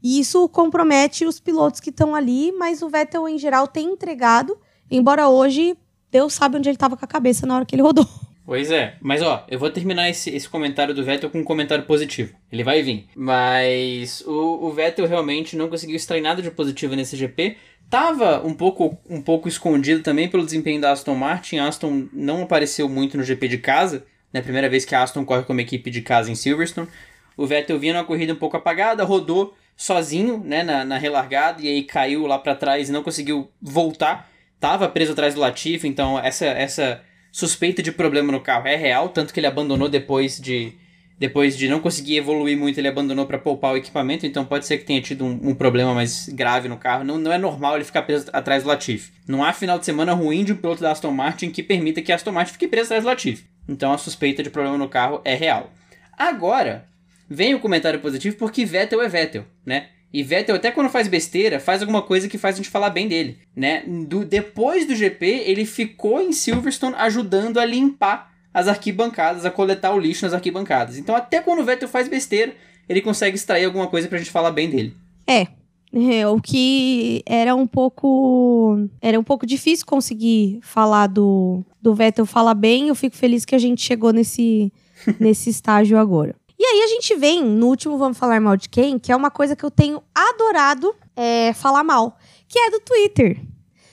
E 0.07 0.21
isso 0.21 0.49
compromete 0.49 1.25
os 1.25 1.41
pilotos 1.41 1.81
que 1.81 1.91
estão 1.91 2.15
ali, 2.15 2.53
mas 2.53 2.81
o 2.81 2.89
Vettel, 2.89 3.29
em 3.29 3.37
geral, 3.37 3.67
tem 3.67 3.89
entregado, 3.89 4.57
embora 4.89 5.29
hoje 5.29 5.77
Deus 6.13 6.33
sabe 6.33 6.57
onde 6.57 6.69
ele 6.69 6.77
estava 6.77 6.97
com 6.97 7.05
a 7.05 7.09
cabeça 7.09 7.45
na 7.45 7.57
hora 7.57 7.65
que 7.67 7.75
ele 7.75 7.83
rodou. 7.83 8.07
Pois 8.47 8.71
é, 8.71 8.95
mas 9.01 9.21
ó, 9.23 9.45
eu 9.49 9.59
vou 9.59 9.69
terminar 9.69 10.09
esse, 10.09 10.31
esse 10.31 10.49
comentário 10.49 10.95
do 10.95 11.03
Vettel 11.03 11.29
com 11.29 11.41
um 11.41 11.45
comentário 11.45 11.85
positivo. 11.85 12.33
Ele 12.53 12.63
vai 12.63 12.81
vir. 12.81 13.09
Mas 13.17 14.21
o, 14.21 14.67
o 14.67 14.73
Vettel 14.73 15.09
realmente 15.09 15.57
não 15.57 15.69
conseguiu 15.69 15.97
extrair 15.97 16.21
nada 16.21 16.41
de 16.41 16.53
positivo 16.53 16.95
nesse 16.95 17.17
GP, 17.17 17.57
Tava 17.91 18.45
um 18.47 18.55
pouco, 18.55 18.97
um 19.11 19.21
pouco 19.21 19.49
escondido 19.49 20.03
também 20.03 20.29
pelo 20.29 20.45
desempenho 20.45 20.81
da 20.81 20.93
Aston 20.93 21.17
Martin. 21.17 21.59
A 21.59 21.67
Aston 21.67 22.09
não 22.13 22.43
apareceu 22.43 22.89
muito 22.89 23.17
no 23.17 23.25
GP 23.25 23.49
de 23.49 23.59
casa, 23.59 24.05
né? 24.33 24.41
Primeira 24.41 24.69
vez 24.69 24.85
que 24.85 24.95
a 24.95 25.03
Aston 25.03 25.25
corre 25.25 25.43
como 25.43 25.61
equipe 25.61 25.91
de 25.91 26.03
casa 26.03 26.31
em 26.31 26.35
Silverstone. 26.37 26.89
O 27.37 27.47
Vettel 27.47 27.79
vinha 27.79 27.95
numa 27.95 28.05
corrida 28.05 28.33
um 28.33 28.37
pouco 28.37 28.57
apagada, 28.57 29.05
rodou 29.05 29.55
sozinho, 29.77 30.43
né, 30.43 30.63
na, 30.63 30.85
na 30.85 30.97
relargada 30.97 31.61
e 31.61 31.69
aí 31.69 31.83
caiu 31.83 32.27
lá 32.27 32.39
para 32.39 32.55
trás 32.55 32.89
e 32.89 32.93
não 32.93 33.03
conseguiu 33.03 33.51
voltar. 33.61 34.31
Tava 34.59 34.89
preso 34.89 35.13
atrás 35.13 35.35
do 35.35 35.41
Latifi, 35.41 35.87
então 35.87 36.19
essa 36.19 36.47
essa 36.47 37.03
suspeita 37.31 37.83
de 37.83 37.93
problema 37.93 38.33
no 38.33 38.41
carro 38.41 38.67
é 38.67 38.77
real, 38.77 39.11
tanto 39.11 39.35
que 39.35 39.39
ele 39.39 39.47
abandonou 39.47 39.89
depois 39.89 40.41
de 40.41 40.73
depois 41.19 41.57
de 41.57 41.69
não 41.69 41.81
conseguir 41.81 42.17
evoluir 42.17 42.59
muito, 42.59 42.79
ele 42.79 42.89
abandonou 42.89 43.27
para 43.27 43.39
poupar 43.39 43.73
o 43.73 43.77
equipamento, 43.77 44.27
então 44.27 44.45
pode 44.45 44.67
ser 44.67 44.79
que 44.79 44.85
tenha 44.85 45.01
tido 45.01 45.25
um, 45.25 45.51
um, 45.51 45.55
problema 45.55 45.95
mais 45.95 46.29
grave 46.29 46.69
no 46.69 46.77
carro. 46.77 47.05
Não, 47.05 47.17
não 47.17 47.33
é 47.33 47.39
normal 47.39 47.77
ele 47.77 47.85
ficar 47.85 48.03
preso 48.03 48.29
atrás 48.33 48.63
do 48.63 48.69
Latifi. 48.69 49.13
Não 49.27 49.43
há 49.43 49.53
final 49.53 49.79
de 49.79 49.87
semana 49.87 50.13
ruim 50.13 50.45
de 50.45 50.53
um 50.53 50.57
piloto 50.57 50.83
da 50.83 50.93
Aston 50.93 51.11
Martin 51.11 51.51
que 51.51 51.63
permita 51.63 52.03
que 52.03 52.13
a 52.13 52.17
Aston 52.17 52.33
Martin 52.33 52.53
fique 52.53 52.69
preso 52.69 52.87
atrás 52.87 53.05
do 53.05 53.07
Latifi. 53.07 53.47
Então 53.67 53.93
a 53.93 53.99
suspeita 53.99 54.43
de 54.43 54.51
problema 54.51 54.77
no 54.77 54.89
carro 54.89 55.23
é 55.25 55.35
real. 55.35 55.71
Agora, 56.19 56.87
vem 57.29 57.55
o 57.55 57.61
comentário 57.61 58.01
positivo 58.01 58.37
porque 58.37 58.65
Vettel 58.65 59.03
é 59.03 59.09
Vettel, 59.09 59.45
né? 59.65 59.89
E 60.13 60.23
Vettel, 60.23 60.57
até 60.57 60.71
quando 60.71 60.89
faz 60.89 61.09
besteira, 61.09 61.61
faz 61.61 61.83
alguma 61.83 62.01
coisa 62.01 62.29
que 62.29 62.39
faz 62.39 62.55
a 62.55 62.59
gente 62.59 62.71
falar 62.71 62.91
bem 62.91 63.09
dele, 63.09 63.39
né? 63.55 63.83
Do, 63.87 64.25
depois 64.25 64.87
do 64.87 64.95
GP, 64.95 65.27
ele 65.45 65.67
ficou 65.67 66.21
em 66.21 66.33
Silverstone 66.33 66.95
ajudando 66.97 67.59
a 67.59 67.65
limpar 67.65 68.33
as 68.55 68.69
arquibancadas, 68.69 69.45
a 69.45 69.51
coletar 69.51 69.93
o 69.93 69.99
lixo 69.99 70.25
nas 70.25 70.33
arquibancadas. 70.33 70.97
Então, 70.97 71.15
até 71.15 71.43
quando 71.43 71.61
o 71.61 71.65
Vettel 71.65 71.89
faz 71.89 72.09
besteira, 72.09 72.55
ele 72.89 73.03
consegue 73.03 73.37
extrair 73.37 73.67
alguma 73.67 73.89
coisa 73.89 74.09
pra 74.09 74.17
gente 74.17 74.31
falar 74.31 74.51
bem 74.53 74.71
dele. 74.71 74.97
É. 75.27 75.47
é, 75.93 76.27
o 76.27 76.41
que 76.41 77.23
era 77.27 77.55
um 77.55 77.67
pouco. 77.67 78.89
Era 79.03 79.21
um 79.21 79.25
pouco 79.25 79.45
difícil 79.45 79.85
conseguir 79.85 80.61
falar 80.63 81.09
do, 81.09 81.63
do 81.83 81.95
Vettel 81.95 82.25
falar 82.25 82.55
bem. 82.55 82.89
Eu 82.89 82.95
fico 82.95 83.17
feliz 83.17 83.45
que 83.45 83.55
a 83.55 83.59
gente 83.59 83.83
chegou 83.83 84.13
nesse, 84.13 84.73
nesse 85.21 85.51
estágio 85.51 85.99
agora. 85.99 86.35
E 86.59 86.65
aí 86.65 86.83
a 86.83 86.87
gente 86.87 87.15
vem 87.17 87.45
no 87.45 87.67
último 87.67 87.99
Vamos 87.99 88.17
Falar 88.17 88.41
Mal 88.41 88.57
de 88.57 88.69
Quem, 88.69 88.99
que 88.99 89.13
é 89.13 89.17
uma 89.17 89.31
coisa 89.31 89.55
que 89.55 89.65
eu 89.65 89.71
tenho 89.71 90.03
adorado 90.15 90.95
é, 91.15 91.53
falar 91.53 91.85
mal, 91.85 92.19
que 92.49 92.59
é 92.59 92.71
do 92.71 92.81
Twitter. 92.81 93.41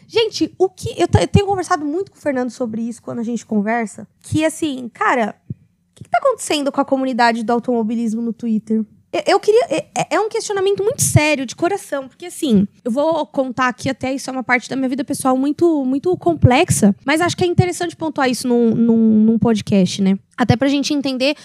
Gente, 0.08 0.54
o 0.58 0.70
que. 0.70 0.90
Eu, 0.92 1.08
eu, 1.20 1.28
tenho 1.28 1.46
conversado 1.46 1.84
muito 1.84 2.12
com 2.12 2.18
o 2.18 2.22
Fernando 2.22 2.52
sobre 2.52 2.82
isso 2.82 3.02
quando 3.02 3.20
a 3.20 3.24
gente 3.24 3.46
conversa. 3.46 4.08
Que 4.22 4.46
assim, 4.46 4.88
cara, 4.94 5.36
o 5.50 5.54
que, 5.96 6.04
que 6.04 6.10
tá 6.10 6.20
acontecendo 6.20 6.72
com 6.72 6.80
a 6.80 6.86
comunidade 6.86 7.44
do 7.44 7.52
automobilismo 7.52 8.22
no 8.22 8.32
Twitter? 8.32 8.86
Eu 9.28 9.40
queria. 9.40 9.66
É, 9.70 10.16
é, 10.16 10.20
um 10.20 10.30
questionamento 10.30 10.84
muito 10.84 11.02
sério, 11.02 11.46
de 11.46 11.56
coração, 11.56 12.08
porque 12.08 12.28
assim, 12.28 12.68
eu 12.84 12.92
vou 12.92 13.26
contar 13.28 13.68
aqui 13.68 13.90
até 13.90 14.14
isso 14.14 14.30
é 14.30 14.34
uma 14.34 14.44
parte 14.44 14.70
da 14.70 14.76
minha 14.76 14.90
vida 14.90 15.04
pessoal 15.04 15.38
muito, 15.38 15.86
muito 15.86 16.16
complexa, 16.18 16.96
mas 17.06 17.22
acho 17.22 17.38
que 17.38 17.44
é 17.44 17.48
interessante 17.48 17.96
pontuar 17.96 18.30
isso 18.30 18.48
num, 18.48 18.74
num, 18.74 18.98
num 18.98 19.40
podcast, 19.40 20.02
né? 20.02 20.18
Até 20.36 20.56
pra 20.56 20.68
gente 20.68 20.94
entender 20.94 21.36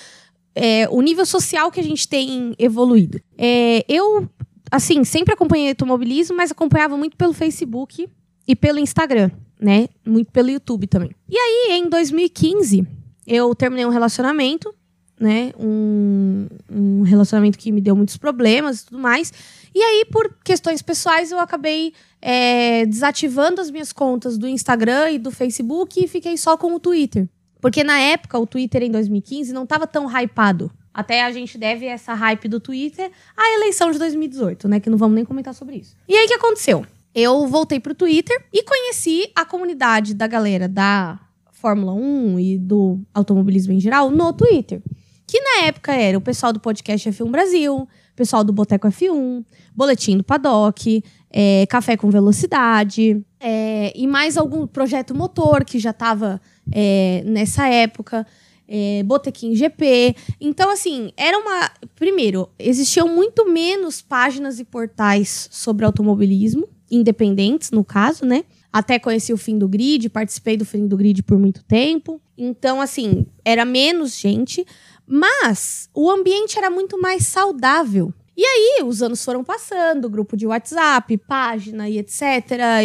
é, 0.59 0.88
o 0.90 1.01
nível 1.01 1.25
social 1.25 1.71
que 1.71 1.79
a 1.79 1.83
gente 1.83 2.09
tem 2.09 2.55
evoluído. 2.59 3.21
É, 3.37 3.85
eu, 3.88 4.29
assim, 4.71 5.05
sempre 5.05 5.33
acompanhei 5.33 5.68
automobilismo, 5.68 6.37
mas 6.37 6.51
acompanhava 6.51 6.97
muito 6.97 7.16
pelo 7.16 7.33
Facebook 7.33 8.09
e 8.47 8.57
pelo 8.57 8.81
Instagram, 8.81 9.31
né? 9.61 9.88
Muito 10.05 10.33
pelo 10.33 10.51
YouTube 10.51 10.88
também. 10.88 11.11
E 11.29 11.37
aí, 11.37 11.79
em 11.79 11.88
2015, 11.88 12.85
eu 13.25 13.55
terminei 13.55 13.87
um 13.87 13.90
relacionamento 13.90 14.75
né? 15.21 15.53
Um, 15.59 16.47
um 16.71 17.03
relacionamento 17.03 17.59
que 17.59 17.73
me 17.73 17.81
deu 17.81 17.97
muitos 17.97 18.16
problemas 18.16 18.81
e 18.81 18.87
tudo 18.87 19.01
mais. 19.01 19.33
E 19.75 19.83
aí, 19.83 20.05
por 20.11 20.33
questões 20.44 20.81
pessoais, 20.81 21.33
eu 21.33 21.38
acabei 21.38 21.92
é, 22.23 22.87
desativando 22.87 23.61
as 23.61 23.71
minhas 23.71 23.92
contas 23.92 24.38
do 24.38 24.47
Instagram 24.47 25.11
e 25.11 25.18
do 25.18 25.31
Facebook 25.31 26.03
e 26.03 26.07
fiquei 26.07 26.37
só 26.37 26.57
com 26.57 26.73
o 26.73 26.81
Twitter. 26.81 27.29
Porque 27.61 27.83
na 27.83 27.99
época, 27.99 28.38
o 28.38 28.47
Twitter 28.47 28.83
em 28.83 28.90
2015 28.90 29.53
não 29.53 29.64
estava 29.64 29.87
tão 29.87 30.07
hypado. 30.07 30.71
Até 30.92 31.25
a 31.25 31.33
gente 31.33 31.57
deve 31.57 31.87
essa 31.87 32.14
hype 32.14 32.49
do 32.49 32.59
Twitter 32.59 33.11
à 33.37 33.55
eleição 33.55 33.90
de 33.90 33.99
2018, 33.99 34.68
né? 34.68 34.81
Que 34.81 34.90
não 34.90 34.99
vamos 34.99 35.14
nem 35.14 35.25
comentar 35.25 35.55
sobre 35.55 35.77
isso. 35.77 35.97
E 36.09 36.14
aí, 36.14 36.25
o 36.25 36.29
que 36.29 36.35
aconteceu? 36.35 36.85
Eu 37.14 37.47
voltei 37.47 37.81
pro 37.81 37.94
Twitter 37.94 38.44
e 38.53 38.62
conheci 38.62 39.31
a 39.35 39.44
comunidade 39.44 40.14
da 40.14 40.27
galera 40.27 40.68
da 40.68 41.18
Fórmula 41.53 41.92
1 41.92 42.38
e 42.38 42.59
do 42.59 43.01
automobilismo 43.12 43.73
em 43.73 43.81
geral 43.81 44.11
no 44.11 44.33
Twitter. 44.33 44.81
Que 45.27 45.40
na 45.40 45.66
época 45.66 45.92
era 45.92 46.16
o 46.16 46.21
pessoal 46.21 46.53
do 46.53 46.61
podcast 46.61 47.11
F1 47.11 47.31
Brasil, 47.31 47.87
pessoal 48.16 48.42
do 48.42 48.53
Boteco 48.53 48.88
F1, 48.88 49.44
Boletim 49.75 50.16
do 50.16 50.25
Paddock, 50.25 51.05
é, 51.31 51.66
Café 51.66 51.97
com 51.97 52.11
Velocidade, 52.11 53.25
é, 53.38 53.92
e 53.94 54.07
mais 54.07 54.37
algum 54.37 54.66
projeto 54.66 55.14
motor 55.14 55.64
que 55.64 55.79
já 55.79 55.90
estava 55.90 56.40
é, 56.73 57.23
nessa 57.25 57.69
época. 57.69 58.27
É, 58.71 59.03
Botequim 59.03 59.55
GP. 59.55 60.15
Então, 60.39 60.71
assim, 60.71 61.11
era 61.17 61.39
uma. 61.39 61.71
Primeiro, 61.97 62.51
existiam 62.59 63.09
muito 63.09 63.51
menos 63.51 64.03
páginas 64.03 64.61
e 64.61 64.65
portais 64.65 65.49
sobre 65.51 65.87
automobilismo, 65.87 66.69
independentes, 66.91 67.71
no 67.71 67.83
caso, 67.83 68.27
né? 68.27 68.45
Até 68.71 68.99
conheci 68.99 69.33
o 69.33 69.39
fim 69.39 69.57
do 69.57 69.67
grid, 69.67 70.11
participei 70.11 70.59
do 70.59 70.67
fim 70.67 70.87
do 70.87 70.99
grid 70.99 71.23
por 71.23 71.39
muito 71.39 71.65
tempo. 71.65 72.21
Então, 72.37 72.79
assim, 72.79 73.25
era 73.43 73.65
menos 73.65 74.19
gente. 74.19 74.67
Mas 75.07 75.89
o 75.95 76.11
ambiente 76.11 76.59
era 76.59 76.69
muito 76.69 77.01
mais 77.01 77.27
saudável. 77.27 78.13
E 78.40 78.44
aí, 78.44 78.85
os 78.85 79.03
anos 79.03 79.24
foram 79.24 79.42
passando, 79.42 80.09
grupo 80.09 80.37
de 80.37 80.46
WhatsApp, 80.46 81.18
página 81.18 81.88
e 81.88 81.98
etc. 81.98 82.22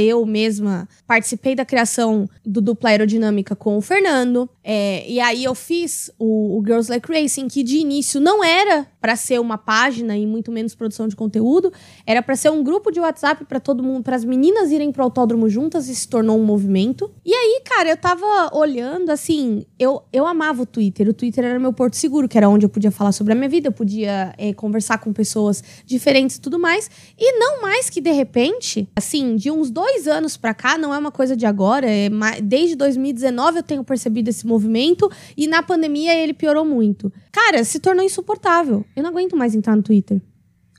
Eu 0.02 0.26
mesma 0.26 0.90
participei 1.06 1.54
da 1.54 1.64
criação 1.64 2.28
do 2.44 2.60
Dupla 2.60 2.90
Aerodinâmica 2.90 3.56
com 3.56 3.78
o 3.78 3.82
Fernando. 3.82 4.50
É, 4.64 5.08
e 5.08 5.20
aí 5.20 5.44
eu 5.44 5.54
fiz 5.54 6.10
o, 6.18 6.58
o, 6.58 6.64
Girls 6.66 6.90
Like 6.90 7.08
Racing, 7.08 7.48
que 7.50 7.62
de 7.62 7.78
início 7.78 8.20
não 8.20 8.44
era 8.44 8.88
para 9.00 9.16
ser 9.16 9.40
uma 9.40 9.58
página 9.58 10.18
e 10.18 10.26
muito 10.26 10.52
menos 10.52 10.74
produção 10.74 11.08
de 11.08 11.16
conteúdo, 11.16 11.72
era 12.08 12.24
para 12.24 12.36
ser 12.36 12.50
um 12.50 12.64
grupo 12.64 12.90
de 12.90 13.00
WhatsApp 13.00 13.46
para 13.46 13.60
todo 13.60 13.84
mundo, 13.84 14.02
para 14.02 14.16
as 14.16 14.24
meninas 14.24 14.72
irem 14.72 14.92
pro 14.92 15.04
autódromo 15.04 15.48
juntas 15.50 15.88
e 15.88 15.94
se 15.94 16.08
tornou 16.08 16.40
um 16.40 16.44
movimento. 16.44 17.12
E 17.24 17.32
aí, 17.32 17.62
cara, 17.64 17.90
eu 17.90 17.98
tava 17.98 18.26
olhando 18.54 19.12
assim, 19.12 19.66
eu, 19.78 20.02
eu 20.12 20.26
amava 20.26 20.64
o 20.64 20.66
Twitter. 20.66 21.08
O 21.10 21.14
Twitter 21.14 21.44
era 21.44 21.60
meu 21.60 21.74
porto 21.74 21.96
seguro, 21.96 22.28
que 22.28 22.38
era 22.38 22.50
onde 22.50 22.66
eu 22.66 22.70
podia 22.70 22.90
falar 22.90 23.12
sobre 23.12 23.34
a 23.34 23.36
minha 23.36 23.50
vida, 23.50 23.68
eu 23.68 23.74
podia 23.74 24.34
é, 24.36 24.52
conversar 24.54 24.98
com 24.98 25.14
pessoas 25.14 25.43
diferentes 25.86 26.36
e 26.36 26.42
tudo 26.42 26.60
mais. 26.60 26.90
E 27.18 27.38
não 27.40 27.62
mais 27.62 27.90
que 27.90 28.00
de 28.00 28.12
repente, 28.12 28.88
assim, 28.96 29.36
de 29.36 29.50
uns 29.50 29.70
dois 29.70 30.08
anos 30.08 30.38
para 30.38 30.54
cá, 30.54 30.78
não 30.78 30.94
é 30.94 30.98
uma 30.98 31.12
coisa 31.12 31.36
de 31.36 31.46
agora, 31.46 31.88
é 31.90 32.10
desde 32.42 32.76
2019 32.76 33.58
eu 33.58 33.64
tenho 33.64 33.84
percebido 33.84 34.30
esse 34.30 34.46
movimento 34.46 35.10
e 35.36 35.48
na 35.48 35.64
pandemia 35.64 36.14
ele 36.16 36.34
piorou 36.34 36.66
muito. 36.66 37.12
Cara, 37.32 37.64
se 37.64 37.80
tornou 37.80 38.06
insuportável. 38.06 38.86
Eu 38.96 39.04
não 39.04 39.10
aguento 39.10 39.36
mais 39.36 39.56
entrar 39.56 39.76
no 39.76 39.84
Twitter. 39.84 40.22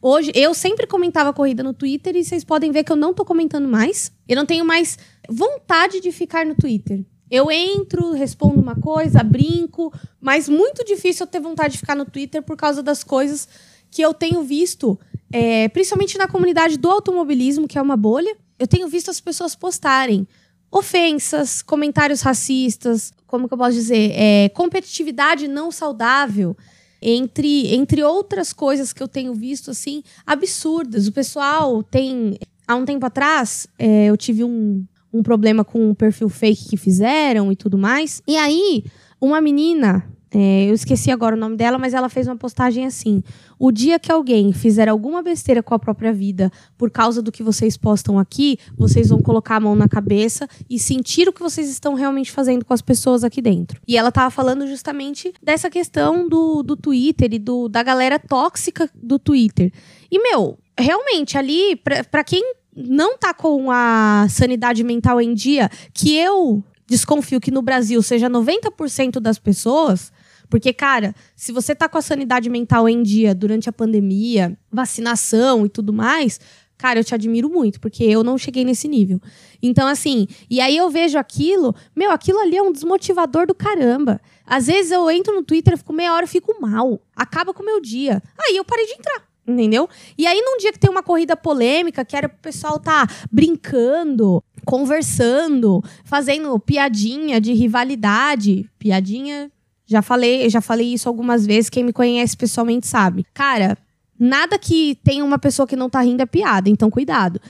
Hoje, 0.06 0.30
eu 0.34 0.52
sempre 0.52 0.86
comentava 0.86 1.32
corrida 1.32 1.62
no 1.62 1.72
Twitter 1.72 2.14
e 2.14 2.22
vocês 2.22 2.44
podem 2.44 2.70
ver 2.70 2.84
que 2.84 2.92
eu 2.92 2.96
não 2.96 3.14
tô 3.14 3.24
comentando 3.24 3.66
mais. 3.66 4.12
Eu 4.28 4.36
não 4.36 4.44
tenho 4.44 4.62
mais 4.62 4.98
vontade 5.30 5.98
de 5.98 6.12
ficar 6.12 6.44
no 6.44 6.54
Twitter. 6.54 7.02
Eu 7.30 7.50
entro, 7.50 8.12
respondo 8.12 8.60
uma 8.60 8.76
coisa, 8.76 9.22
brinco, 9.22 9.90
mas 10.20 10.46
muito 10.46 10.84
difícil 10.84 11.24
eu 11.24 11.30
ter 11.30 11.40
vontade 11.40 11.72
de 11.72 11.78
ficar 11.78 11.96
no 11.96 12.04
Twitter 12.04 12.42
por 12.42 12.54
causa 12.54 12.82
das 12.82 13.02
coisas 13.02 13.48
que 13.94 14.02
eu 14.02 14.12
tenho 14.12 14.42
visto, 14.42 14.98
é, 15.32 15.68
principalmente 15.68 16.18
na 16.18 16.26
comunidade 16.26 16.76
do 16.76 16.90
automobilismo, 16.90 17.68
que 17.68 17.78
é 17.78 17.82
uma 17.82 17.96
bolha. 17.96 18.36
Eu 18.58 18.66
tenho 18.66 18.88
visto 18.88 19.08
as 19.08 19.20
pessoas 19.20 19.54
postarem 19.54 20.26
ofensas, 20.68 21.62
comentários 21.62 22.20
racistas, 22.20 23.12
como 23.24 23.46
que 23.46 23.54
eu 23.54 23.58
posso 23.58 23.74
dizer, 23.74 24.10
é, 24.16 24.48
competitividade 24.48 25.46
não 25.46 25.70
saudável, 25.70 26.56
entre, 27.00 27.72
entre 27.72 28.02
outras 28.02 28.52
coisas 28.52 28.92
que 28.92 29.00
eu 29.00 29.06
tenho 29.06 29.32
visto, 29.32 29.70
assim, 29.70 30.02
absurdas. 30.26 31.06
O 31.06 31.12
pessoal 31.12 31.80
tem... 31.84 32.36
Há 32.66 32.74
um 32.74 32.84
tempo 32.84 33.06
atrás, 33.06 33.68
é, 33.78 34.06
eu 34.06 34.16
tive 34.16 34.42
um, 34.42 34.84
um 35.12 35.22
problema 35.22 35.64
com 35.64 35.90
um 35.90 35.94
perfil 35.94 36.28
fake 36.28 36.70
que 36.70 36.76
fizeram 36.76 37.52
e 37.52 37.56
tudo 37.56 37.78
mais. 37.78 38.22
E 38.26 38.36
aí, 38.36 38.84
uma 39.20 39.40
menina 39.40 40.10
é, 40.34 40.68
eu 40.68 40.74
esqueci 40.74 41.10
agora 41.10 41.36
o 41.36 41.38
nome 41.38 41.56
dela, 41.56 41.78
mas 41.78 41.94
ela 41.94 42.08
fez 42.08 42.26
uma 42.26 42.36
postagem 42.36 42.84
assim: 42.86 43.22
O 43.58 43.70
dia 43.70 43.98
que 43.98 44.10
alguém 44.10 44.52
fizer 44.52 44.88
alguma 44.88 45.22
besteira 45.22 45.62
com 45.62 45.74
a 45.74 45.78
própria 45.78 46.12
vida 46.12 46.50
por 46.76 46.90
causa 46.90 47.22
do 47.22 47.30
que 47.30 47.42
vocês 47.42 47.76
postam 47.76 48.18
aqui, 48.18 48.58
vocês 48.76 49.10
vão 49.10 49.22
colocar 49.22 49.56
a 49.56 49.60
mão 49.60 49.76
na 49.76 49.88
cabeça 49.88 50.48
e 50.68 50.78
sentir 50.78 51.28
o 51.28 51.32
que 51.32 51.40
vocês 51.40 51.70
estão 51.70 51.94
realmente 51.94 52.32
fazendo 52.32 52.64
com 52.64 52.74
as 52.74 52.82
pessoas 52.82 53.22
aqui 53.22 53.40
dentro. 53.40 53.80
E 53.86 53.96
ela 53.96 54.10
tava 54.10 54.30
falando 54.30 54.66
justamente 54.66 55.32
dessa 55.42 55.70
questão 55.70 56.28
do, 56.28 56.62
do 56.62 56.76
Twitter 56.76 57.32
e 57.32 57.38
do, 57.38 57.68
da 57.68 57.82
galera 57.82 58.18
tóxica 58.18 58.90
do 58.94 59.18
Twitter. 59.18 59.72
E, 60.10 60.18
meu, 60.18 60.58
realmente, 60.78 61.38
ali, 61.38 61.80
para 62.10 62.24
quem 62.24 62.42
não 62.76 63.16
tá 63.16 63.32
com 63.32 63.70
a 63.70 64.26
sanidade 64.28 64.82
mental 64.82 65.20
em 65.20 65.32
dia, 65.32 65.70
que 65.92 66.16
eu 66.16 66.62
desconfio 66.86 67.40
que 67.40 67.50
no 67.50 67.62
Brasil 67.62 68.02
seja 68.02 68.28
90% 68.28 69.20
das 69.20 69.38
pessoas, 69.38 70.12
porque, 70.54 70.72
cara, 70.72 71.16
se 71.34 71.50
você 71.50 71.74
tá 71.74 71.88
com 71.88 71.98
a 71.98 72.00
sanidade 72.00 72.48
mental 72.48 72.88
em 72.88 73.02
dia 73.02 73.34
durante 73.34 73.68
a 73.68 73.72
pandemia, 73.72 74.56
vacinação 74.70 75.66
e 75.66 75.68
tudo 75.68 75.92
mais, 75.92 76.38
cara, 76.78 77.00
eu 77.00 77.02
te 77.02 77.12
admiro 77.12 77.50
muito, 77.50 77.80
porque 77.80 78.04
eu 78.04 78.22
não 78.22 78.38
cheguei 78.38 78.64
nesse 78.64 78.86
nível. 78.86 79.20
Então, 79.60 79.88
assim, 79.88 80.28
e 80.48 80.60
aí 80.60 80.76
eu 80.76 80.88
vejo 80.88 81.18
aquilo, 81.18 81.74
meu, 81.92 82.12
aquilo 82.12 82.38
ali 82.38 82.56
é 82.56 82.62
um 82.62 82.70
desmotivador 82.70 83.48
do 83.48 83.54
caramba. 83.54 84.20
Às 84.46 84.68
vezes 84.68 84.92
eu 84.92 85.10
entro 85.10 85.34
no 85.34 85.42
Twitter, 85.42 85.76
fico 85.76 85.92
meia 85.92 86.14
hora, 86.14 86.24
fico 86.24 86.54
mal. 86.60 87.00
Acaba 87.16 87.52
com 87.52 87.64
o 87.64 87.66
meu 87.66 87.80
dia. 87.80 88.22
Aí 88.38 88.56
eu 88.56 88.64
parei 88.64 88.86
de 88.86 88.92
entrar. 88.92 89.24
Entendeu? 89.46 89.88
E 90.16 90.24
aí, 90.24 90.40
num 90.40 90.56
dia 90.56 90.72
que 90.72 90.78
tem 90.78 90.88
uma 90.88 91.02
corrida 91.02 91.36
polêmica, 91.36 92.04
que 92.04 92.16
era 92.16 92.28
pro 92.28 92.38
pessoal 92.38 92.78
tá 92.78 93.06
brincando, 93.30 94.42
conversando, 94.64 95.82
fazendo 96.04 96.58
piadinha 96.60 97.40
de 97.40 97.52
rivalidade. 97.52 98.70
Piadinha 98.78 99.50
já 99.86 100.02
falei, 100.02 100.48
já 100.48 100.60
falei 100.60 100.94
isso 100.94 101.08
algumas 101.08 101.46
vezes, 101.46 101.70
quem 101.70 101.84
me 101.84 101.92
conhece 101.92 102.36
pessoalmente 102.36 102.86
sabe. 102.86 103.26
Cara, 103.34 103.76
nada 104.18 104.58
que 104.58 104.98
tenha 105.04 105.24
uma 105.24 105.38
pessoa 105.38 105.66
que 105.66 105.76
não 105.76 105.90
tá 105.90 106.00
rindo 106.00 106.22
é 106.22 106.26
piada, 106.26 106.70
então 106.70 106.90
cuidado. 106.90 107.40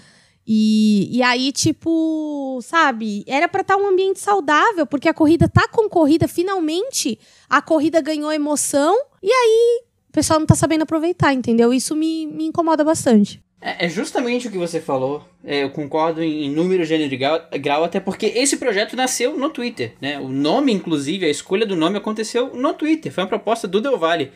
E, 0.46 1.08
e 1.10 1.22
aí, 1.22 1.52
tipo, 1.52 2.60
sabe, 2.62 3.24
era 3.26 3.48
para 3.48 3.62
estar 3.62 3.76
tá 3.76 3.82
um 3.82 3.88
ambiente 3.88 4.20
saudável, 4.20 4.86
porque 4.86 5.08
a 5.08 5.14
corrida 5.14 5.48
tá 5.48 5.66
concorrida, 5.68 6.28
finalmente 6.28 7.18
a 7.48 7.62
corrida 7.62 8.00
ganhou 8.00 8.32
emoção, 8.32 8.94
e 9.22 9.30
aí 9.30 9.82
o 10.08 10.12
pessoal 10.12 10.38
não 10.38 10.46
tá 10.46 10.54
sabendo 10.54 10.82
aproveitar, 10.82 11.32
entendeu? 11.32 11.72
Isso 11.72 11.96
me, 11.96 12.26
me 12.26 12.44
incomoda 12.44 12.84
bastante. 12.84 13.43
É, 13.60 13.86
é 13.86 13.88
justamente 13.88 14.48
o 14.48 14.50
que 14.50 14.58
você 14.58 14.80
falou. 14.80 15.26
É, 15.42 15.62
eu 15.62 15.70
concordo 15.70 16.22
em, 16.22 16.50
número, 16.50 16.84
gênero 16.84 17.14
e 17.14 17.58
grau, 17.58 17.84
até 17.84 17.98
porque 18.00 18.26
esse 18.26 18.56
projeto 18.56 18.96
nasceu 18.96 19.36
no 19.36 19.50
Twitter. 19.50 19.94
Né? 20.00 20.18
O 20.18 20.28
nome, 20.28 20.72
inclusive, 20.72 21.26
a 21.26 21.30
escolha 21.30 21.66
do 21.66 21.76
nome 21.76 21.96
aconteceu 21.96 22.54
no 22.54 22.74
Twitter. 22.74 23.12
Foi 23.12 23.24
uma 23.24 23.28
proposta 23.28 23.66
do 23.66 23.80
Del 23.80 23.98
Valle, 23.98 24.30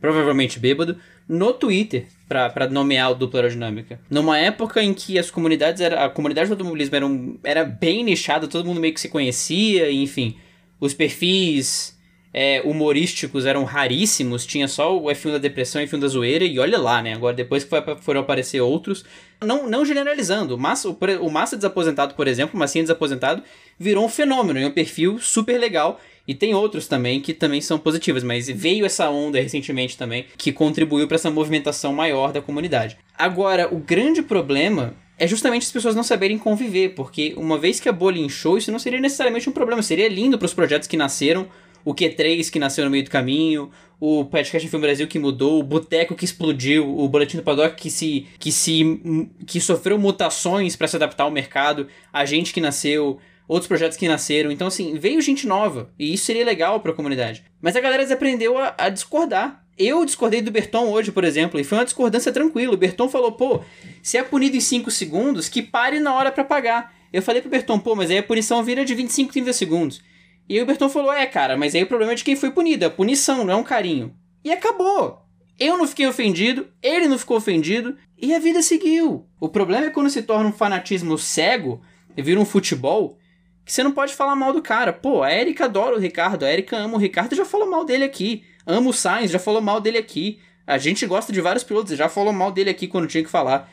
provavelmente 0.00 0.58
bêbado, 0.58 0.98
no 1.28 1.52
Twitter 1.52 2.06
para 2.28 2.68
nomear 2.68 3.12
o 3.12 3.14
dupla 3.14 3.40
aerodinâmica. 3.40 4.00
Numa 4.10 4.38
época 4.38 4.82
em 4.82 4.92
que 4.92 5.18
as 5.18 5.30
comunidades 5.30 5.80
era, 5.80 6.04
a 6.04 6.10
comunidade 6.10 6.48
do 6.48 6.54
automobilismo 6.54 6.96
era, 6.96 7.06
um, 7.06 7.38
era 7.44 7.64
bem 7.64 8.02
nichada, 8.02 8.48
todo 8.48 8.64
mundo 8.64 8.80
meio 8.80 8.94
que 8.94 9.00
se 9.00 9.08
conhecia, 9.08 9.90
enfim, 9.92 10.36
os 10.80 10.94
perfis 10.94 11.96
é, 12.32 12.62
humorísticos 12.64 13.44
eram 13.44 13.64
raríssimos, 13.64 14.46
tinha 14.46 14.66
só 14.66 14.96
o 14.96 15.04
F1 15.04 15.32
da 15.32 15.38
depressão 15.38 15.82
e 15.82 15.84
o 15.84 15.88
F1 15.88 15.98
da 15.98 16.08
zoeira, 16.08 16.44
e 16.44 16.58
olha 16.58 16.78
lá, 16.78 17.02
né? 17.02 17.12
Agora, 17.12 17.34
depois 17.34 17.64
que 17.64 17.70
foi, 17.70 17.82
foram 18.00 18.20
aparecer 18.20 18.60
outros, 18.60 19.04
não, 19.40 19.68
não 19.68 19.84
generalizando, 19.84 20.54
o 20.54 20.58
Massa, 20.58 20.88
o, 20.88 20.96
o 21.20 21.30
Massa 21.30 21.56
desaposentado, 21.56 22.14
por 22.14 22.26
exemplo, 22.26 22.56
o 22.56 22.58
Massinha 22.58 22.84
desaposentado, 22.84 23.42
virou 23.78 24.04
um 24.04 24.08
fenômeno, 24.08 24.58
e 24.58 24.64
um 24.64 24.70
perfil 24.70 25.18
super 25.18 25.58
legal, 25.58 26.00
e 26.26 26.34
tem 26.34 26.54
outros 26.54 26.86
também 26.86 27.20
que 27.20 27.34
também 27.34 27.60
são 27.60 27.78
positivos, 27.78 28.22
mas 28.22 28.46
veio 28.48 28.86
essa 28.86 29.10
onda 29.10 29.40
recentemente 29.40 29.98
também 29.98 30.26
que 30.38 30.52
contribuiu 30.52 31.06
para 31.08 31.16
essa 31.16 31.30
movimentação 31.30 31.92
maior 31.92 32.32
da 32.32 32.40
comunidade. 32.40 32.96
Agora, 33.18 33.68
o 33.74 33.78
grande 33.78 34.22
problema 34.22 34.94
é 35.18 35.26
justamente 35.26 35.66
as 35.66 35.72
pessoas 35.72 35.94
não 35.94 36.02
saberem 36.02 36.38
conviver, 36.38 36.90
porque 36.90 37.34
uma 37.36 37.58
vez 37.58 37.78
que 37.78 37.88
a 37.88 37.92
bolha 37.92 38.18
inchou, 38.18 38.56
isso 38.56 38.72
não 38.72 38.78
seria 38.78 39.00
necessariamente 39.00 39.48
um 39.48 39.52
problema, 39.52 39.82
seria 39.82 40.08
lindo 40.08 40.38
para 40.38 40.46
os 40.46 40.54
projetos 40.54 40.88
que 40.88 40.96
nasceram, 40.96 41.48
o 41.84 41.94
Q3 41.94 42.50
que 42.50 42.58
nasceu 42.58 42.84
no 42.84 42.90
meio 42.90 43.04
do 43.04 43.10
caminho, 43.10 43.70
o 44.00 44.24
Podcast 44.24 44.68
Film 44.68 44.82
Brasil 44.82 45.06
que 45.06 45.18
mudou, 45.18 45.60
o 45.60 45.62
Boteco 45.62 46.14
que 46.14 46.24
explodiu, 46.24 46.98
o 46.98 47.08
Boletim 47.08 47.36
do 47.36 47.42
Paddock 47.42 47.76
que 47.76 47.90
se 47.90 48.26
que 48.38 48.50
se 48.50 49.00
que 49.46 49.60
sofreu 49.60 49.98
mutações 49.98 50.76
para 50.76 50.88
se 50.88 50.96
adaptar 50.96 51.24
ao 51.24 51.30
mercado, 51.30 51.86
a 52.12 52.24
gente 52.24 52.52
que 52.52 52.60
nasceu, 52.60 53.20
outros 53.52 53.68
projetos 53.68 53.96
que 53.96 54.08
nasceram. 54.08 54.50
Então, 54.50 54.66
assim, 54.66 54.98
veio 54.98 55.20
gente 55.20 55.46
nova. 55.46 55.90
E 55.98 56.14
isso 56.14 56.24
seria 56.24 56.44
legal 56.44 56.80
para 56.80 56.92
a 56.92 56.94
comunidade. 56.94 57.44
Mas 57.60 57.76
a 57.76 57.80
galera 57.80 58.02
desaprendeu 58.02 58.58
a, 58.58 58.74
a 58.78 58.88
discordar. 58.88 59.62
Eu 59.78 60.04
discordei 60.04 60.42
do 60.42 60.50
Berton 60.50 60.90
hoje, 60.90 61.10
por 61.10 61.24
exemplo, 61.24 61.58
e 61.58 61.64
foi 61.64 61.78
uma 61.78 61.84
discordância 61.84 62.32
tranquila. 62.32 62.74
O 62.74 62.78
Berton 62.78 63.08
falou, 63.08 63.32
pô, 63.32 63.62
se 64.02 64.16
é 64.16 64.22
punido 64.22 64.56
em 64.56 64.60
5 64.60 64.90
segundos, 64.90 65.48
que 65.48 65.62
pare 65.62 65.98
na 65.98 66.14
hora 66.14 66.30
para 66.30 66.44
pagar. 66.44 66.94
Eu 67.12 67.22
falei 67.22 67.40
pro 67.40 67.50
Berton, 67.50 67.78
pô, 67.78 67.94
mas 67.94 68.10
aí 68.10 68.18
a 68.18 68.22
punição 68.22 68.62
vira 68.62 68.84
de 68.84 68.94
25, 68.94 69.32
30 69.32 69.52
segundos. 69.52 70.02
E 70.48 70.56
aí 70.56 70.62
o 70.62 70.66
Berton 70.66 70.88
falou, 70.88 71.12
é, 71.12 71.26
cara, 71.26 71.56
mas 71.56 71.74
aí 71.74 71.82
o 71.82 71.86
problema 71.86 72.12
é 72.12 72.16
de 72.16 72.24
quem 72.24 72.36
foi 72.36 72.50
punido, 72.50 72.84
é 72.84 72.88
punição, 72.88 73.44
não 73.44 73.52
é 73.52 73.56
um 73.56 73.64
carinho. 73.64 74.14
E 74.44 74.50
acabou. 74.50 75.22
Eu 75.58 75.78
não 75.78 75.86
fiquei 75.86 76.06
ofendido, 76.06 76.68
ele 76.82 77.06
não 77.06 77.18
ficou 77.18 77.36
ofendido, 77.36 77.96
e 78.20 78.34
a 78.34 78.38
vida 78.38 78.62
seguiu. 78.62 79.26
O 79.40 79.48
problema 79.48 79.86
é 79.86 79.90
quando 79.90 80.10
se 80.10 80.22
torna 80.22 80.48
um 80.48 80.52
fanatismo 80.52 81.16
cego, 81.16 81.80
e 82.16 82.22
vira 82.22 82.40
um 82.40 82.44
futebol, 82.44 83.18
que 83.64 83.72
você 83.72 83.82
não 83.82 83.92
pode 83.92 84.14
falar 84.14 84.34
mal 84.34 84.52
do 84.52 84.60
cara. 84.60 84.92
Pô, 84.92 85.22
a 85.22 85.32
Erika 85.32 85.66
adora 85.66 85.96
o 85.96 86.00
Ricardo, 86.00 86.44
a 86.44 86.52
Erika 86.52 86.76
ama 86.76 86.96
o 86.96 87.00
Ricardo 87.00 87.36
já 87.36 87.44
falou 87.44 87.70
mal 87.70 87.84
dele 87.84 88.04
aqui. 88.04 88.44
Ama 88.66 88.90
o 88.90 88.92
Sainz, 88.92 89.30
já 89.30 89.38
falou 89.38 89.60
mal 89.60 89.80
dele 89.80 89.98
aqui. 89.98 90.40
A 90.66 90.78
gente 90.78 91.06
gosta 91.06 91.32
de 91.32 91.40
vários 91.40 91.64
pilotos, 91.64 91.96
já 91.96 92.08
falou 92.08 92.32
mal 92.32 92.50
dele 92.50 92.70
aqui 92.70 92.86
quando 92.86 93.06
tinha 93.06 93.22
que 93.22 93.30
falar. 93.30 93.70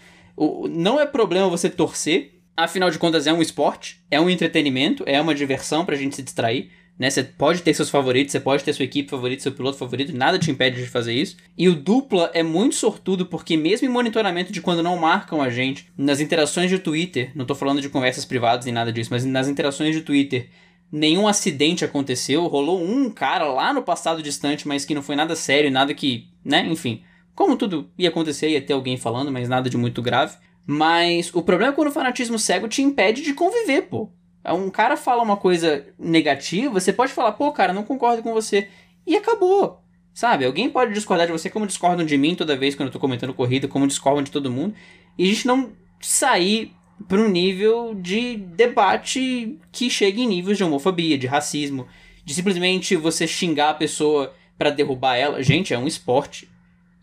Não 0.70 0.99
é 0.99 1.05
problema 1.05 1.49
você 1.49 1.70
torcer, 1.70 2.39
afinal 2.64 2.89
de 2.89 2.99
contas 2.99 3.28
é 3.28 3.34
um 3.34 3.41
esporte, 3.41 4.01
é 4.10 4.20
um 4.20 4.30
entretenimento, 4.30 5.03
é 5.05 5.20
uma 5.20 5.36
diversão 5.36 5.86
pra 5.86 5.95
gente 5.95 6.16
se 6.16 6.24
distrair. 6.24 6.70
Né? 6.97 7.10
Você 7.10 7.24
pode 7.24 7.62
ter 7.62 7.74
seus 7.74 7.89
favoritos, 7.89 8.34
você 8.34 8.41
pode 8.41 8.62
ter 8.62 8.74
sua 8.74 8.84
equipe 8.84 9.10
favorita, 9.10 9.41
seu 9.41 9.53
piloto 9.53 9.78
favorito, 9.78 10.16
nada 10.16 10.38
te 10.38 10.51
impede 10.51 10.82
de 10.84 10.89
fazer 10.89 11.14
isso. 11.14 11.38
E 11.57 11.70
o 11.70 11.76
dupla 11.76 12.30
é 12.34 12.43
muito 12.43 12.76
sortudo 12.76 13.26
porque 13.26 13.55
mesmo 13.55 13.88
em 13.88 13.89
monitoramento 13.89 14.51
de 14.51 14.62
quando 14.62 14.84
não 14.84 14.97
marcam 14.97 15.41
a 15.41 15.49
gente, 15.49 15.89
nas 15.97 16.20
interações 16.20 16.70
de 16.70 16.78
Twitter, 16.78 17.32
não 17.34 17.45
tô 17.45 17.55
falando 17.55 17.82
de 17.82 17.88
conversas 17.88 18.26
privadas 18.26 18.66
nem 18.66 18.74
nada 18.74 18.91
disso, 18.91 19.12
mas 19.12 19.24
nas 19.24 19.47
interações 19.47 19.95
de 19.95 20.01
Twitter, 20.01 20.49
nenhum 20.91 21.26
acidente 21.26 21.86
aconteceu, 21.86 22.45
rolou 22.47 22.84
um 22.84 23.10
cara 23.10 23.45
lá 23.45 23.74
no 23.74 23.82
passado 23.82 24.22
distante, 24.22 24.68
mas 24.68 24.84
que 24.84 24.93
não 24.93 25.01
foi 25.01 25.16
nada 25.16 25.38
sério, 25.38 25.72
nada 25.72 25.93
que, 25.93 26.28
né, 26.43 26.68
enfim, 26.68 27.01
como 27.34 27.55
tudo 27.55 27.89
ia 27.97 28.10
acontecer, 28.10 28.49
ia 28.49 28.62
ter 28.62 28.74
alguém 28.74 28.97
falando, 28.97 29.32
mas 29.32 29.47
nada 29.47 29.70
de 29.70 29.78
muito 29.78 30.01
grave. 30.01 30.36
Mas 30.72 31.34
o 31.34 31.41
problema 31.41 31.74
é 31.74 31.76
quando 31.76 31.88
o 31.88 31.91
fanatismo 31.91 32.38
cego 32.38 32.67
te 32.67 32.84
impede 32.84 33.24
de 33.24 33.34
conviver, 33.34 33.88
pô. 33.89 34.07
É 34.43 34.53
um 34.53 34.70
cara 34.70 34.95
fala 34.95 35.24
uma 35.24 35.36
coisa 35.36 35.88
negativa, 35.97 36.72
você 36.72 36.93
pode 36.93 37.11
falar, 37.11 37.32
pô, 37.32 37.51
cara, 37.51 37.74
não 37.74 37.82
concordo 37.82 38.22
com 38.22 38.32
você. 38.32 38.67
E 39.03 39.15
acabou. 39.15 39.82
Sabe? 40.13 40.45
Alguém 40.45 40.70
pode 40.70 40.93
discordar 40.93 41.26
de 41.26 41.34
você 41.34 41.49
como 41.49 41.65
discordam 41.65 42.05
de 42.05 42.15
mim 42.20 42.36
toda 42.36 42.55
vez 42.55 42.76
quando 42.76 42.89
eu 42.89 42.93
tô 42.93 42.99
comentando 42.99 43.34
corrida, 43.34 43.67
como 43.67 43.88
discordam 43.88 44.22
de 44.22 44.30
todo 44.30 44.51
mundo. 44.51 44.76
E 45.17 45.24
a 45.24 45.28
gente 45.28 45.47
não 45.47 45.72
sair 45.99 46.72
para 47.07 47.20
um 47.20 47.30
nível 47.30 47.95
de 47.95 48.36
debate 48.38 49.57
que 49.72 49.89
chegue 49.89 50.22
em 50.22 50.28
níveis 50.28 50.59
de 50.59 50.63
homofobia, 50.63 51.17
de 51.17 51.26
racismo, 51.26 51.88
de 52.24 52.32
simplesmente 52.32 52.95
você 52.95 53.26
xingar 53.26 53.72
a 53.72 53.74
pessoa 53.74 54.36
para 54.55 54.70
derrubar 54.70 55.15
ela. 55.15 55.41
Gente, 55.41 55.74
é 55.74 55.80
um 55.80 55.88
esporte. 55.88 56.47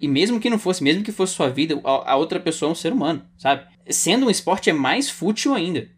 E 0.00 0.06
mesmo 0.06 0.38
que 0.38 0.50
não 0.50 0.58
fosse, 0.58 0.82
mesmo 0.82 1.02
que 1.02 1.12
fosse 1.12 1.34
sua 1.34 1.48
vida, 1.48 1.80
a 1.84 2.16
outra 2.16 2.38
pessoa 2.38 2.68
é 2.68 2.72
um 2.72 2.74
ser 2.74 2.92
humano, 2.92 3.24
sabe? 3.38 3.64
Sendo 3.88 4.26
um 4.26 4.30
esporte 4.30 4.68
é 4.68 4.72
mais 4.72 5.08
fútil 5.08 5.54
ainda. 5.54 5.88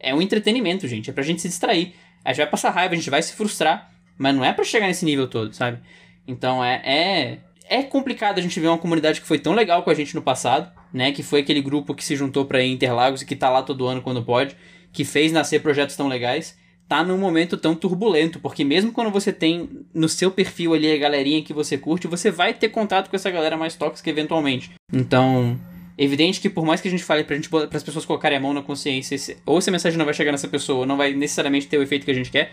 É 0.00 0.14
um 0.14 0.20
entretenimento, 0.20 0.88
gente. 0.88 1.10
É 1.10 1.12
pra 1.12 1.22
gente 1.22 1.42
se 1.42 1.48
distrair. 1.48 1.94
A 2.24 2.30
gente 2.30 2.38
vai 2.38 2.50
passar 2.50 2.70
raiva, 2.70 2.94
a 2.94 2.96
gente 2.96 3.10
vai 3.10 3.22
se 3.22 3.34
frustrar. 3.34 3.90
Mas 4.18 4.34
não 4.34 4.44
é 4.44 4.52
para 4.52 4.64
chegar 4.64 4.86
nesse 4.86 5.04
nível 5.04 5.28
todo, 5.28 5.54
sabe? 5.54 5.78
Então 6.26 6.64
é, 6.64 6.82
é. 6.84 7.38
É 7.68 7.82
complicado 7.82 8.38
a 8.38 8.42
gente 8.42 8.60
ver 8.60 8.68
uma 8.68 8.78
comunidade 8.78 9.20
que 9.20 9.26
foi 9.26 9.38
tão 9.38 9.52
legal 9.52 9.82
com 9.82 9.90
a 9.90 9.94
gente 9.94 10.14
no 10.14 10.22
passado, 10.22 10.70
né? 10.92 11.12
Que 11.12 11.22
foi 11.22 11.40
aquele 11.40 11.60
grupo 11.60 11.94
que 11.94 12.04
se 12.04 12.14
juntou 12.14 12.44
pra 12.44 12.62
Interlagos 12.62 13.22
e 13.22 13.26
que 13.26 13.34
tá 13.34 13.50
lá 13.50 13.62
todo 13.62 13.86
ano 13.86 14.02
quando 14.02 14.24
pode, 14.24 14.56
que 14.92 15.04
fez 15.04 15.32
nascer 15.32 15.60
projetos 15.60 15.96
tão 15.96 16.06
legais, 16.06 16.56
tá 16.88 17.02
num 17.02 17.18
momento 17.18 17.56
tão 17.56 17.74
turbulento, 17.74 18.38
porque 18.38 18.64
mesmo 18.64 18.92
quando 18.92 19.10
você 19.10 19.32
tem 19.32 19.68
no 19.92 20.08
seu 20.08 20.30
perfil 20.30 20.74
ali 20.74 20.90
a 20.92 20.96
galerinha 20.96 21.42
que 21.42 21.52
você 21.52 21.76
curte, 21.76 22.06
você 22.06 22.30
vai 22.30 22.54
ter 22.54 22.68
contato 22.68 23.10
com 23.10 23.16
essa 23.16 23.30
galera 23.30 23.56
mais 23.56 23.74
tóxica 23.74 24.08
eventualmente. 24.08 24.70
Então, 24.92 25.58
Evidente 25.98 26.40
que 26.40 26.50
por 26.50 26.66
mais 26.66 26.80
que 26.80 26.88
a 26.88 26.90
gente 26.90 27.02
fale 27.02 27.24
pra 27.24 27.36
gente, 27.36 27.48
as 27.72 27.82
pessoas 27.82 28.04
colocarem 28.04 28.36
a 28.36 28.40
mão 28.40 28.52
na 28.52 28.60
consciência, 28.60 29.16
ou 29.46 29.60
se 29.62 29.70
a 29.70 29.72
mensagem 29.72 29.96
não 29.96 30.04
vai 30.04 30.12
chegar 30.12 30.30
nessa 30.30 30.46
pessoa, 30.46 30.84
não 30.84 30.96
vai 30.96 31.14
necessariamente 31.14 31.66
ter 31.66 31.78
o 31.78 31.82
efeito 31.82 32.04
que 32.04 32.10
a 32.10 32.14
gente 32.14 32.30
quer, 32.30 32.52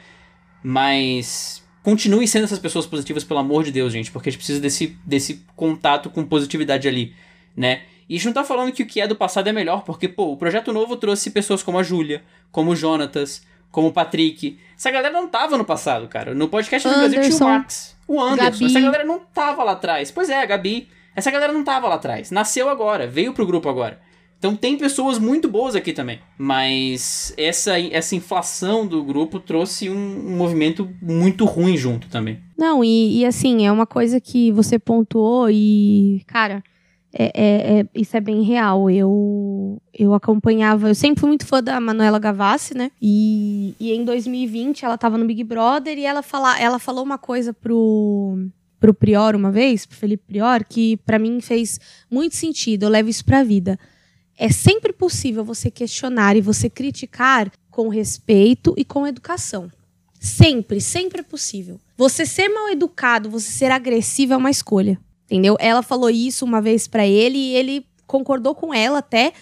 mas 0.63 1.61
continue 1.83 2.25
sendo 2.25 2.45
essas 2.45 2.59
pessoas 2.59 2.85
positivas, 2.85 3.25
pelo 3.25 3.41
amor 3.41 3.65
de 3.65 3.71
Deus, 3.71 3.91
gente, 3.91 4.11
porque 4.11 4.29
a 4.29 4.31
gente 4.31 4.39
precisa 4.39 4.61
desse, 4.61 4.97
desse 5.05 5.45
contato 5.57 6.09
com 6.09 6.23
positividade 6.23 6.87
ali, 6.87 7.13
né? 7.55 7.81
E 8.07 8.15
a 8.15 8.17
gente 8.17 8.27
não 8.27 8.33
tá 8.33 8.45
falando 8.45 8.71
que 8.71 8.83
o 8.83 8.85
que 8.85 9.01
é 9.01 9.07
do 9.07 9.15
passado 9.15 9.49
é 9.49 9.51
melhor, 9.51 9.83
porque, 9.83 10.07
pô, 10.07 10.31
o 10.31 10.37
projeto 10.37 10.71
novo 10.71 10.95
trouxe 10.95 11.29
pessoas 11.29 11.61
como 11.61 11.77
a 11.77 11.83
Júlia, 11.83 12.23
como 12.49 12.71
o 12.71 12.75
Jonatas, 12.75 13.45
como 13.73 13.87
o 13.87 13.91
Patrick. 13.91 14.59
Essa 14.77 14.91
galera 14.91 15.11
não 15.11 15.27
tava 15.27 15.57
no 15.57 15.65
passado, 15.65 16.07
cara. 16.07 16.35
No 16.35 16.47
podcast 16.47 16.87
do 16.87 16.93
Brasil 16.95 17.21
tinha 17.21 17.35
o 17.35 17.43
Max, 17.43 17.97
o 18.07 18.21
Anderson. 18.21 18.51
Gabi. 18.51 18.65
Essa 18.65 18.79
galera 18.79 19.03
não 19.03 19.19
tava 19.19 19.63
lá 19.63 19.71
atrás. 19.71 20.11
Pois 20.11 20.29
é, 20.29 20.39
a 20.39 20.45
Gabi. 20.45 20.87
Essa 21.15 21.31
galera 21.31 21.51
não 21.51 21.63
tava 21.63 21.87
lá 21.87 21.95
atrás. 21.95 22.29
Nasceu 22.29 22.69
agora, 22.69 23.07
veio 23.07 23.33
pro 23.33 23.45
grupo 23.45 23.67
agora. 23.67 23.99
Então 24.37 24.55
tem 24.55 24.77
pessoas 24.77 25.17
muito 25.17 25.49
boas 25.49 25.75
aqui 25.75 25.91
também. 25.91 26.19
Mas 26.37 27.33
essa, 27.35 27.79
essa 27.79 28.15
inflação 28.15 28.85
do 28.85 29.03
grupo 29.03 29.39
trouxe 29.39 29.89
um, 29.89 29.95
um 29.95 30.37
movimento 30.37 30.87
muito 31.01 31.45
ruim 31.45 31.75
junto 31.75 32.07
também. 32.09 32.39
Não, 32.55 32.83
e, 32.83 33.21
e, 33.21 33.25
assim, 33.25 33.65
é 33.65 33.71
uma 33.71 33.87
coisa 33.87 34.21
que 34.21 34.51
você 34.51 34.77
pontuou 34.77 35.49
e, 35.49 36.21
cara, 36.27 36.63
é, 37.15 37.25
é, 37.25 37.79
é, 37.79 37.85
isso 37.93 38.17
é 38.17 38.19
bem 38.19 38.41
real. 38.41 38.89
Eu, 38.89 39.79
eu 39.93 40.13
acompanhava, 40.15 40.89
eu 40.89 40.95
sempre 40.95 41.21
fui 41.21 41.29
muito 41.29 41.45
fã 41.45 41.61
da 41.61 41.79
Manuela 41.79 42.17
Gavassi, 42.17 42.75
né? 42.75 42.91
E, 42.99 43.75
e 43.79 43.91
em 43.93 44.03
2020 44.03 44.83
ela 44.83 44.97
tava 44.97 45.17
no 45.17 45.25
Big 45.25 45.43
Brother 45.43 45.97
e 45.97 46.05
ela, 46.05 46.23
fala, 46.23 46.59
ela 46.59 46.79
falou 46.79 47.03
uma 47.03 47.17
coisa 47.17 47.53
pro 47.53 48.37
pro 48.79 48.93
Prior 48.93 49.33
uma 49.33 49.49
vez, 49.49 49.85
pro 49.85 49.95
Felipe 49.95 50.25
Prior, 50.27 50.65
que 50.65 50.97
para 50.97 51.17
mim 51.17 51.39
fez 51.39 51.79
muito 52.11 52.35
sentido. 52.35 52.83
Eu 52.83 52.89
levo 52.89 53.07
isso 53.07 53.23
para 53.23 53.39
a 53.39 53.43
vida. 53.43 53.79
É 54.37 54.49
sempre 54.49 54.91
possível 54.91 55.41
você 55.41 55.71
questionar 55.71 56.35
e 56.35 56.41
você 56.41 56.69
criticar 56.69 57.49
com 57.71 57.87
respeito 57.87 58.73
e 58.75 58.83
com 58.83 59.07
educação. 59.07 59.71
Sempre, 60.19 60.81
sempre 60.81 61.21
é 61.21 61.23
possível. 61.23 61.79
Você 61.95 62.25
ser 62.25 62.49
mal 62.49 62.69
educado, 62.69 63.29
você 63.29 63.49
ser 63.49 63.71
agressivo 63.71 64.33
é 64.33 64.37
uma 64.37 64.51
escolha. 64.51 64.99
Entendeu? 65.33 65.57
Ela 65.59 65.81
falou 65.81 66.11
isso 66.11 66.45
uma 66.45 66.61
vez 66.61 66.87
para 66.87 67.07
ele 67.07 67.39
e 67.39 67.55
ele 67.55 67.85
concordou 68.05 68.53
com 68.53 68.71
ela 68.71 68.99
até. 68.99 69.33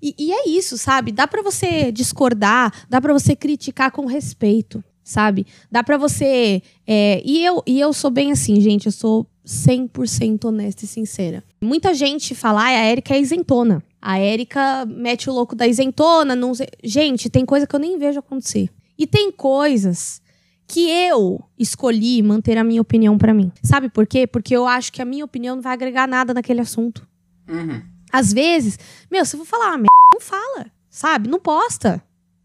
E, 0.00 0.14
e 0.18 0.30
é 0.30 0.46
isso, 0.46 0.76
sabe? 0.76 1.10
Dá 1.10 1.26
para 1.26 1.42
você 1.42 1.90
discordar, 1.90 2.70
dá 2.86 3.00
para 3.00 3.14
você 3.14 3.34
criticar 3.34 3.90
com 3.90 4.04
respeito 4.04 4.84
sabe? 5.02 5.46
Dá 5.72 5.82
para 5.82 5.96
você. 5.96 6.60
É, 6.86 7.22
e, 7.24 7.42
eu, 7.42 7.62
e 7.66 7.80
eu 7.80 7.94
sou 7.94 8.10
bem 8.10 8.30
assim, 8.30 8.60
gente, 8.60 8.84
eu 8.84 8.92
sou 8.92 9.26
100% 9.46 10.44
honesta 10.44 10.84
e 10.84 10.86
sincera. 10.86 11.42
Muita 11.62 11.94
gente 11.94 12.34
fala, 12.34 12.64
ah, 12.64 12.66
a 12.66 12.84
Érica 12.84 13.14
é 13.14 13.20
isentona. 13.20 13.82
A 14.02 14.18
Érica 14.18 14.84
mete 14.84 15.30
o 15.30 15.32
louco 15.32 15.56
da 15.56 15.66
isentona. 15.66 16.36
Não... 16.36 16.52
Gente, 16.84 17.30
tem 17.30 17.46
coisa 17.46 17.66
que 17.66 17.74
eu 17.74 17.80
nem 17.80 17.96
vejo 17.96 18.18
acontecer. 18.18 18.68
E 18.98 19.06
tem 19.06 19.32
coisas 19.32 20.20
que 20.68 20.90
eu 20.90 21.42
escolhi 21.58 22.22
manter 22.22 22.58
a 22.58 22.62
minha 22.62 22.82
opinião 22.82 23.16
para 23.16 23.32
mim. 23.32 23.50
Sabe 23.62 23.88
por 23.88 24.06
quê? 24.06 24.26
Porque 24.26 24.54
eu 24.54 24.66
acho 24.66 24.92
que 24.92 25.00
a 25.00 25.04
minha 25.04 25.24
opinião 25.24 25.56
não 25.56 25.62
vai 25.62 25.72
agregar 25.72 26.06
nada 26.06 26.34
naquele 26.34 26.60
assunto. 26.60 27.08
Uhum. 27.48 27.82
Às 28.12 28.32
vezes, 28.34 28.78
meu, 29.10 29.24
se 29.24 29.34
eu 29.34 29.38
vou 29.38 29.46
falar 29.46 29.68
uma 29.68 29.78
merda, 29.78 29.88
não 30.12 30.20
fala, 30.20 30.66
sabe? 30.90 31.28
Não 31.28 31.40
posta, 31.40 32.02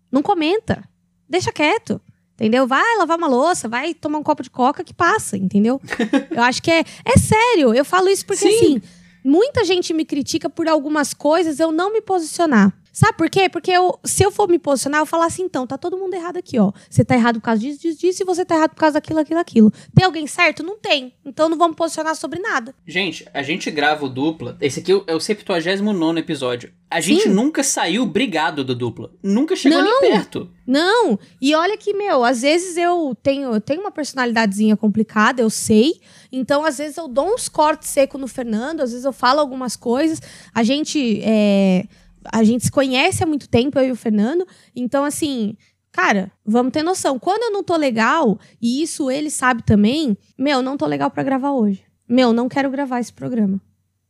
não 0.10 0.22
comenta, 0.22 0.88
deixa 1.28 1.52
quieto. 1.52 2.00
Entendeu? 2.36 2.66
Vai 2.66 2.98
lavar 2.98 3.18
uma 3.18 3.28
louça, 3.28 3.70
vai 3.70 3.94
tomar 3.94 4.18
um 4.18 4.24
copo 4.24 4.42
de 4.42 4.50
coca 4.50 4.84
que 4.84 4.94
passa, 4.94 5.38
entendeu? 5.38 5.80
eu 6.32 6.42
acho 6.42 6.64
que 6.64 6.72
é, 6.72 6.84
é 7.06 7.18
sério. 7.18 7.74
Eu 7.74 7.86
falo 7.86 8.10
isso 8.10 8.26
porque, 8.26 8.50
Sim. 8.50 8.56
assim, 8.56 8.82
muita 9.24 9.64
gente 9.64 9.94
me 9.94 10.04
critica 10.04 10.50
por 10.50 10.68
algumas 10.68 11.14
coisas 11.14 11.60
eu 11.60 11.72
não 11.72 11.94
me 11.94 12.02
posicionar. 12.02 12.74
Sabe 12.94 13.18
por 13.18 13.28
quê? 13.28 13.50
Porque 13.50 13.72
eu, 13.72 14.00
se 14.04 14.24
eu 14.24 14.30
for 14.30 14.48
me 14.48 14.60
posicionar, 14.60 15.02
eu 15.02 15.06
falar 15.08 15.26
assim, 15.26 15.42
então, 15.42 15.66
tá 15.66 15.80
todo 15.80 15.98
mundo 15.98 16.14
errado 16.14 16.38
aqui, 16.38 16.60
ó. 16.60 16.72
Você 16.88 17.04
tá 17.04 17.16
errado 17.16 17.40
por 17.40 17.46
causa 17.46 17.60
disso, 17.60 17.82
disso, 17.82 18.00
disso, 18.00 18.22
e 18.22 18.26
você 18.26 18.46
tá 18.46 18.54
errado 18.54 18.70
por 18.70 18.80
causa 18.80 18.94
daquilo, 18.94 19.20
aquilo, 19.20 19.40
aquilo. 19.40 19.74
Tem 19.96 20.06
alguém 20.06 20.28
certo? 20.28 20.62
Não 20.62 20.78
tem. 20.78 21.12
Então 21.26 21.50
não 21.50 21.58
vamos 21.58 21.76
posicionar 21.76 22.16
sobre 22.16 22.40
nada. 22.40 22.76
Gente, 22.86 23.28
a 23.34 23.42
gente 23.42 23.72
grava 23.72 24.06
o 24.06 24.10
dupla. 24.10 24.56
Esse 24.62 24.80
aqui 24.80 24.92
é 25.08 25.16
o 25.16 25.20
79 25.20 26.20
episódio. 26.20 26.72
A 26.88 27.02
gente 27.02 27.24
Sim. 27.24 27.30
nunca 27.30 27.64
saiu 27.64 28.06
brigado 28.06 28.64
do 28.64 28.76
dupla. 28.76 29.10
Nunca 29.24 29.56
chegou 29.56 29.82
não, 29.82 30.02
nem 30.02 30.12
perto. 30.12 30.48
Não. 30.68 31.18
E 31.42 31.56
olha 31.56 31.76
que, 31.76 31.96
meu, 31.96 32.24
às 32.24 32.44
vezes 32.44 32.78
eu 32.78 33.18
tenho, 33.24 33.56
eu 33.56 33.60
tenho 33.60 33.82
uma 33.82 33.90
personalidadezinha 33.90 34.78
complicada, 34.78 35.42
eu 35.42 35.50
sei. 35.50 36.00
Então, 36.32 36.64
às 36.64 36.78
vezes 36.78 36.98
eu 36.98 37.08
dou 37.08 37.34
uns 37.34 37.50
cortes 37.50 37.90
secos 37.90 38.22
no 38.22 38.28
Fernando, 38.28 38.82
às 38.82 38.92
vezes 38.92 39.04
eu 39.04 39.14
falo 39.14 39.40
algumas 39.40 39.76
coisas. 39.76 40.22
A 40.54 40.62
gente. 40.62 41.20
É 41.24 41.86
a 42.32 42.44
gente 42.44 42.66
se 42.66 42.72
conhece 42.72 43.24
há 43.24 43.26
muito 43.26 43.50
tempo, 43.50 43.78
eu 43.80 43.88
e 43.88 43.92
o 43.92 43.96
Fernando. 43.96 44.46
Então, 44.76 45.04
assim, 45.04 45.56
cara, 45.92 46.32
vamos 46.46 46.72
ter 46.72 46.84
noção. 46.84 47.20
Quando 47.20 47.44
eu 47.44 47.52
não 47.52 47.64
tô 47.64 47.76
legal, 47.76 48.40
e 48.62 48.82
isso 48.82 49.10
ele 49.10 49.30
sabe 49.30 49.64
também, 49.64 50.18
meu, 50.38 50.62
não 50.62 50.78
tô 50.78 50.86
legal 50.86 51.10
para 51.10 51.24
gravar 51.24 51.52
hoje. 51.52 51.84
Meu, 52.08 52.34
não 52.34 52.50
quero 52.50 52.70
gravar 52.70 53.00
esse 53.00 53.14
programa. 53.14 53.62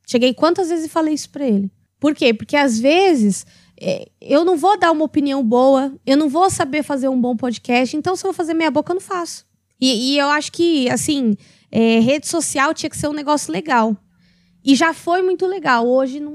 Cheguei 0.08 0.34
quantas 0.34 0.70
vezes 0.70 0.86
e 0.86 0.90
falei 0.90 1.14
isso 1.14 1.30
pra 1.30 1.46
ele. 1.46 1.72
Por 2.00 2.14
quê? 2.14 2.34
Porque 2.34 2.58
às 2.58 2.80
vezes 2.80 3.46
é, 3.80 4.10
eu 4.20 4.44
não 4.44 4.58
vou 4.58 4.78
dar 4.78 4.92
uma 4.92 5.06
opinião 5.06 5.44
boa, 5.44 5.94
eu 6.06 6.18
não 6.18 6.28
vou 6.28 6.50
saber 6.50 6.84
fazer 6.84 7.08
um 7.08 7.20
bom 7.20 7.36
podcast, 7.36 7.96
então 7.96 8.16
se 8.16 8.26
eu 8.26 8.30
vou 8.30 8.34
fazer 8.34 8.54
meia 8.54 8.72
boca, 8.72 8.92
eu 8.92 8.96
não 8.96 9.02
faço. 9.02 9.46
E, 9.80 10.14
e 10.14 10.18
eu 10.18 10.28
acho 10.28 10.52
que, 10.52 10.90
assim, 10.90 11.36
é, 11.72 12.00
rede 12.00 12.28
social 12.28 12.74
tinha 12.74 12.90
que 12.90 12.98
ser 12.98 13.08
um 13.08 13.14
negócio 13.14 13.52
legal. 13.52 13.98
E 14.64 14.76
já 14.76 14.94
foi 14.94 15.22
muito 15.22 15.46
legal. 15.46 15.86
Hoje 15.86 16.20
não, 16.22 16.34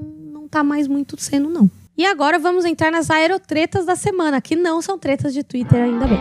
tá 0.48 0.64
mais 0.64 0.88
muito 0.88 1.20
sendo, 1.20 1.48
não. 1.48 1.70
E 1.96 2.06
agora 2.06 2.38
vamos 2.38 2.64
entrar 2.64 2.92
nas 2.92 3.10
aerotretas 3.10 3.84
da 3.84 3.96
semana, 3.96 4.40
que 4.40 4.54
não 4.54 4.80
são 4.80 4.96
tretas 4.96 5.34
de 5.34 5.42
Twitter, 5.42 5.82
ainda 5.82 6.06
bem. 6.06 6.18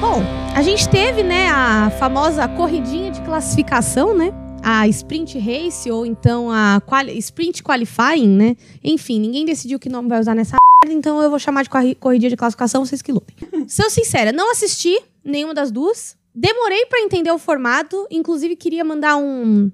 Bom, 0.00 0.22
a 0.56 0.62
gente 0.62 0.88
teve, 0.88 1.22
né, 1.22 1.50
a 1.50 1.90
famosa 1.98 2.48
corridinha 2.48 3.10
de 3.10 3.20
classificação, 3.20 4.16
né? 4.16 4.32
A 4.62 4.86
sprint 4.88 5.38
race 5.38 5.90
ou 5.90 6.04
então 6.04 6.50
a 6.50 6.80
quali 6.84 7.16
sprint 7.18 7.62
qualifying, 7.62 8.28
né? 8.28 8.56
Enfim, 8.84 9.18
ninguém 9.18 9.44
decidiu 9.44 9.78
que 9.78 9.88
nome 9.88 10.08
vai 10.08 10.20
usar 10.20 10.34
nessa 10.34 10.56
então 10.86 11.20
eu 11.20 11.28
vou 11.28 11.38
chamar 11.38 11.62
de 11.62 11.70
corridinha 11.96 12.30
de 12.30 12.36
classificação, 12.36 12.84
vocês 12.84 13.02
que 13.02 13.12
lutem. 13.12 13.36
Sou 13.68 13.90
sincera, 13.90 14.32
não 14.32 14.50
assisti 14.50 14.98
nenhuma 15.24 15.54
das 15.54 15.70
duas. 15.70 16.16
Demorei 16.34 16.86
para 16.86 17.00
entender 17.00 17.30
o 17.30 17.38
formato, 17.38 18.06
inclusive 18.10 18.56
queria 18.56 18.84
mandar 18.84 19.16
um 19.16 19.70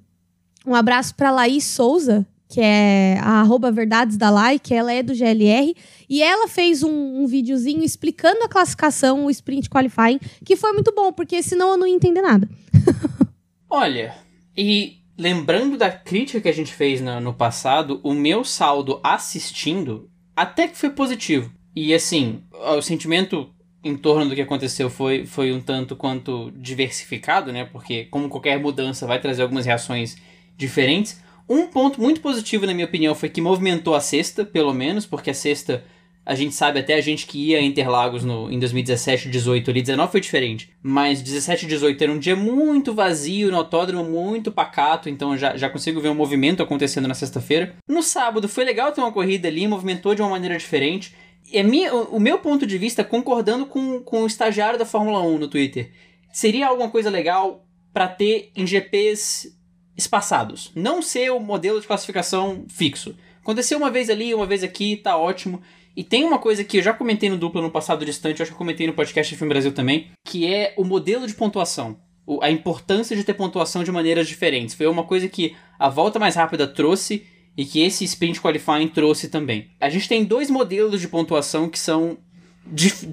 um 0.67 0.75
abraço 0.75 1.15
para 1.15 1.31
Laís 1.31 1.65
Souza, 1.65 2.27
que 2.49 2.61
é 2.61 3.19
a 3.23 3.41
arroba 3.41 3.71
Verdades 3.71 4.17
da 4.17 4.31
Lai, 4.31 4.59
que 4.59 4.75
ela 4.75 4.93
é 4.93 5.01
do 5.03 5.15
GLR, 5.15 5.75
e 6.09 6.23
ela 6.23 6.49
fez 6.49 6.83
um, 6.83 7.23
um 7.23 7.27
videozinho 7.27 7.85
explicando 7.85 8.43
a 8.43 8.49
classificação, 8.49 9.27
o 9.27 9.31
sprint 9.31 9.71
qualifying, 9.71 10.19
que 10.45 10.57
foi 10.57 10.73
muito 10.73 10.93
bom, 10.93 11.13
porque 11.13 11.41
senão 11.43 11.71
eu 11.71 11.77
não 11.77 11.87
ia 11.87 11.95
entender 11.95 12.21
nada. 12.21 12.49
Olha, 13.71 14.15
e 14.57 14.99
lembrando 15.19 15.77
da 15.77 15.91
crítica 15.91 16.41
que 16.41 16.49
a 16.49 16.53
gente 16.53 16.73
fez 16.73 17.01
no, 17.01 17.21
no 17.21 17.35
passado, 17.35 18.01
o 18.03 18.13
meu 18.15 18.45
saldo 18.45 19.01
assistindo 19.03 20.11
até 20.35 20.69
que 20.69 20.77
foi 20.77 20.91
positivo. 20.91 21.51
E 21.75 21.95
assim, 21.95 22.43
o 22.53 22.81
sentimento 22.81 23.51
em 23.83 23.97
torno 23.97 24.29
do 24.29 24.35
que 24.35 24.43
aconteceu 24.43 24.91
foi, 24.91 25.25
foi 25.25 25.53
um 25.53 25.61
tanto 25.61 25.95
quanto 25.95 26.51
diversificado, 26.57 27.53
né? 27.53 27.65
Porque, 27.65 28.05
como 28.07 28.29
qualquer 28.29 28.59
mudança, 28.59 29.07
vai 29.07 29.21
trazer 29.21 29.43
algumas 29.43 29.65
reações 29.65 30.17
diferentes. 30.57 31.23
Um 31.49 31.69
ponto 31.69 32.01
muito 32.01 32.21
positivo, 32.21 32.67
na 32.67 32.75
minha 32.75 32.87
opinião, 32.87 33.15
foi 33.15 33.29
que 33.29 33.41
movimentou 33.41 33.95
a 33.95 34.01
sexta, 34.01 34.45
pelo 34.45 34.75
menos, 34.75 35.07
porque 35.07 35.31
a 35.31 35.35
sexta, 35.35 35.85
a 36.27 36.35
gente 36.35 36.57
sabe, 36.57 36.81
até 36.81 36.95
a 36.95 37.01
gente 37.01 37.25
que 37.25 37.39
ia 37.39 37.59
a 37.59 37.63
Interlagos 37.63 38.25
no, 38.25 38.51
em 38.51 38.59
2017, 38.59 39.31
18 39.31 39.71
ali, 39.71 39.81
19 39.81 40.11
foi 40.11 40.21
diferente. 40.21 40.69
Mas 40.83 41.23
17 41.23 41.65
e 41.65 41.69
18 41.69 42.03
era 42.03 42.13
um 42.13 42.19
dia 42.19 42.35
muito 42.35 42.93
vazio, 42.93 43.53
no 43.53 43.59
autódromo 43.59 44.03
muito 44.03 44.51
pacato, 44.51 45.09
então 45.09 45.39
já, 45.39 45.57
já 45.57 45.71
consigo 45.71 46.01
ver 46.01 46.09
um 46.09 46.17
movimento 46.17 46.65
acontecendo 46.65 47.07
na 47.07 47.15
sexta-feira. 47.15 47.77
No 47.89 48.03
sábado 48.03 48.49
foi 48.49 48.65
legal 48.65 48.91
ter 48.91 49.01
uma 49.01 49.13
corrida 49.13 49.47
ali, 49.47 49.69
movimentou 49.69 50.17
de 50.17 50.21
uma 50.21 50.31
maneira 50.31 50.59
diferente. 50.59 51.15
E 51.53 51.61
a 51.61 51.63
minha, 51.63 51.95
o, 51.95 52.17
o 52.17 52.21
meu 52.21 52.41
ponto 52.41 52.67
de 52.67 52.77
vista, 52.77 53.05
concordando 53.05 53.65
com, 53.65 54.01
com 54.01 54.25
o 54.25 54.27
estagiário 54.27 54.77
da 54.77 54.85
Fórmula 54.85 55.23
1 55.23 55.39
no 55.39 55.47
Twitter, 55.47 55.93
seria 56.33 56.67
alguma 56.67 56.91
coisa 56.91 57.09
legal 57.09 57.65
para 57.93 58.09
ter 58.09 58.51
em 58.57 58.67
GPs 58.67 59.57
espaçados. 59.97 60.73
Não 60.75 61.01
ser 61.01 61.31
o 61.31 61.39
modelo 61.39 61.81
de 61.81 61.87
classificação 61.87 62.65
fixo. 62.69 63.15
Aconteceu 63.41 63.79
uma 63.79 63.93
vez 63.93 64.11
ali, 64.11 64.35
uma 64.35 64.45
vez 64.45 64.65
aqui, 64.65 64.97
tá 64.97 65.17
ótimo. 65.17 65.63
E 65.97 66.05
tem 66.05 66.25
uma 66.25 66.39
coisa 66.39 66.63
que 66.63 66.77
eu 66.77 66.83
já 66.83 66.93
comentei 66.93 67.31
no 67.31 67.39
duplo 67.39 67.63
no 67.63 67.71
passado 67.71 68.05
distante, 68.05 68.41
eu 68.41 68.45
acho 68.45 68.53
que 68.53 68.55
eu 68.55 68.59
comentei 68.59 68.87
no 68.87 68.93
podcast 68.93 69.35
Filme 69.35 69.49
Brasil 69.49 69.73
também, 69.73 70.09
que 70.25 70.47
é 70.47 70.75
o 70.77 70.85
modelo 70.85 71.27
de 71.27 71.35
pontuação. 71.35 71.97
A 72.43 72.51
importância 72.51 73.17
de 73.17 73.25
ter 73.25 73.33
pontuação 73.33 73.83
de 73.83 73.91
maneiras 73.91 74.29
diferentes. 74.29 74.75
Foi 74.75 74.87
uma 74.87 75.05
coisa 75.05 75.27
que 75.27 75.57
a 75.79 75.89
volta 75.89 76.19
mais 76.19 76.35
rápida 76.35 76.67
trouxe 76.67 77.25
e 77.57 77.65
que 77.65 77.81
esse 77.81 78.05
sprint 78.05 78.43
qualifying 78.43 78.89
trouxe 78.89 79.29
também. 79.29 79.71
A 79.81 79.89
gente 79.89 80.07
tem 80.07 80.23
dois 80.23 80.51
modelos 80.51 81.01
de 81.01 81.09
pontuação 81.09 81.69
que 81.69 81.79
são, 81.79 82.19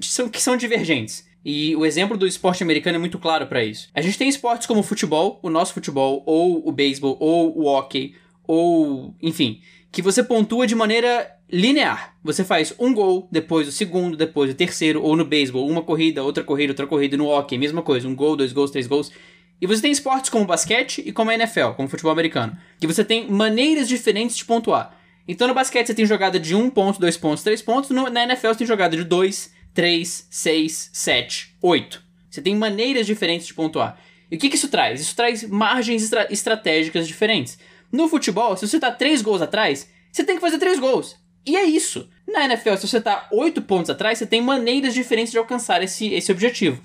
são 0.02 0.28
que 0.28 0.42
são 0.42 0.54
divergentes. 0.54 1.26
E 1.42 1.74
o 1.76 1.86
exemplo 1.86 2.18
do 2.18 2.26
esporte 2.26 2.62
americano 2.62 2.96
é 2.96 2.98
muito 2.98 3.18
claro 3.18 3.46
para 3.46 3.64
isso. 3.64 3.88
A 3.94 4.02
gente 4.02 4.18
tem 4.18 4.28
esportes 4.28 4.66
como 4.66 4.80
o 4.80 4.84
futebol, 4.84 5.38
o 5.42 5.48
nosso 5.48 5.72
futebol, 5.72 6.22
ou 6.26 6.66
o 6.66 6.72
beisebol, 6.72 7.16
ou 7.20 7.56
o 7.58 7.64
hockey, 7.64 8.14
ou 8.46 9.14
enfim, 9.22 9.60
que 9.92 10.02
você 10.02 10.24
pontua 10.24 10.66
de 10.66 10.74
maneira 10.74 11.30
linear. 11.54 12.16
Você 12.24 12.42
faz 12.42 12.74
um 12.78 12.92
gol, 12.92 13.28
depois 13.30 13.68
o 13.68 13.72
segundo, 13.72 14.16
depois 14.16 14.50
o 14.50 14.54
terceiro, 14.54 15.00
ou 15.00 15.16
no 15.16 15.24
beisebol, 15.24 15.68
uma 15.68 15.82
corrida, 15.82 16.22
outra 16.22 16.42
corrida, 16.42 16.72
outra 16.72 16.86
corrida, 16.86 17.16
no 17.16 17.28
hockey, 17.28 17.56
mesma 17.56 17.80
coisa, 17.80 18.08
um 18.08 18.14
gol, 18.14 18.34
dois 18.34 18.52
gols, 18.52 18.72
três 18.72 18.88
gols. 18.88 19.12
E 19.60 19.66
você 19.66 19.80
tem 19.80 19.92
esportes 19.92 20.30
como 20.30 20.44
basquete 20.44 21.02
e 21.06 21.12
como 21.12 21.30
a 21.30 21.34
NFL, 21.34 21.70
como 21.76 21.88
futebol 21.88 22.12
americano, 22.12 22.58
que 22.80 22.86
você 22.86 23.04
tem 23.04 23.30
maneiras 23.30 23.86
diferentes 23.86 24.36
de 24.36 24.44
pontuar. 24.44 24.98
Então 25.28 25.46
no 25.46 25.54
basquete 25.54 25.86
você 25.86 25.94
tem 25.94 26.04
jogada 26.04 26.40
de 26.40 26.54
um 26.56 26.68
ponto, 26.68 27.00
dois 27.00 27.16
pontos, 27.16 27.44
três 27.44 27.62
pontos, 27.62 27.90
no, 27.90 28.10
na 28.10 28.24
NFL 28.24 28.48
você 28.48 28.58
tem 28.58 28.66
jogada 28.66 28.96
de 28.96 29.04
dois, 29.04 29.54
3, 29.72 30.26
6, 30.30 30.90
7, 30.92 31.56
8. 31.62 32.02
Você 32.30 32.42
tem 32.42 32.56
maneiras 32.56 33.06
diferentes 33.06 33.46
de 33.46 33.54
pontuar. 33.54 33.98
E 34.30 34.36
o 34.36 34.38
que, 34.38 34.48
que 34.48 34.56
isso 34.56 34.68
traz? 34.68 35.00
Isso 35.00 35.14
traz 35.14 35.48
margens 35.48 36.02
estra 36.02 36.26
estratégicas 36.30 37.06
diferentes. 37.06 37.58
No 37.92 38.08
futebol, 38.08 38.56
se 38.56 38.66
você 38.66 38.76
está 38.76 38.90
3 38.90 39.22
gols 39.22 39.40
atrás, 39.40 39.88
você 40.10 40.24
tem 40.24 40.34
que 40.34 40.40
fazer 40.40 40.58
3 40.58 40.78
gols. 40.78 41.16
E 41.46 41.56
é 41.56 41.64
isso. 41.64 42.08
Na 42.26 42.44
NFL, 42.44 42.76
se 42.76 42.88
você 42.88 42.98
está 42.98 43.28
8 43.30 43.62
pontos 43.62 43.90
atrás, 43.90 44.18
você 44.18 44.26
tem 44.26 44.40
maneiras 44.40 44.94
diferentes 44.94 45.30
de 45.30 45.38
alcançar 45.38 45.82
esse, 45.82 46.12
esse 46.12 46.32
objetivo. 46.32 46.80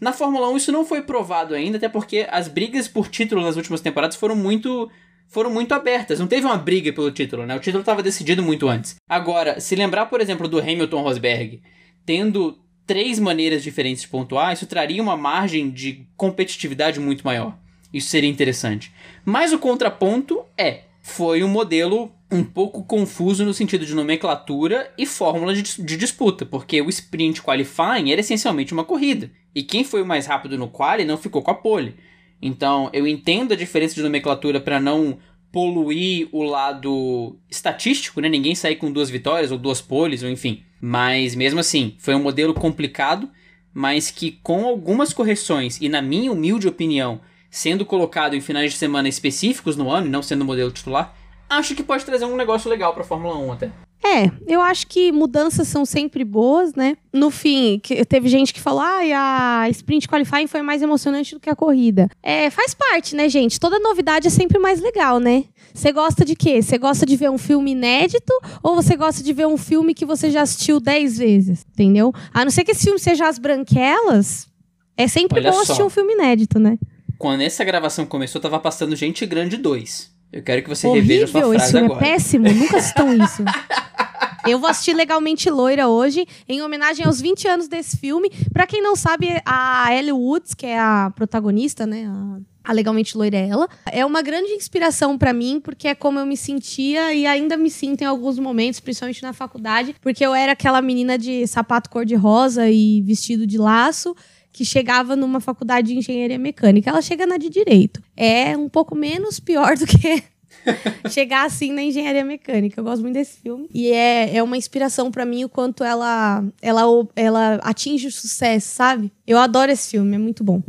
Na 0.00 0.12
Fórmula 0.12 0.48
1 0.50 0.56
isso 0.56 0.72
não 0.72 0.84
foi 0.84 1.02
provado 1.02 1.54
ainda, 1.54 1.76
até 1.76 1.88
porque 1.88 2.26
as 2.30 2.48
brigas 2.48 2.88
por 2.88 3.08
título 3.08 3.42
nas 3.42 3.56
últimas 3.56 3.80
temporadas 3.80 4.16
foram 4.16 4.36
muito 4.36 4.90
foram 5.28 5.50
muito 5.50 5.72
abertas. 5.72 6.18
Não 6.18 6.26
teve 6.26 6.46
uma 6.46 6.56
briga 6.56 6.90
pelo 6.90 7.10
título, 7.10 7.44
né? 7.44 7.54
O 7.54 7.60
título 7.60 7.80
estava 7.80 8.02
decidido 8.02 8.42
muito 8.42 8.66
antes. 8.66 8.96
Agora, 9.08 9.60
se 9.60 9.76
lembrar, 9.76 10.06
por 10.06 10.22
exemplo, 10.22 10.48
do 10.48 10.58
Hamilton 10.58 11.02
Rosberg, 11.02 11.60
tendo 12.06 12.58
três 12.86 13.18
maneiras 13.18 13.62
diferentes 13.62 14.02
de 14.02 14.08
pontuar, 14.08 14.54
isso 14.54 14.66
traria 14.66 15.02
uma 15.02 15.18
margem 15.18 15.68
de 15.68 16.06
competitividade 16.16 16.98
muito 16.98 17.26
maior. 17.26 17.54
Isso 17.92 18.08
seria 18.08 18.30
interessante. 18.30 18.90
Mas 19.22 19.52
o 19.52 19.58
contraponto 19.58 20.42
é, 20.56 20.84
foi 21.08 21.42
um 21.42 21.48
modelo 21.48 22.12
um 22.30 22.44
pouco 22.44 22.84
confuso 22.84 23.44
no 23.44 23.54
sentido 23.54 23.86
de 23.86 23.94
nomenclatura 23.94 24.92
e 24.98 25.06
fórmula 25.06 25.54
de, 25.54 25.62
de, 25.62 25.96
disputa, 25.96 26.44
porque 26.44 26.80
o 26.82 26.88
sprint 26.90 27.42
qualifying 27.42 28.12
era 28.12 28.20
essencialmente 28.20 28.72
uma 28.72 28.84
corrida, 28.84 29.30
e 29.54 29.62
quem 29.62 29.82
foi 29.82 30.02
o 30.02 30.06
mais 30.06 30.26
rápido 30.26 30.58
no 30.58 30.68
quali 30.68 31.04
não 31.04 31.16
ficou 31.16 31.42
com 31.42 31.50
a 31.50 31.54
pole. 31.54 31.96
Então, 32.40 32.90
eu 32.92 33.06
entendo 33.06 33.52
a 33.52 33.56
diferença 33.56 33.94
de 33.94 34.02
nomenclatura 34.02 34.60
para 34.60 34.78
não 34.78 35.18
poluir 35.50 36.28
o 36.30 36.42
lado 36.42 37.36
estatístico, 37.50 38.20
né? 38.20 38.28
Ninguém 38.28 38.54
sair 38.54 38.76
com 38.76 38.92
duas 38.92 39.10
vitórias 39.10 39.50
ou 39.50 39.58
duas 39.58 39.80
poles, 39.80 40.22
ou 40.22 40.30
enfim. 40.30 40.62
Mas 40.80 41.34
mesmo 41.34 41.58
assim, 41.58 41.96
foi 41.98 42.14
um 42.14 42.22
modelo 42.22 42.54
complicado, 42.54 43.28
mas 43.72 44.10
que 44.10 44.38
com 44.42 44.66
algumas 44.66 45.12
correções 45.12 45.80
e 45.80 45.88
na 45.88 46.02
minha 46.02 46.30
humilde 46.30 46.68
opinião, 46.68 47.20
sendo 47.50 47.84
colocado 47.84 48.34
em 48.34 48.40
finais 48.40 48.72
de 48.72 48.78
semana 48.78 49.08
específicos 49.08 49.76
no 49.76 49.90
ano, 49.90 50.06
e 50.06 50.10
não 50.10 50.22
sendo 50.22 50.44
modelo 50.44 50.70
titular, 50.70 51.14
acho 51.48 51.74
que 51.74 51.82
pode 51.82 52.04
trazer 52.04 52.24
um 52.24 52.36
negócio 52.36 52.68
legal 52.70 52.94
pra 52.94 53.04
Fórmula 53.04 53.36
1 53.38 53.52
até. 53.52 53.70
É, 54.04 54.30
eu 54.46 54.60
acho 54.60 54.86
que 54.86 55.10
mudanças 55.10 55.66
são 55.66 55.84
sempre 55.84 56.24
boas, 56.24 56.74
né? 56.74 56.96
No 57.12 57.30
fim, 57.30 57.80
que, 57.82 58.04
teve 58.04 58.28
gente 58.28 58.54
que 58.54 58.60
falou, 58.60 58.80
ah, 58.80 59.62
a 59.62 59.68
sprint 59.70 60.08
qualifying 60.08 60.46
foi 60.46 60.62
mais 60.62 60.82
emocionante 60.82 61.34
do 61.34 61.40
que 61.40 61.50
a 61.50 61.56
corrida. 61.56 62.08
É, 62.22 62.48
faz 62.48 62.74
parte, 62.74 63.16
né, 63.16 63.28
gente? 63.28 63.58
Toda 63.58 63.78
novidade 63.80 64.28
é 64.28 64.30
sempre 64.30 64.58
mais 64.58 64.80
legal, 64.80 65.18
né? 65.18 65.44
Você 65.74 65.92
gosta 65.92 66.24
de 66.24 66.34
quê? 66.34 66.62
Você 66.62 66.78
gosta 66.78 67.04
de 67.04 67.16
ver 67.16 67.30
um 67.30 67.38
filme 67.38 67.72
inédito 67.72 68.32
ou 68.62 68.74
você 68.74 68.96
gosta 68.96 69.22
de 69.22 69.32
ver 69.32 69.46
um 69.46 69.56
filme 69.56 69.94
que 69.94 70.06
você 70.06 70.30
já 70.30 70.42
assistiu 70.42 70.80
dez 70.80 71.18
vezes? 71.18 71.66
Entendeu? 71.72 72.12
A 72.32 72.44
não 72.44 72.50
ser 72.50 72.64
que 72.64 72.70
esse 72.70 72.84
filme 72.84 72.98
seja 72.98 73.28
As 73.28 73.38
Branquelas, 73.38 74.48
é 74.96 75.06
sempre 75.06 75.40
Olha 75.40 75.50
bom 75.50 75.56
só. 75.56 75.62
assistir 75.62 75.82
um 75.82 75.90
filme 75.90 76.14
inédito, 76.14 76.58
né? 76.58 76.78
Quando 77.18 77.40
essa 77.40 77.64
gravação 77.64 78.06
começou, 78.06 78.40
tava 78.40 78.60
passando 78.60 78.94
Gente 78.94 79.26
Grande 79.26 79.56
2. 79.56 80.16
Eu 80.32 80.42
quero 80.42 80.62
que 80.62 80.68
você 80.68 80.86
reveja 80.86 81.24
Horrível, 81.24 81.42
sua 81.42 81.56
esse 81.56 81.56
frase 81.56 81.72
filme 81.72 81.86
agora. 81.86 82.06
é 82.06 82.10
péssimo. 82.10 82.48
Nunca 82.48 82.76
assistam 82.76 83.14
isso. 83.14 83.44
Eu 84.46 84.58
vou 84.58 84.70
assistir 84.70 84.94
Legalmente 84.94 85.50
Loira 85.50 85.88
hoje, 85.88 86.26
em 86.48 86.62
homenagem 86.62 87.04
aos 87.04 87.20
20 87.20 87.48
anos 87.48 87.68
desse 87.68 87.98
filme. 87.98 88.30
Pra 88.52 88.66
quem 88.66 88.80
não 88.80 88.96
sabe, 88.96 89.28
a 89.44 89.88
Ellie 89.92 90.12
Woods, 90.12 90.54
que 90.54 90.64
é 90.64 90.78
a 90.78 91.12
protagonista, 91.14 91.86
né? 91.86 92.06
A, 92.06 92.70
a 92.70 92.72
Legalmente 92.72 93.18
Loira 93.18 93.36
é 93.36 93.48
ela. 93.48 93.68
É 93.90 94.06
uma 94.06 94.22
grande 94.22 94.52
inspiração 94.52 95.18
pra 95.18 95.34
mim, 95.34 95.60
porque 95.60 95.88
é 95.88 95.94
como 95.94 96.18
eu 96.18 96.24
me 96.24 96.36
sentia 96.36 97.12
e 97.12 97.26
ainda 97.26 97.58
me 97.58 97.68
sinto 97.68 98.02
em 98.02 98.06
alguns 98.06 98.38
momentos, 98.38 98.80
principalmente 98.80 99.22
na 99.22 99.34
faculdade, 99.34 99.94
porque 100.00 100.24
eu 100.24 100.34
era 100.34 100.52
aquela 100.52 100.80
menina 100.80 101.18
de 101.18 101.46
sapato 101.46 101.90
cor-de-rosa 101.90 102.70
e 102.70 103.02
vestido 103.02 103.46
de 103.46 103.58
laço 103.58 104.14
que 104.58 104.64
chegava 104.64 105.14
numa 105.14 105.38
faculdade 105.38 105.92
de 105.92 105.98
engenharia 105.98 106.36
mecânica. 106.36 106.90
Ela 106.90 107.00
chega 107.00 107.24
na 107.24 107.36
de 107.36 107.48
direito. 107.48 108.02
É 108.16 108.56
um 108.56 108.68
pouco 108.68 108.96
menos 108.96 109.38
pior 109.38 109.76
do 109.76 109.86
que 109.86 110.20
chegar 111.10 111.46
assim 111.46 111.70
na 111.70 111.80
engenharia 111.80 112.24
mecânica. 112.24 112.80
Eu 112.80 112.82
gosto 112.82 113.02
muito 113.02 113.14
desse 113.14 113.40
filme. 113.40 113.68
E 113.72 113.92
é, 113.92 114.34
é 114.34 114.42
uma 114.42 114.56
inspiração 114.56 115.12
pra 115.12 115.24
mim 115.24 115.44
o 115.44 115.48
quanto 115.48 115.84
ela, 115.84 116.44
ela, 116.60 116.84
ela 117.14 117.54
atinge 117.62 118.08
o 118.08 118.10
sucesso, 118.10 118.74
sabe? 118.74 119.12
Eu 119.24 119.38
adoro 119.38 119.70
esse 119.70 119.92
filme, 119.92 120.16
é 120.16 120.18
muito 120.18 120.42
bom. 120.42 120.60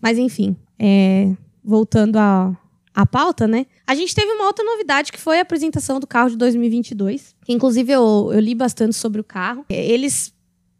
Mas 0.00 0.16
enfim, 0.16 0.54
é, 0.78 1.32
voltando 1.64 2.16
à 2.16 2.56
à 2.94 3.04
pauta, 3.04 3.48
né? 3.48 3.66
A 3.84 3.96
gente 3.96 4.14
teve 4.14 4.30
uma 4.30 4.46
outra 4.46 4.64
novidade 4.64 5.10
que 5.10 5.18
foi 5.18 5.40
a 5.40 5.42
apresentação 5.42 5.98
do 5.98 6.06
carro 6.06 6.30
de 6.30 6.36
2022. 6.36 7.34
Que, 7.44 7.52
inclusive, 7.52 7.90
eu, 7.90 8.30
eu 8.32 8.38
li 8.38 8.54
bastante 8.54 8.94
sobre 8.94 9.20
o 9.20 9.24
carro. 9.24 9.66
Eles. 9.68 10.32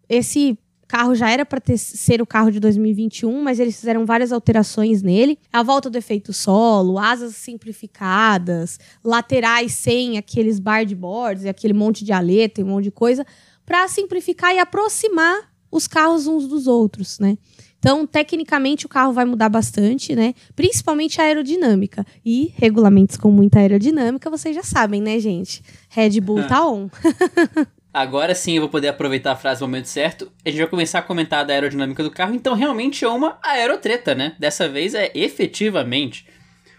Esse 0.09 0.57
carro 0.95 1.13
já 1.17 1.29
era 1.29 1.45
para 1.45 1.61
ser 1.77 2.23
o 2.23 2.27
carro 2.27 2.53
de 2.53 2.61
2021, 2.61 3.43
mas 3.43 3.59
eles 3.59 3.81
fizeram 3.81 4.07
várias 4.07 4.31
alterações 4.31 5.03
nele. 5.03 5.37
A 5.53 5.61
volta 5.61 5.91
do 5.91 5.99
efeito 5.99 6.33
solo, 6.33 7.01
asas 7.01 7.35
simplificadas, 7.35 8.79
laterais 9.03 9.73
sem 9.73 10.19
aqueles 10.19 10.61
boards 10.61 11.43
e 11.43 11.49
aquele 11.49 11.73
monte 11.73 12.05
de 12.05 12.13
aleta 12.13 12.61
e 12.61 12.65
um 12.65 12.69
monte 12.69 12.85
de 12.85 12.91
coisa, 12.93 13.27
para 13.67 13.89
simplificar 13.89 14.55
e 14.55 14.61
aproximar 14.61 15.51
os 15.69 15.89
carros 15.89 16.29
uns 16.29 16.47
dos 16.47 16.69
outros, 16.69 17.19
né? 17.19 17.37
Então, 17.81 18.07
tecnicamente, 18.07 18.87
o 18.87 18.89
carro 18.89 19.13
vai 19.13 19.25
mudar 19.25 19.49
bastante, 19.49 20.15
né? 20.15 20.33
Principalmente 20.55 21.21
a 21.21 21.25
aerodinâmica. 21.25 22.07
E 22.25 22.55
regulamentos 22.57 23.17
com 23.17 23.33
muita 23.33 23.59
aerodinâmica, 23.59 24.31
vocês 24.31 24.55
já 24.55 24.63
sabem, 24.63 25.03
né, 25.03 25.19
gente? 25.19 25.61
Red 25.89 26.21
Bull 26.21 26.47
tá 26.47 26.65
on. 26.65 26.89
Agora 27.95 28.35
sim 28.35 28.57
eu 28.57 28.63
vou 28.63 28.69
poder 28.69 28.89
aproveitar 28.89 29.31
a 29.31 29.37
frase 29.37 29.61
no 29.61 29.69
momento 29.69 29.87
certo. 29.87 30.33
A 30.45 30.51
gente 30.51 30.59
vai 30.59 30.67
começar 30.67 30.99
a 30.99 31.03
comentar 31.03 31.47
da 31.47 31.55
aerodinâmica 31.55 32.03
do 32.03 32.11
carro. 32.11 32.35
Então, 32.35 32.57
realmente 32.57 33.05
é 33.05 33.09
uma 33.09 33.39
aerotreta, 33.41 34.17
né? 34.17 34.35
Dessa 34.37 34.69
vez 34.69 34.97
é 34.97 35.13
efetivamente. 35.15 36.27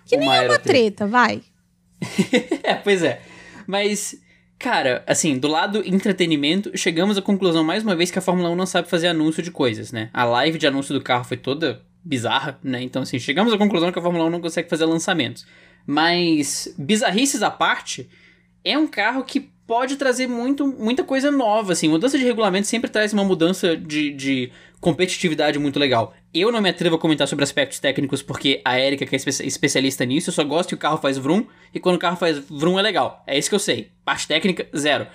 Que 0.05 0.17
nem 0.17 0.27
é 0.27 0.29
uma 0.29 0.37
aerotreta. 0.37 0.67
treta, 0.67 1.07
vai. 1.07 1.41
é, 2.61 2.73
pois 2.73 3.01
é. 3.01 3.21
Mas, 3.65 4.21
cara, 4.59 5.05
assim, 5.07 5.39
do 5.39 5.47
lado 5.47 5.81
entretenimento, 5.87 6.77
chegamos 6.77 7.17
à 7.17 7.21
conclusão 7.21 7.63
mais 7.63 7.81
uma 7.81 7.95
vez 7.95 8.11
que 8.11 8.19
a 8.19 8.21
Fórmula 8.21 8.49
1 8.49 8.55
não 8.57 8.65
sabe 8.65 8.89
fazer 8.89 9.07
anúncio 9.07 9.41
de 9.41 9.51
coisas, 9.51 9.93
né? 9.93 10.09
A 10.13 10.25
live 10.25 10.57
de 10.57 10.67
anúncio 10.67 10.93
do 10.93 11.01
carro 11.01 11.23
foi 11.23 11.37
toda 11.37 11.81
bizarra, 12.03 12.59
né? 12.61 12.83
Então, 12.83 13.03
assim, 13.03 13.19
chegamos 13.19 13.53
à 13.53 13.57
conclusão 13.57 13.89
que 13.89 13.97
a 13.97 14.01
Fórmula 14.01 14.25
1 14.25 14.29
não 14.29 14.41
consegue 14.41 14.69
fazer 14.69 14.83
lançamentos. 14.83 15.47
Mas, 15.87 16.75
bizarrices 16.77 17.41
à 17.41 17.49
parte, 17.49 18.09
é 18.65 18.77
um 18.77 18.85
carro 18.85 19.23
que 19.23 19.54
pode 19.67 19.95
trazer 19.95 20.27
muito, 20.27 20.67
muita 20.67 21.03
coisa 21.03 21.31
nova, 21.31 21.73
assim. 21.73 21.87
Mudança 21.87 22.17
de 22.17 22.23
regulamento 22.23 22.67
sempre 22.67 22.89
traz 22.89 23.13
uma 23.13 23.23
mudança 23.23 23.75
de, 23.75 24.11
de 24.11 24.51
competitividade 24.79 25.57
muito 25.57 25.79
legal. 25.79 26.13
Eu 26.33 26.51
não 26.51 26.61
me 26.61 26.69
atrevo 26.69 26.95
a 26.95 26.99
comentar 26.99 27.27
sobre 27.27 27.43
aspectos 27.43 27.79
técnicos 27.79 28.21
porque 28.21 28.61
a 28.63 28.79
Erika, 28.79 29.05
que 29.05 29.15
é 29.15 29.17
espe- 29.17 29.45
especialista 29.47 30.05
nisso, 30.05 30.29
eu 30.29 30.33
só 30.33 30.43
gosto 30.43 30.69
que 30.69 30.75
o 30.75 30.77
carro 30.77 30.97
faz 30.97 31.17
vroom 31.17 31.45
e 31.73 31.79
quando 31.79 31.95
o 31.95 31.99
carro 31.99 32.17
faz 32.17 32.37
vroom 32.39 32.77
é 32.77 32.81
legal. 32.81 33.23
É 33.25 33.37
isso 33.37 33.49
que 33.49 33.55
eu 33.55 33.59
sei. 33.59 33.89
Parte 34.03 34.27
técnica, 34.27 34.67
zero. 34.77 35.07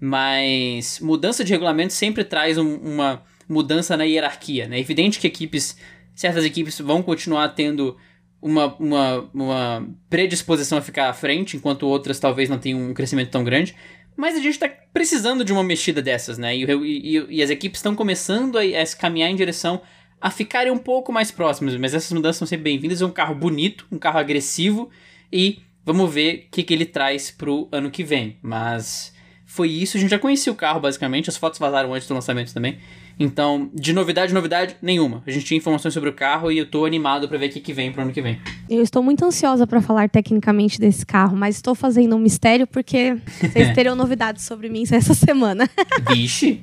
Mas 0.00 1.00
mudança 1.00 1.42
de 1.42 1.52
regulamento 1.52 1.92
sempre 1.92 2.24
traz 2.24 2.58
um- 2.58 2.76
uma 2.76 3.22
mudança 3.48 3.96
na 3.96 4.04
hierarquia, 4.04 4.66
né? 4.68 4.76
É 4.76 4.80
evidente 4.80 5.18
que 5.18 5.26
equipes, 5.26 5.76
certas 6.14 6.44
equipes 6.44 6.78
vão 6.80 7.02
continuar 7.02 7.48
tendo 7.48 7.96
uma, 8.44 8.76
uma, 8.78 9.30
uma 9.32 9.88
predisposição 10.10 10.76
a 10.76 10.82
ficar 10.82 11.08
à 11.08 11.14
frente, 11.14 11.56
enquanto 11.56 11.84
outras 11.88 12.20
talvez 12.20 12.50
não 12.50 12.58
tenham 12.58 12.78
um 12.90 12.92
crescimento 12.92 13.30
tão 13.30 13.42
grande. 13.42 13.74
Mas 14.14 14.36
a 14.36 14.38
gente 14.40 14.58
tá 14.58 14.68
precisando 14.92 15.42
de 15.42 15.50
uma 15.50 15.64
mexida 15.64 16.02
dessas, 16.02 16.36
né? 16.36 16.54
E, 16.54 16.62
e- 16.64 17.26
e 17.38 17.42
as 17.42 17.48
equipes 17.48 17.78
estão 17.78 17.94
começando 17.96 18.58
a, 18.58 18.60
a 18.62 18.84
se 18.84 18.94
caminhar 18.96 19.30
em 19.30 19.34
direção 19.34 19.80
a 20.20 20.30
ficarem 20.30 20.70
um 20.70 20.76
pouco 20.78 21.10
mais 21.10 21.30
próximas. 21.30 21.74
Mas 21.76 21.94
essas 21.94 22.12
mudanças 22.12 22.36
são 22.36 22.46
sempre 22.46 22.64
bem-vindas. 22.64 23.00
É 23.00 23.06
um 23.06 23.10
carro 23.10 23.34
bonito, 23.34 23.86
um 23.90 23.98
carro 23.98 24.18
agressivo. 24.18 24.90
E 25.32 25.60
vamos 25.84 26.12
ver 26.12 26.44
o 26.46 26.50
que, 26.50 26.62
que 26.62 26.74
ele 26.74 26.84
traz 26.86 27.30
pro 27.30 27.66
ano 27.72 27.90
que 27.90 28.04
vem. 28.04 28.36
Mas 28.42 29.12
foi 29.46 29.70
isso. 29.70 29.96
A 29.96 30.00
gente 30.00 30.10
já 30.10 30.18
conhecia 30.18 30.52
o 30.52 30.56
carro, 30.56 30.80
basicamente. 30.80 31.28
As 31.30 31.36
fotos 31.36 31.58
vazaram 31.58 31.92
antes 31.94 32.06
do 32.06 32.14
lançamento 32.14 32.52
também. 32.54 32.78
Então, 33.18 33.70
de 33.72 33.92
novidade, 33.92 34.34
novidade 34.34 34.76
nenhuma. 34.82 35.22
A 35.26 35.30
gente 35.30 35.44
tinha 35.44 35.58
informações 35.58 35.94
sobre 35.94 36.10
o 36.10 36.12
carro 36.12 36.50
e 36.50 36.58
eu 36.58 36.66
tô 36.66 36.84
animado 36.84 37.28
pra 37.28 37.38
ver 37.38 37.46
o 37.46 37.50
que, 37.50 37.60
que 37.60 37.72
vem 37.72 37.92
pro 37.92 38.02
ano 38.02 38.12
que 38.12 38.20
vem. 38.20 38.40
Eu 38.68 38.82
estou 38.82 39.02
muito 39.02 39.24
ansiosa 39.24 39.66
para 39.66 39.80
falar 39.80 40.08
tecnicamente 40.08 40.80
desse 40.80 41.04
carro, 41.06 41.36
mas 41.36 41.56
estou 41.56 41.74
fazendo 41.74 42.16
um 42.16 42.18
mistério 42.18 42.66
porque 42.66 43.16
vocês 43.40 43.72
terão 43.74 43.94
novidades 43.94 44.44
sobre 44.44 44.68
mim 44.68 44.84
essa 44.90 45.14
semana. 45.14 45.68
Vixe! 46.10 46.62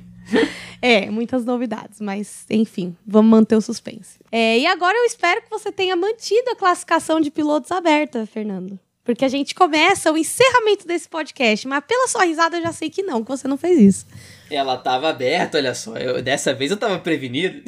É, 0.80 1.10
muitas 1.10 1.44
novidades, 1.44 2.00
mas 2.00 2.44
enfim, 2.50 2.96
vamos 3.06 3.30
manter 3.30 3.56
o 3.56 3.60
suspense. 3.60 4.18
É, 4.30 4.58
e 4.58 4.66
agora 4.66 4.96
eu 4.96 5.04
espero 5.04 5.42
que 5.42 5.50
você 5.50 5.70
tenha 5.70 5.94
mantido 5.94 6.50
a 6.50 6.56
classificação 6.56 7.20
de 7.20 7.30
pilotos 7.30 7.70
aberta, 7.70 8.26
Fernando. 8.26 8.78
Porque 9.04 9.24
a 9.24 9.28
gente 9.28 9.54
começa 9.54 10.12
o 10.12 10.16
encerramento 10.16 10.86
desse 10.86 11.08
podcast, 11.08 11.66
mas 11.66 11.84
pela 11.84 12.06
sua 12.06 12.24
risada 12.24 12.56
eu 12.56 12.62
já 12.62 12.72
sei 12.72 12.88
que 12.88 13.02
não, 13.02 13.22
que 13.22 13.28
você 13.28 13.48
não 13.48 13.56
fez 13.56 13.78
isso. 13.80 14.06
Ela 14.54 14.76
tava 14.76 15.08
aberta, 15.08 15.58
olha 15.58 15.74
só. 15.74 15.96
Eu- 15.96 16.22
dessa 16.22 16.52
vez 16.52 16.70
eu 16.70 16.76
tava 16.76 16.98
prevenido. 16.98 17.62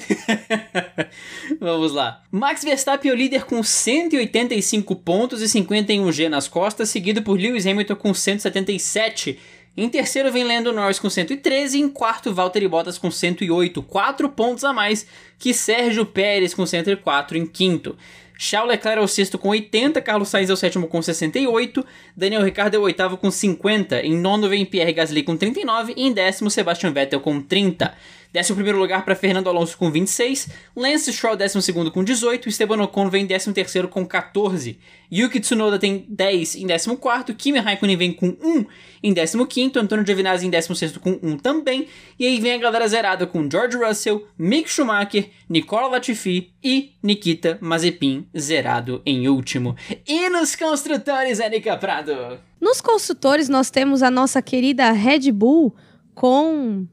Vamos 1.61 1.93
lá. 1.93 2.22
Max 2.30 2.62
Verstappen 2.62 3.11
é 3.11 3.14
o 3.14 3.16
líder 3.16 3.45
com 3.45 3.62
185 3.62 4.97
pontos 4.97 5.43
e 5.43 5.47
51G 5.47 6.28
nas 6.28 6.49
costas, 6.49 6.89
seguido 6.89 7.22
por 7.22 7.39
Lewis 7.39 7.66
Hamilton 7.66 7.97
com 7.97 8.12
177. 8.14 9.39
Em 9.76 9.89
terceiro 9.89 10.30
vem 10.30 10.45
Lando 10.45 10.72
Norris 10.72 11.01
com 11.01 11.11
113 11.11 11.78
e 11.78 11.80
em 11.80 11.89
quarto 11.89 12.32
Valtteri 12.32 12.68
Bottas 12.68 12.97
com 12.97 13.11
108, 13.11 13.82
4 13.82 14.28
pontos 14.28 14.62
a 14.62 14.72
mais 14.72 15.05
que 15.39 15.53
Sérgio 15.53 16.07
Pérez 16.07 16.55
com 16.55 16.64
104 16.64 17.37
em 17.37 17.45
quinto. 17.45 17.97
Charles 18.37 18.70
Leclerc 18.70 19.01
é 19.01 19.05
o 19.05 19.09
sexto 19.09 19.39
com 19.39 19.49
80, 19.51 20.01
Carlos 20.01 20.28
Sainz 20.28 20.51
é 20.51 20.53
o 20.53 20.57
sétimo 20.57 20.89
com 20.89 21.01
68, 21.01 21.85
Daniel 22.16 22.43
Ricciardo 22.43 22.76
é 22.76 22.78
o 22.78 22.82
oitavo 22.82 23.16
com 23.16 23.30
50, 23.30 24.01
em 24.01 24.16
nono 24.16 24.49
vem 24.49 24.64
Pierre 24.64 24.93
Gasly 24.93 25.22
com 25.22 25.37
39 25.37 25.95
e 25.97 26.07
em 26.07 26.12
décimo 26.12 26.51
Sebastian 26.51 26.93
Vettel 26.93 27.20
com 27.20 27.41
30. 27.41 27.95
Décimo 28.35 28.57
primeiro 28.57 28.80
lugar 28.80 29.05
para 29.05 29.14
Fernando 29.14 29.49
Alonso 29.49 29.78
com 29.78 29.93
26, 29.93 30.49
Lance 30.74 31.12
Stroll 31.12 31.37
décimo 31.37 31.62
segundo 31.62 31.93
com 31.93 32.03
18, 32.03 32.49
Esteban 32.49 32.82
Ocon 32.82 33.09
vem 33.09 33.22
em 33.22 33.26
décimo 33.26 33.55
terceiro 33.55 33.87
com 33.87 34.05
14, 34.05 34.76
Yuki 35.12 35.39
Tsunoda 35.39 35.78
tem 35.78 36.05
10 36.09 36.57
em 36.57 36.66
décimo 36.66 36.97
quarto, 36.97 37.32
Kimi 37.32 37.61
Raikkonen 37.61 37.97
vem 37.97 38.12
com 38.12 38.26
1 38.26 38.66
em 39.05 39.12
décimo 39.12 39.47
quinto, 39.47 39.78
Antônio 39.78 40.05
Giovinazzi 40.05 40.45
em 40.45 40.51
décimo 40.51 40.74
sexto 40.74 40.99
com 40.99 41.16
1 41.22 41.39
também, 41.39 41.87
e 42.18 42.26
aí 42.26 42.41
vem 42.41 42.55
a 42.55 42.59
galera 42.59 42.89
zerada 42.89 43.24
com 43.24 43.49
George 43.49 43.76
Russell, 43.76 44.26
Mick 44.37 44.68
Schumacher, 44.68 45.30
Nicola 45.49 45.87
Latifi 45.87 46.53
e 46.61 46.91
Nikita 47.01 47.57
Mazepin 47.61 48.26
zerado 48.37 49.01
em 49.07 49.28
último. 49.28 49.76
E 50.05 50.28
nos 50.28 50.57
construtores, 50.57 51.39
Erika 51.39 51.76
Prado? 51.76 52.41
Nos 52.61 52.80
construtores, 52.80 53.49
nós 53.49 53.70
temos 53.70 54.03
a 54.03 54.11
nossa 54.11 54.43
querida 54.43 54.91
Red 54.91 55.30
Bull 55.30 55.72
com. 56.16 56.85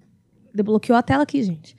Desbloqueou 0.54 0.98
a 0.98 1.02
tela 1.02 1.24
aqui, 1.24 1.44
gente. 1.44 1.76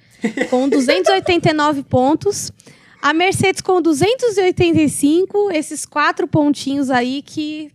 Com 0.51 0.69
289 0.69 1.83
pontos. 1.83 2.53
A 3.01 3.13
Mercedes 3.13 3.61
com 3.61 3.83
285, 3.83 5.51
esses 5.51 5.85
quatro 5.85 6.29
pontinhos 6.29 6.89
aí 6.89 7.21
que 7.21 7.73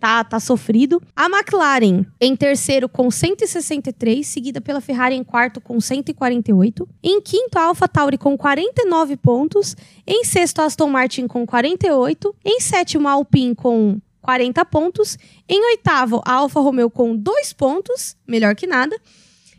tá, 0.00 0.24
tá 0.24 0.40
sofrido. 0.40 1.02
A 1.14 1.26
McLaren 1.26 2.06
em 2.18 2.34
terceiro 2.34 2.88
com 2.88 3.10
163, 3.10 4.26
seguida 4.26 4.60
pela 4.60 4.80
Ferrari 4.80 5.14
em 5.14 5.22
quarto 5.22 5.60
com 5.60 5.78
148. 5.78 6.88
Em 7.02 7.20
quinto, 7.20 7.58
a 7.58 7.64
AlphaTauri 7.64 8.16
com 8.16 8.36
49 8.38 9.18
pontos. 9.18 9.76
Em 10.06 10.24
sexto, 10.24 10.60
a 10.60 10.64
Aston 10.64 10.88
Martin 10.88 11.26
com 11.26 11.44
48. 11.44 12.34
Em 12.42 12.58
sétimo, 12.58 13.06
a 13.06 13.12
Alpine 13.12 13.54
com 13.54 14.00
40 14.22 14.64
pontos. 14.64 15.18
Em 15.46 15.62
oitavo, 15.62 16.22
a 16.24 16.32
Alfa 16.32 16.60
Romeo 16.60 16.90
com 16.90 17.14
2 17.14 17.52
pontos, 17.52 18.16
melhor 18.26 18.54
que 18.54 18.66
nada. 18.66 18.96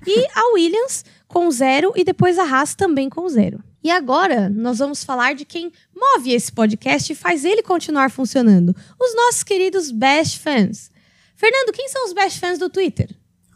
E 0.06 0.28
a 0.36 0.54
Williams 0.54 1.06
com 1.28 1.50
zero 1.50 1.94
e 1.96 2.04
depois 2.04 2.38
a 2.38 2.44
Haas 2.44 2.76
também 2.76 3.10
com 3.10 3.28
zero. 3.30 3.64
E 3.84 3.90
agora 3.90 4.50
nós 4.50 4.78
vamos 4.80 5.04
falar 5.04 5.34
de 5.34 5.46
quem 5.46 5.72
move 5.96 6.32
esse 6.32 6.52
podcast 6.52 7.12
e 7.12 7.16
faz 7.16 7.46
ele 7.46 7.64
continuar 7.64 8.12
funcionando: 8.12 8.76
os 9.00 9.16
nossos 9.16 9.44
queridos 9.44 9.92
best 9.92 10.40
fans. 10.40 10.92
Fernando, 11.36 11.74
quem 11.74 11.88
são 11.90 12.06
os 12.06 12.14
best 12.14 12.40
fans 12.40 12.60
do 12.60 12.70
Twitter? 12.70 13.10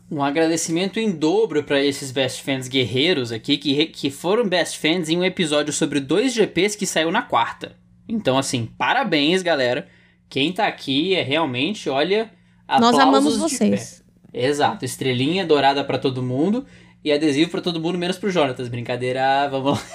Um 0.09 0.23
agradecimento 0.23 0.99
em 0.99 1.11
dobro 1.11 1.63
para 1.63 1.83
esses 1.83 2.11
best 2.11 2.43
fans 2.43 2.67
guerreiros 2.67 3.31
aqui, 3.31 3.57
que, 3.57 3.85
que 3.87 4.09
foram 4.09 4.47
best 4.47 4.79
fans 4.79 5.09
em 5.09 5.17
um 5.17 5.23
episódio 5.23 5.73
sobre 5.73 5.99
dois 5.99 6.33
GPs 6.33 6.75
que 6.75 6.85
saiu 6.85 7.11
na 7.11 7.21
quarta. 7.21 7.75
Então, 8.07 8.37
assim, 8.37 8.69
parabéns, 8.77 9.41
galera. 9.41 9.87
Quem 10.29 10.53
tá 10.53 10.67
aqui 10.67 11.15
é 11.15 11.21
realmente, 11.21 11.89
olha. 11.89 12.31
Nós 12.79 12.97
amamos 12.97 13.37
vocês. 13.37 14.04
Exato, 14.37 14.83
estrelinha 14.83 15.45
dourada 15.45 15.81
para 15.81 15.97
todo 15.97 16.21
mundo 16.21 16.65
e 17.01 17.09
adesivo 17.09 17.51
para 17.51 17.61
todo 17.61 17.79
mundo, 17.79 17.97
menos 17.97 18.17
pro 18.17 18.29
Jonatas. 18.29 18.67
Brincadeira, 18.67 19.47
vamos 19.47 19.79
lá. 19.79 19.85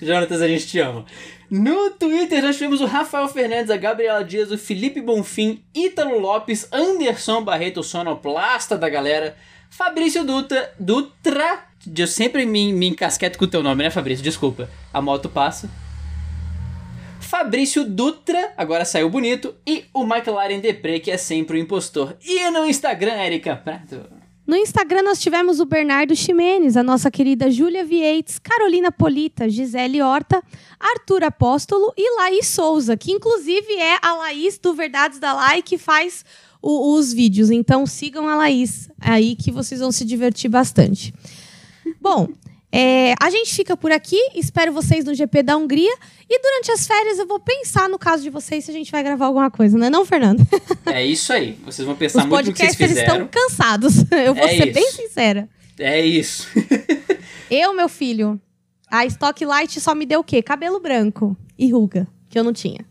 Jonatas, 0.00 0.40
a 0.40 0.48
gente 0.48 0.66
te 0.66 0.78
ama. 0.78 1.04
No 1.50 1.90
Twitter 1.90 2.42
nós 2.42 2.56
tivemos 2.56 2.80
o 2.80 2.86
Rafael 2.86 3.28
Fernandes, 3.28 3.70
a 3.70 3.76
Gabriela 3.76 4.24
Dias, 4.24 4.50
o 4.50 4.56
Felipe 4.56 5.02
Bonfim, 5.02 5.62
Ítalo 5.74 6.18
Lopes, 6.18 6.66
Anderson 6.72 7.44
Barreto, 7.44 7.80
o 7.80 7.84
sonoplasta 7.84 8.78
da 8.78 8.88
galera, 8.88 9.36
Fabrício 9.68 10.24
Dutra, 10.24 10.72
Dutra, 10.80 11.66
eu 11.96 12.06
sempre 12.06 12.46
me, 12.46 12.72
me 12.72 12.88
encasqueto 12.88 13.38
com 13.38 13.44
o 13.44 13.48
teu 13.48 13.62
nome, 13.62 13.82
né, 13.82 13.90
Fabrício? 13.90 14.24
Desculpa. 14.24 14.70
A 14.92 15.02
moto 15.02 15.28
passa. 15.28 15.68
Fabrício 17.38 17.84
Dutra, 17.84 18.54
agora 18.56 18.86
saiu 18.86 19.10
bonito, 19.10 19.54
e 19.66 19.84
o 19.92 20.04
McLaren 20.04 20.58
Depre, 20.58 20.98
que 21.00 21.10
é 21.10 21.18
sempre 21.18 21.58
o 21.58 21.60
impostor. 21.60 22.16
E 22.24 22.48
no 22.48 22.64
Instagram, 22.64 23.12
Erika 23.12 23.54
Prato? 23.54 24.06
No 24.46 24.56
Instagram 24.56 25.02
nós 25.02 25.20
tivemos 25.20 25.60
o 25.60 25.66
Bernardo 25.66 26.16
Ximenes, 26.16 26.78
a 26.78 26.82
nossa 26.82 27.10
querida 27.10 27.50
Júlia 27.50 27.84
Vieites, 27.84 28.38
Carolina 28.38 28.90
Polita, 28.90 29.50
Gisele 29.50 30.00
Horta, 30.00 30.42
Arthur 30.80 31.24
Apóstolo 31.24 31.92
e 31.94 32.16
Laís 32.16 32.46
Souza, 32.46 32.96
que 32.96 33.12
inclusive 33.12 33.70
é 33.74 33.98
a 34.00 34.14
Laís 34.14 34.58
do 34.58 34.72
Verdades 34.72 35.18
da 35.18 35.34
Lai 35.34 35.60
que 35.60 35.76
faz 35.76 36.24
o, 36.62 36.94
os 36.94 37.12
vídeos. 37.12 37.50
Então 37.50 37.84
sigam 37.84 38.26
a 38.30 38.34
Laís 38.34 38.88
aí 38.98 39.36
que 39.36 39.52
vocês 39.52 39.80
vão 39.80 39.92
se 39.92 40.06
divertir 40.06 40.48
bastante. 40.48 41.12
Bom, 42.00 42.28
é, 42.78 43.14
a 43.18 43.30
gente 43.30 43.54
fica 43.54 43.74
por 43.74 43.90
aqui, 43.90 44.18
espero 44.34 44.70
vocês 44.70 45.02
no 45.02 45.14
GP 45.14 45.42
da 45.42 45.56
Hungria. 45.56 45.96
E 46.28 46.38
durante 46.38 46.72
as 46.72 46.86
férias 46.86 47.18
eu 47.18 47.26
vou 47.26 47.40
pensar 47.40 47.88
no 47.88 47.98
caso 47.98 48.22
de 48.22 48.28
vocês 48.28 48.66
se 48.66 48.70
a 48.70 48.74
gente 48.74 48.92
vai 48.92 49.02
gravar 49.02 49.24
alguma 49.24 49.50
coisa, 49.50 49.78
não 49.78 49.86
é 49.86 49.90
não, 49.90 50.04
Fernando? 50.04 50.46
É 50.84 51.02
isso 51.02 51.32
aí. 51.32 51.58
Vocês 51.64 51.86
vão 51.86 51.96
pensar 51.96 52.20
Os 52.20 52.26
muito 52.26 52.46
no 52.48 52.52
que 52.52 52.58
vocês 52.58 52.74
fizeram. 52.76 53.24
estão 53.24 53.28
cansados. 53.28 54.04
Eu 54.12 54.34
vou 54.34 54.44
é 54.44 54.48
ser 54.48 54.66
isso. 54.66 54.74
bem 54.74 54.90
sincera. 54.90 55.48
É 55.78 56.00
isso. 56.00 56.48
eu, 57.50 57.74
meu 57.74 57.88
filho, 57.88 58.40
a 58.90 59.06
Stock 59.06 59.44
Light 59.44 59.80
só 59.80 59.94
me 59.94 60.04
deu 60.04 60.20
o 60.20 60.24
quê? 60.24 60.42
Cabelo 60.42 60.78
branco 60.78 61.36
e 61.58 61.70
ruga, 61.70 62.06
que 62.28 62.38
eu 62.38 62.44
não 62.44 62.52
tinha. 62.52 62.84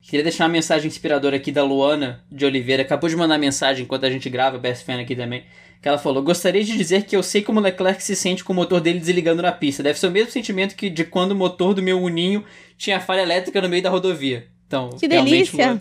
Queria 0.00 0.22
deixar 0.22 0.44
uma 0.44 0.50
mensagem 0.50 0.86
inspiradora 0.86 1.36
aqui 1.36 1.52
da 1.52 1.64
Luana 1.64 2.24
de 2.30 2.44
Oliveira. 2.44 2.82
Acabou 2.82 3.08
de 3.08 3.16
mandar 3.16 3.38
mensagem 3.38 3.84
enquanto 3.84 4.04
a 4.04 4.10
gente 4.10 4.28
grava, 4.30 4.58
Best 4.58 4.84
Fan 4.84 5.00
aqui 5.00 5.14
também 5.14 5.44
que 5.80 5.88
ela 5.88 5.98
falou: 5.98 6.22
Gostaria 6.22 6.62
de 6.64 6.76
dizer 6.76 7.04
que 7.04 7.16
eu 7.16 7.22
sei 7.22 7.42
como 7.42 7.60
Leclerc 7.60 8.02
se 8.02 8.16
sente 8.16 8.42
com 8.44 8.52
o 8.52 8.56
motor 8.56 8.80
dele 8.80 8.98
desligando 8.98 9.42
na 9.42 9.52
pista. 9.52 9.82
Deve 9.82 9.98
ser 9.98 10.08
o 10.08 10.10
mesmo 10.10 10.30
sentimento 10.30 10.74
que 10.74 10.90
de 10.90 11.04
quando 11.04 11.32
o 11.32 11.36
motor 11.36 11.74
do 11.74 11.82
meu 11.82 12.00
Uninho 12.00 12.44
tinha 12.76 13.00
falha 13.00 13.22
elétrica 13.22 13.60
no 13.60 13.68
meio 13.68 13.82
da 13.82 13.90
rodovia. 13.90 14.46
Então, 14.66 14.90
que 14.90 15.08
delícia! 15.08 15.80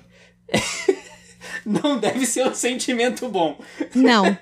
Não 1.66 2.00
deve 2.00 2.26
ser 2.26 2.48
um 2.48 2.54
sentimento 2.54 3.28
bom. 3.28 3.60
Não. 3.94 4.26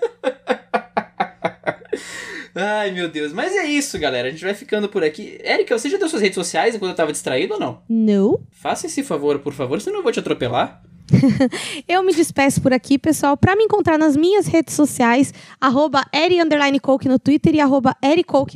Ai, 2.53 2.91
meu 2.91 3.10
Deus. 3.10 3.34
Mas 3.34 3.53
é 3.53 3.66
isso, 3.66 3.99
galera. 3.99 4.28
A 4.28 4.32
gente 4.32 4.43
vai 4.43 4.53
ficando 4.53 4.88
por 4.88 5.03
aqui. 5.03 5.39
Érica, 5.43 5.78
você 5.78 5.89
já 5.89 5.97
deu 5.97 6.08
suas 6.08 6.22
redes 6.22 6.36
sociais 6.36 6.74
enquanto 6.74 6.91
eu 6.91 6.95
tava 6.95 7.12
distraído 7.12 7.56
ou 7.56 7.60
não? 7.60 7.82
Não. 7.89 8.39
Faça 8.51 8.86
esse 8.86 9.03
favor, 9.03 9.39
por 9.39 9.53
favor, 9.53 9.82
senão 9.82 9.97
eu 9.97 10.03
vou 10.03 10.12
te 10.12 10.20
atropelar. 10.20 10.82
eu 11.88 12.03
me 12.03 12.14
despeço 12.14 12.62
por 12.62 12.74
aqui, 12.74 12.97
pessoal. 12.97 13.38
Para 13.38 13.56
me 13.56 13.64
encontrar 13.64 13.97
nas 13.97 14.16
minhas 14.16 14.47
redes 14.47 14.74
sociais, 14.74 15.34
arroba 15.60 16.03
no 17.06 17.20
Twitter 17.20 17.56
e 17.56 17.60
arroba 17.60 17.95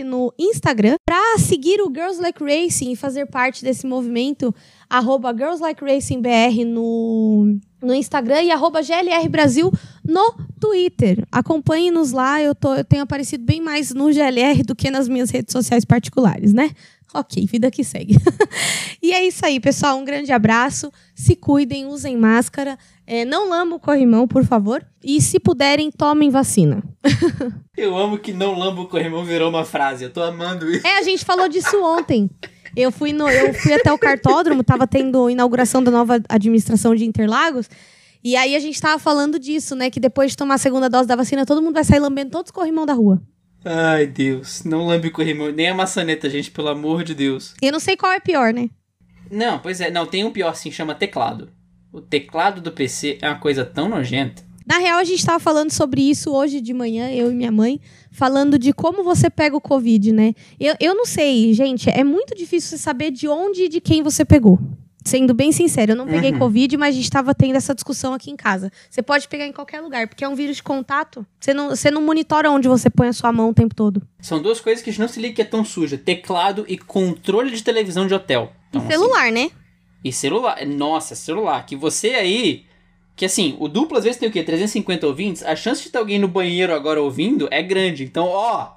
no 0.06 0.34
Instagram. 0.38 0.95
Para 1.06 1.38
seguir 1.38 1.82
o 1.82 1.91
Girls 1.93 2.22
Like 2.22 2.43
Racing 2.43 2.91
e 2.91 2.95
fazer 2.95 3.26
parte 3.28 3.64
desse 3.64 3.86
movimento, 3.86 4.54
arroba 4.89 5.34
Girls 5.34 5.62
Like 5.62 5.84
Racing 5.84 6.22
BR 6.22 6.66
no, 6.66 7.58
no 7.82 7.93
Instagram 7.93 8.41
e 8.43 8.52
arroba 8.52 8.82
GLR 8.82 9.28
Brasil 9.30 9.72
no 10.04 10.34
Twitter. 10.60 11.24
Acompanhe-nos 11.32 12.12
lá, 12.12 12.41
eu, 12.41 12.56
tô, 12.56 12.74
eu 12.76 12.84
tenho 12.84 13.04
aparecido 13.04 13.43
bem 13.43 13.62
mais 13.62 13.93
no 13.93 14.12
GLR 14.12 14.64
do 14.64 14.76
que 14.76 14.89
nas 14.89 15.08
minhas 15.08 15.30
redes 15.30 15.52
sociais 15.52 15.86
particulares, 15.86 16.52
né? 16.54 16.72
Ok, 17.14 17.45
vida 17.47 17.72
que 17.72 17.84
segue. 17.84 18.16
e 19.01 19.12
é 19.12 19.26
isso 19.26 19.43
aí, 19.45 19.60
pessoal. 19.60 19.97
Um 19.97 20.05
grande 20.05 20.32
abraço. 20.32 20.91
Se 21.16 21.36
cuidem, 21.36 21.88
usem 21.88 22.16
máscara. 22.16 22.78
É, 23.07 23.26
não 23.26 23.49
lambam 23.49 23.78
o 23.78 23.80
corrimão, 23.80 24.28
por 24.28 24.45
favor. 24.45 24.86
E 25.03 25.20
se 25.20 25.39
puderem, 25.39 25.89
tomem 25.91 26.30
vacina. 26.30 26.84
Eu 27.76 27.97
amo 27.97 28.20
que 28.20 28.32
não 28.32 28.53
lamba 28.53 28.82
o 28.82 28.88
corrimão 28.88 29.26
virou 29.26 29.49
uma 29.49 29.66
frase. 29.66 30.03
Eu 30.03 30.14
tô 30.14 30.22
amando 30.22 30.70
isso. 30.70 30.86
É, 30.86 30.99
a 30.99 31.01
gente 31.01 31.26
falou 31.26 31.49
disso 31.49 31.82
ontem. 31.84 32.30
Eu 32.76 32.91
fui, 32.91 33.12
no, 33.12 33.28
eu 33.28 33.51
fui 33.55 33.74
até 33.74 33.91
o 33.91 33.97
cartódromo, 33.97 34.64
tava 34.64 34.86
tendo 34.86 35.28
inauguração 35.28 35.82
da 35.82 35.89
nova 35.89 36.22
administração 36.30 36.93
de 36.93 37.03
Interlagos. 37.03 37.68
E 38.24 38.36
aí 38.36 38.55
a 38.55 38.60
gente 38.60 38.80
tava 38.80 38.99
falando 38.99 39.39
disso, 39.39 39.76
né? 39.76 39.89
Que 39.89 39.99
depois 39.99 40.32
de 40.32 40.38
tomar 40.38 40.55
a 40.55 40.60
segunda 40.60 40.89
dose 40.89 41.07
da 41.07 41.16
vacina, 41.16 41.45
todo 41.45 41.62
mundo 41.62 41.74
vai 41.74 41.84
sair 41.84 41.99
lambendo 41.99 42.32
todos 42.32 42.49
os 42.49 42.51
corrimão 42.51 42.86
da 42.86 42.93
rua. 42.93 43.20
Ai, 43.64 44.07
Deus. 44.07 44.64
Não 44.64 44.86
lambe 44.86 45.10
o 45.10 45.12
corrimão, 45.12 45.51
nem 45.51 45.70
a 45.70 45.74
maçaneta, 45.74 46.30
gente, 46.30 46.51
pelo 46.51 46.70
amor 46.70 47.03
de 47.03 47.14
Deus. 47.14 47.53
Eu 47.62 47.72
não 47.72 47.80
sei 47.80 47.97
qual 47.97 48.12
é 48.12 48.20
pior, 48.20 48.53
né? 48.53 48.70
Não, 49.30 49.60
pois 49.60 49.82
é. 49.82 49.91
Não, 49.91 50.05
tem 50.05 50.24
um 50.24 50.32
pior 50.32 50.55
sim, 50.55 50.72
chama 50.72 50.95
teclado. 50.95 51.49
O 51.91 52.01
teclado 52.01 52.62
do 52.62 52.72
PC 52.72 53.18
é 53.22 53.28
uma 53.28 53.39
coisa 53.39 53.66
tão 53.66 53.89
nojenta. 53.89 54.43
Na 54.66 54.78
real, 54.78 54.99
a 54.99 55.03
gente 55.03 55.18
estava 55.18 55.39
falando 55.39 55.72
sobre 55.72 55.99
isso 56.01 56.32
hoje 56.32 56.62
de 56.62 56.76
manhã, 56.76 57.10
eu 57.10 57.32
e 57.32 57.34
minha 57.34 57.51
mãe, 57.51 57.82
falando 58.12 58.60
de 58.60 58.72
como 58.72 59.03
você 59.03 59.28
pega 59.28 59.57
o 59.57 59.62
Covid, 59.62 60.12
né? 60.12 60.36
Eu, 60.60 60.76
eu 60.80 60.93
não 60.93 61.07
sei, 61.07 61.51
gente, 61.55 61.89
é 61.89 62.03
muito 62.03 62.36
difícil 62.36 62.70
você 62.70 62.78
saber 62.78 63.10
de 63.10 63.28
onde 63.28 63.64
e 63.64 63.68
de 63.68 63.82
quem 63.82 64.03
você 64.03 64.24
pegou. 64.24 64.60
Sendo 65.10 65.34
bem 65.34 65.51
sincero, 65.51 65.93
eu 65.93 65.95
não 65.95 66.05
peguei 66.05 66.32
uhum. 66.32 66.38
Covid, 66.38 66.78
mas 66.78 66.89
a 66.89 66.91
gente 66.91 67.05
estava 67.05 67.34
tendo 67.34 67.55
essa 67.55 67.74
discussão 67.74 68.14
aqui 68.14 68.30
em 68.30 68.36
casa. 68.36 68.72
Você 68.88 69.01
pode 69.01 69.28
pegar 69.28 69.47
em 69.47 69.51
qualquer 69.51 69.82
lugar, 69.82 70.07
porque 70.07 70.24
é 70.24 70.30
um 70.30 70.36
vírus 70.36 70.57
de 70.57 70.64
contato. 70.64 71.26
Você 71.39 71.51
não, 71.51 71.70
você 71.70 71.89
não 71.89 71.99
monitora 71.99 72.51
onde 72.51 72.68
você 72.68 72.91
põe 72.91 73.07
a 73.07 73.14
sua 73.14 73.32
mão 73.32 73.49
o 73.49 73.53
tempo 73.53 73.74
todo. 73.74 74.03
São 74.22 74.39
duas 74.39 74.60
coisas 74.60 74.84
que 74.84 74.91
a 74.91 74.93
gente 74.93 75.01
não 75.01 75.07
se 75.07 75.20
liga 75.20 75.34
que 75.34 75.41
é 75.41 75.45
tão 75.45 75.66
suja: 75.66 75.97
teclado 75.97 76.64
e 76.68 76.78
controle 76.78 77.49
de 77.49 77.64
televisão 77.64 78.05
de 78.05 78.14
hotel. 78.14 78.53
Então, 78.70 78.86
e 78.86 78.88
celular, 78.88 79.24
assim, 79.24 79.32
né? 79.32 79.51
E 80.03 80.14
celular. 80.14 80.64
Nossa, 80.68 81.16
celular. 81.16 81.66
Que 81.66 81.76
você 81.76 82.10
aí. 82.10 82.66
Que 83.16 83.26
assim, 83.26 83.57
o 83.60 83.68
duplo 83.68 83.97
às 83.97 84.03
vezes 84.03 84.20
tem 84.20 84.30
o 84.30 84.32
quê? 84.32 84.43
350 84.43 85.07
ouvintes. 85.07 85.41
A 85.41 85.55
chance 85.55 85.82
de 85.82 85.89
ter 85.89 85.97
alguém 85.97 86.20
no 86.20 86.28
banheiro 86.28 86.72
agora 86.72 87.01
ouvindo 87.01 87.47
é 87.49 87.64
grande. 87.64 88.03
Então, 88.03 88.28
ó. 88.28 88.74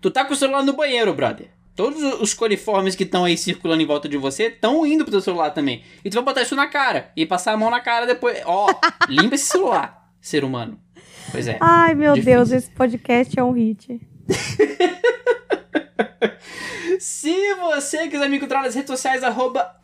Tu 0.00 0.10
tá 0.10 0.24
com 0.24 0.34
o 0.34 0.36
celular 0.36 0.64
no 0.64 0.72
banheiro, 0.72 1.14
brother. 1.14 1.55
Todos 1.76 2.02
os 2.20 2.32
coliformes 2.32 2.94
que 2.96 3.04
estão 3.04 3.26
aí 3.26 3.36
circulando 3.36 3.82
em 3.82 3.86
volta 3.86 4.08
de 4.08 4.16
você 4.16 4.44
estão 4.44 4.86
indo 4.86 5.04
pro 5.04 5.10
teu 5.10 5.20
celular 5.20 5.50
também. 5.50 5.82
E 6.02 6.08
tu 6.08 6.14
vai 6.14 6.24
botar 6.24 6.40
isso 6.40 6.56
na 6.56 6.66
cara. 6.66 7.12
E 7.14 7.26
passar 7.26 7.52
a 7.52 7.56
mão 7.56 7.70
na 7.70 7.80
cara 7.80 8.06
depois. 8.06 8.40
Ó, 8.46 8.66
limpa 9.10 9.34
esse 9.34 9.44
celular, 9.44 10.10
ser 10.18 10.42
humano. 10.42 10.80
Pois 11.30 11.46
é. 11.46 11.58
Ai, 11.60 11.94
meu 11.94 12.14
difícil. 12.14 12.34
Deus, 12.34 12.50
esse 12.50 12.70
podcast 12.70 13.38
é 13.38 13.44
um 13.44 13.52
hit. 13.52 14.00
Se 16.98 17.54
você 17.54 18.08
quiser 18.08 18.28
me 18.28 18.36
encontrar 18.36 18.62
nas 18.62 18.74
redes 18.74 18.90
sociais, 18.90 19.22
arroba 19.22 19.74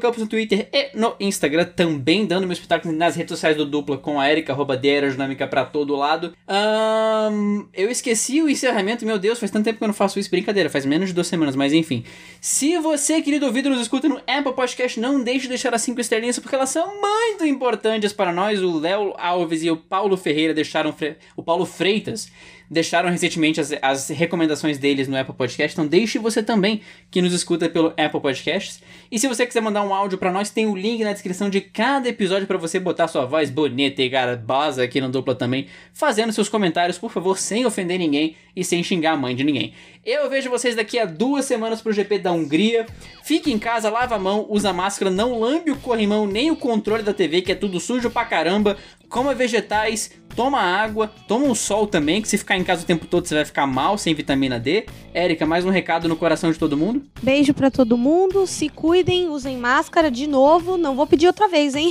Campos 0.00 0.18
no 0.18 0.26
Twitter 0.26 0.68
e 0.72 0.90
no 0.94 1.14
Instagram, 1.20 1.64
também 1.64 2.26
dando 2.26 2.46
meu 2.46 2.52
espetáculo 2.52 2.94
nas 2.94 3.16
redes 3.16 3.30
sociais 3.30 3.56
do 3.56 3.64
Dupla 3.64 3.96
com 3.96 4.20
a 4.20 4.30
Erika, 4.30 4.52
arroba 4.52 4.76
Dinâmica 4.76 5.46
pra 5.46 5.64
todo 5.64 5.94
lado. 5.94 6.34
Um, 6.48 7.66
eu 7.72 7.90
esqueci 7.90 8.42
o 8.42 8.48
encerramento, 8.48 9.06
meu 9.06 9.18
Deus, 9.18 9.38
faz 9.38 9.50
tanto 9.50 9.64
tempo 9.64 9.78
que 9.78 9.84
eu 9.84 9.88
não 9.88 9.94
faço 9.94 10.18
isso, 10.18 10.30
brincadeira, 10.30 10.68
faz 10.68 10.84
menos 10.84 11.08
de 11.08 11.14
duas 11.14 11.26
semanas, 11.26 11.56
mas 11.56 11.72
enfim. 11.72 12.04
Se 12.40 12.76
você, 12.78 13.20
querido 13.22 13.46
ouvido, 13.46 13.70
nos 13.70 13.80
escuta 13.80 14.08
no 14.08 14.20
Apple 14.26 14.52
Podcast, 14.54 14.98
não 14.98 15.22
deixe 15.22 15.42
de 15.42 15.48
deixar 15.48 15.74
as 15.74 15.82
cinco 15.82 16.00
estrelinhas, 16.00 16.38
porque 16.38 16.54
elas 16.54 16.70
são 16.70 17.00
muito 17.00 17.46
importantes 17.46 18.12
para 18.12 18.32
nós. 18.32 18.62
O 18.62 18.78
Léo 18.78 19.14
Alves 19.18 19.62
e 19.62 19.70
o 19.70 19.76
Paulo 19.76 20.16
Ferreira 20.16 20.54
deixaram, 20.54 20.94
o 21.36 21.42
Paulo 21.42 21.64
Freitas 21.64 22.30
deixaram 22.72 23.10
recentemente 23.10 23.60
as, 23.60 23.70
as 23.82 24.08
recomendações 24.08 24.78
deles 24.78 25.06
no 25.06 25.16
Apple 25.16 25.34
Podcast, 25.34 25.74
então 25.74 25.86
deixe 25.86 26.18
você 26.18 26.42
também 26.42 26.80
que 27.10 27.20
nos 27.20 27.34
escuta 27.34 27.68
pelo 27.68 27.88
Apple 27.88 28.20
Podcasts. 28.20 28.80
E 29.10 29.18
se 29.18 29.28
você 29.28 29.46
quiser 29.46 29.60
mandar 29.60 29.82
um 29.82 29.92
áudio 29.92 30.16
para 30.16 30.32
nós, 30.32 30.48
tem 30.48 30.66
o 30.66 30.74
link 30.74 31.04
na 31.04 31.12
descrição 31.12 31.50
de 31.50 31.60
cada 31.60 32.08
episódio 32.08 32.46
para 32.46 32.56
você 32.56 32.80
botar 32.80 33.08
sua 33.08 33.26
voz 33.26 33.50
bonita 33.50 34.00
e 34.00 34.08
garbosa 34.08 34.82
aqui 34.82 35.02
no 35.02 35.10
dupla 35.10 35.34
também, 35.34 35.66
fazendo 35.92 36.32
seus 36.32 36.48
comentários, 36.48 36.96
por 36.96 37.10
favor, 37.10 37.36
sem 37.36 37.66
ofender 37.66 37.98
ninguém 37.98 38.36
e 38.56 38.64
sem 38.64 38.82
xingar 38.82 39.12
a 39.12 39.16
mãe 39.16 39.36
de 39.36 39.44
ninguém. 39.44 39.74
Eu 40.04 40.28
vejo 40.28 40.50
vocês 40.50 40.74
daqui 40.74 40.98
a 40.98 41.04
duas 41.04 41.44
semanas 41.44 41.80
pro 41.80 41.92
GP 41.92 42.18
da 42.18 42.32
Hungria. 42.32 42.86
Fique 43.22 43.52
em 43.52 43.58
casa, 43.58 43.88
lava 43.88 44.16
a 44.16 44.18
mão, 44.18 44.46
usa 44.48 44.72
máscara, 44.72 45.12
não 45.12 45.38
lambe 45.38 45.70
o 45.70 45.76
corrimão 45.76 46.26
nem 46.26 46.50
o 46.50 46.56
controle 46.56 47.04
da 47.04 47.14
TV, 47.14 47.40
que 47.40 47.52
é 47.52 47.54
tudo 47.54 47.78
sujo 47.78 48.10
pra 48.10 48.24
caramba. 48.24 48.76
Coma 49.12 49.34
vegetais, 49.34 50.10
toma 50.34 50.58
água, 50.58 51.12
toma 51.28 51.44
um 51.44 51.54
sol 51.54 51.86
também, 51.86 52.22
que 52.22 52.28
se 52.28 52.38
ficar 52.38 52.56
em 52.56 52.64
casa 52.64 52.82
o 52.82 52.86
tempo 52.86 53.06
todo 53.06 53.28
você 53.28 53.34
vai 53.34 53.44
ficar 53.44 53.66
mal, 53.66 53.98
sem 53.98 54.14
vitamina 54.14 54.58
D. 54.58 54.86
Érica, 55.12 55.44
mais 55.44 55.66
um 55.66 55.68
recado 55.68 56.08
no 56.08 56.16
coração 56.16 56.50
de 56.50 56.58
todo 56.58 56.78
mundo? 56.78 57.02
Beijo 57.22 57.52
para 57.52 57.70
todo 57.70 57.98
mundo, 57.98 58.46
se 58.46 58.70
cuidem, 58.70 59.28
usem 59.28 59.58
máscara 59.58 60.10
de 60.10 60.26
novo, 60.26 60.78
não 60.78 60.96
vou 60.96 61.06
pedir 61.06 61.26
outra 61.26 61.46
vez, 61.46 61.74
hein? 61.74 61.90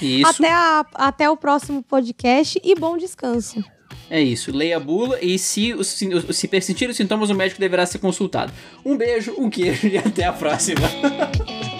Isso. 0.00 0.26
até, 0.32 0.50
a, 0.50 0.86
até 0.94 1.28
o 1.28 1.36
próximo 1.36 1.82
podcast 1.82 2.58
e 2.64 2.74
bom 2.74 2.96
descanso. 2.96 3.62
É 4.08 4.22
isso, 4.22 4.50
leia 4.50 4.78
a 4.78 4.80
bula 4.80 5.18
e 5.20 5.38
se, 5.38 5.74
se 5.84 6.48
persistir 6.48 6.88
os 6.88 6.96
sintomas, 6.96 7.28
o 7.28 7.34
médico 7.34 7.60
deverá 7.60 7.84
ser 7.84 7.98
consultado. 7.98 8.50
Um 8.82 8.96
beijo, 8.96 9.34
um 9.36 9.50
queijo 9.50 9.88
e 9.92 9.98
até 9.98 10.24
a 10.24 10.32
próxima. 10.32 10.88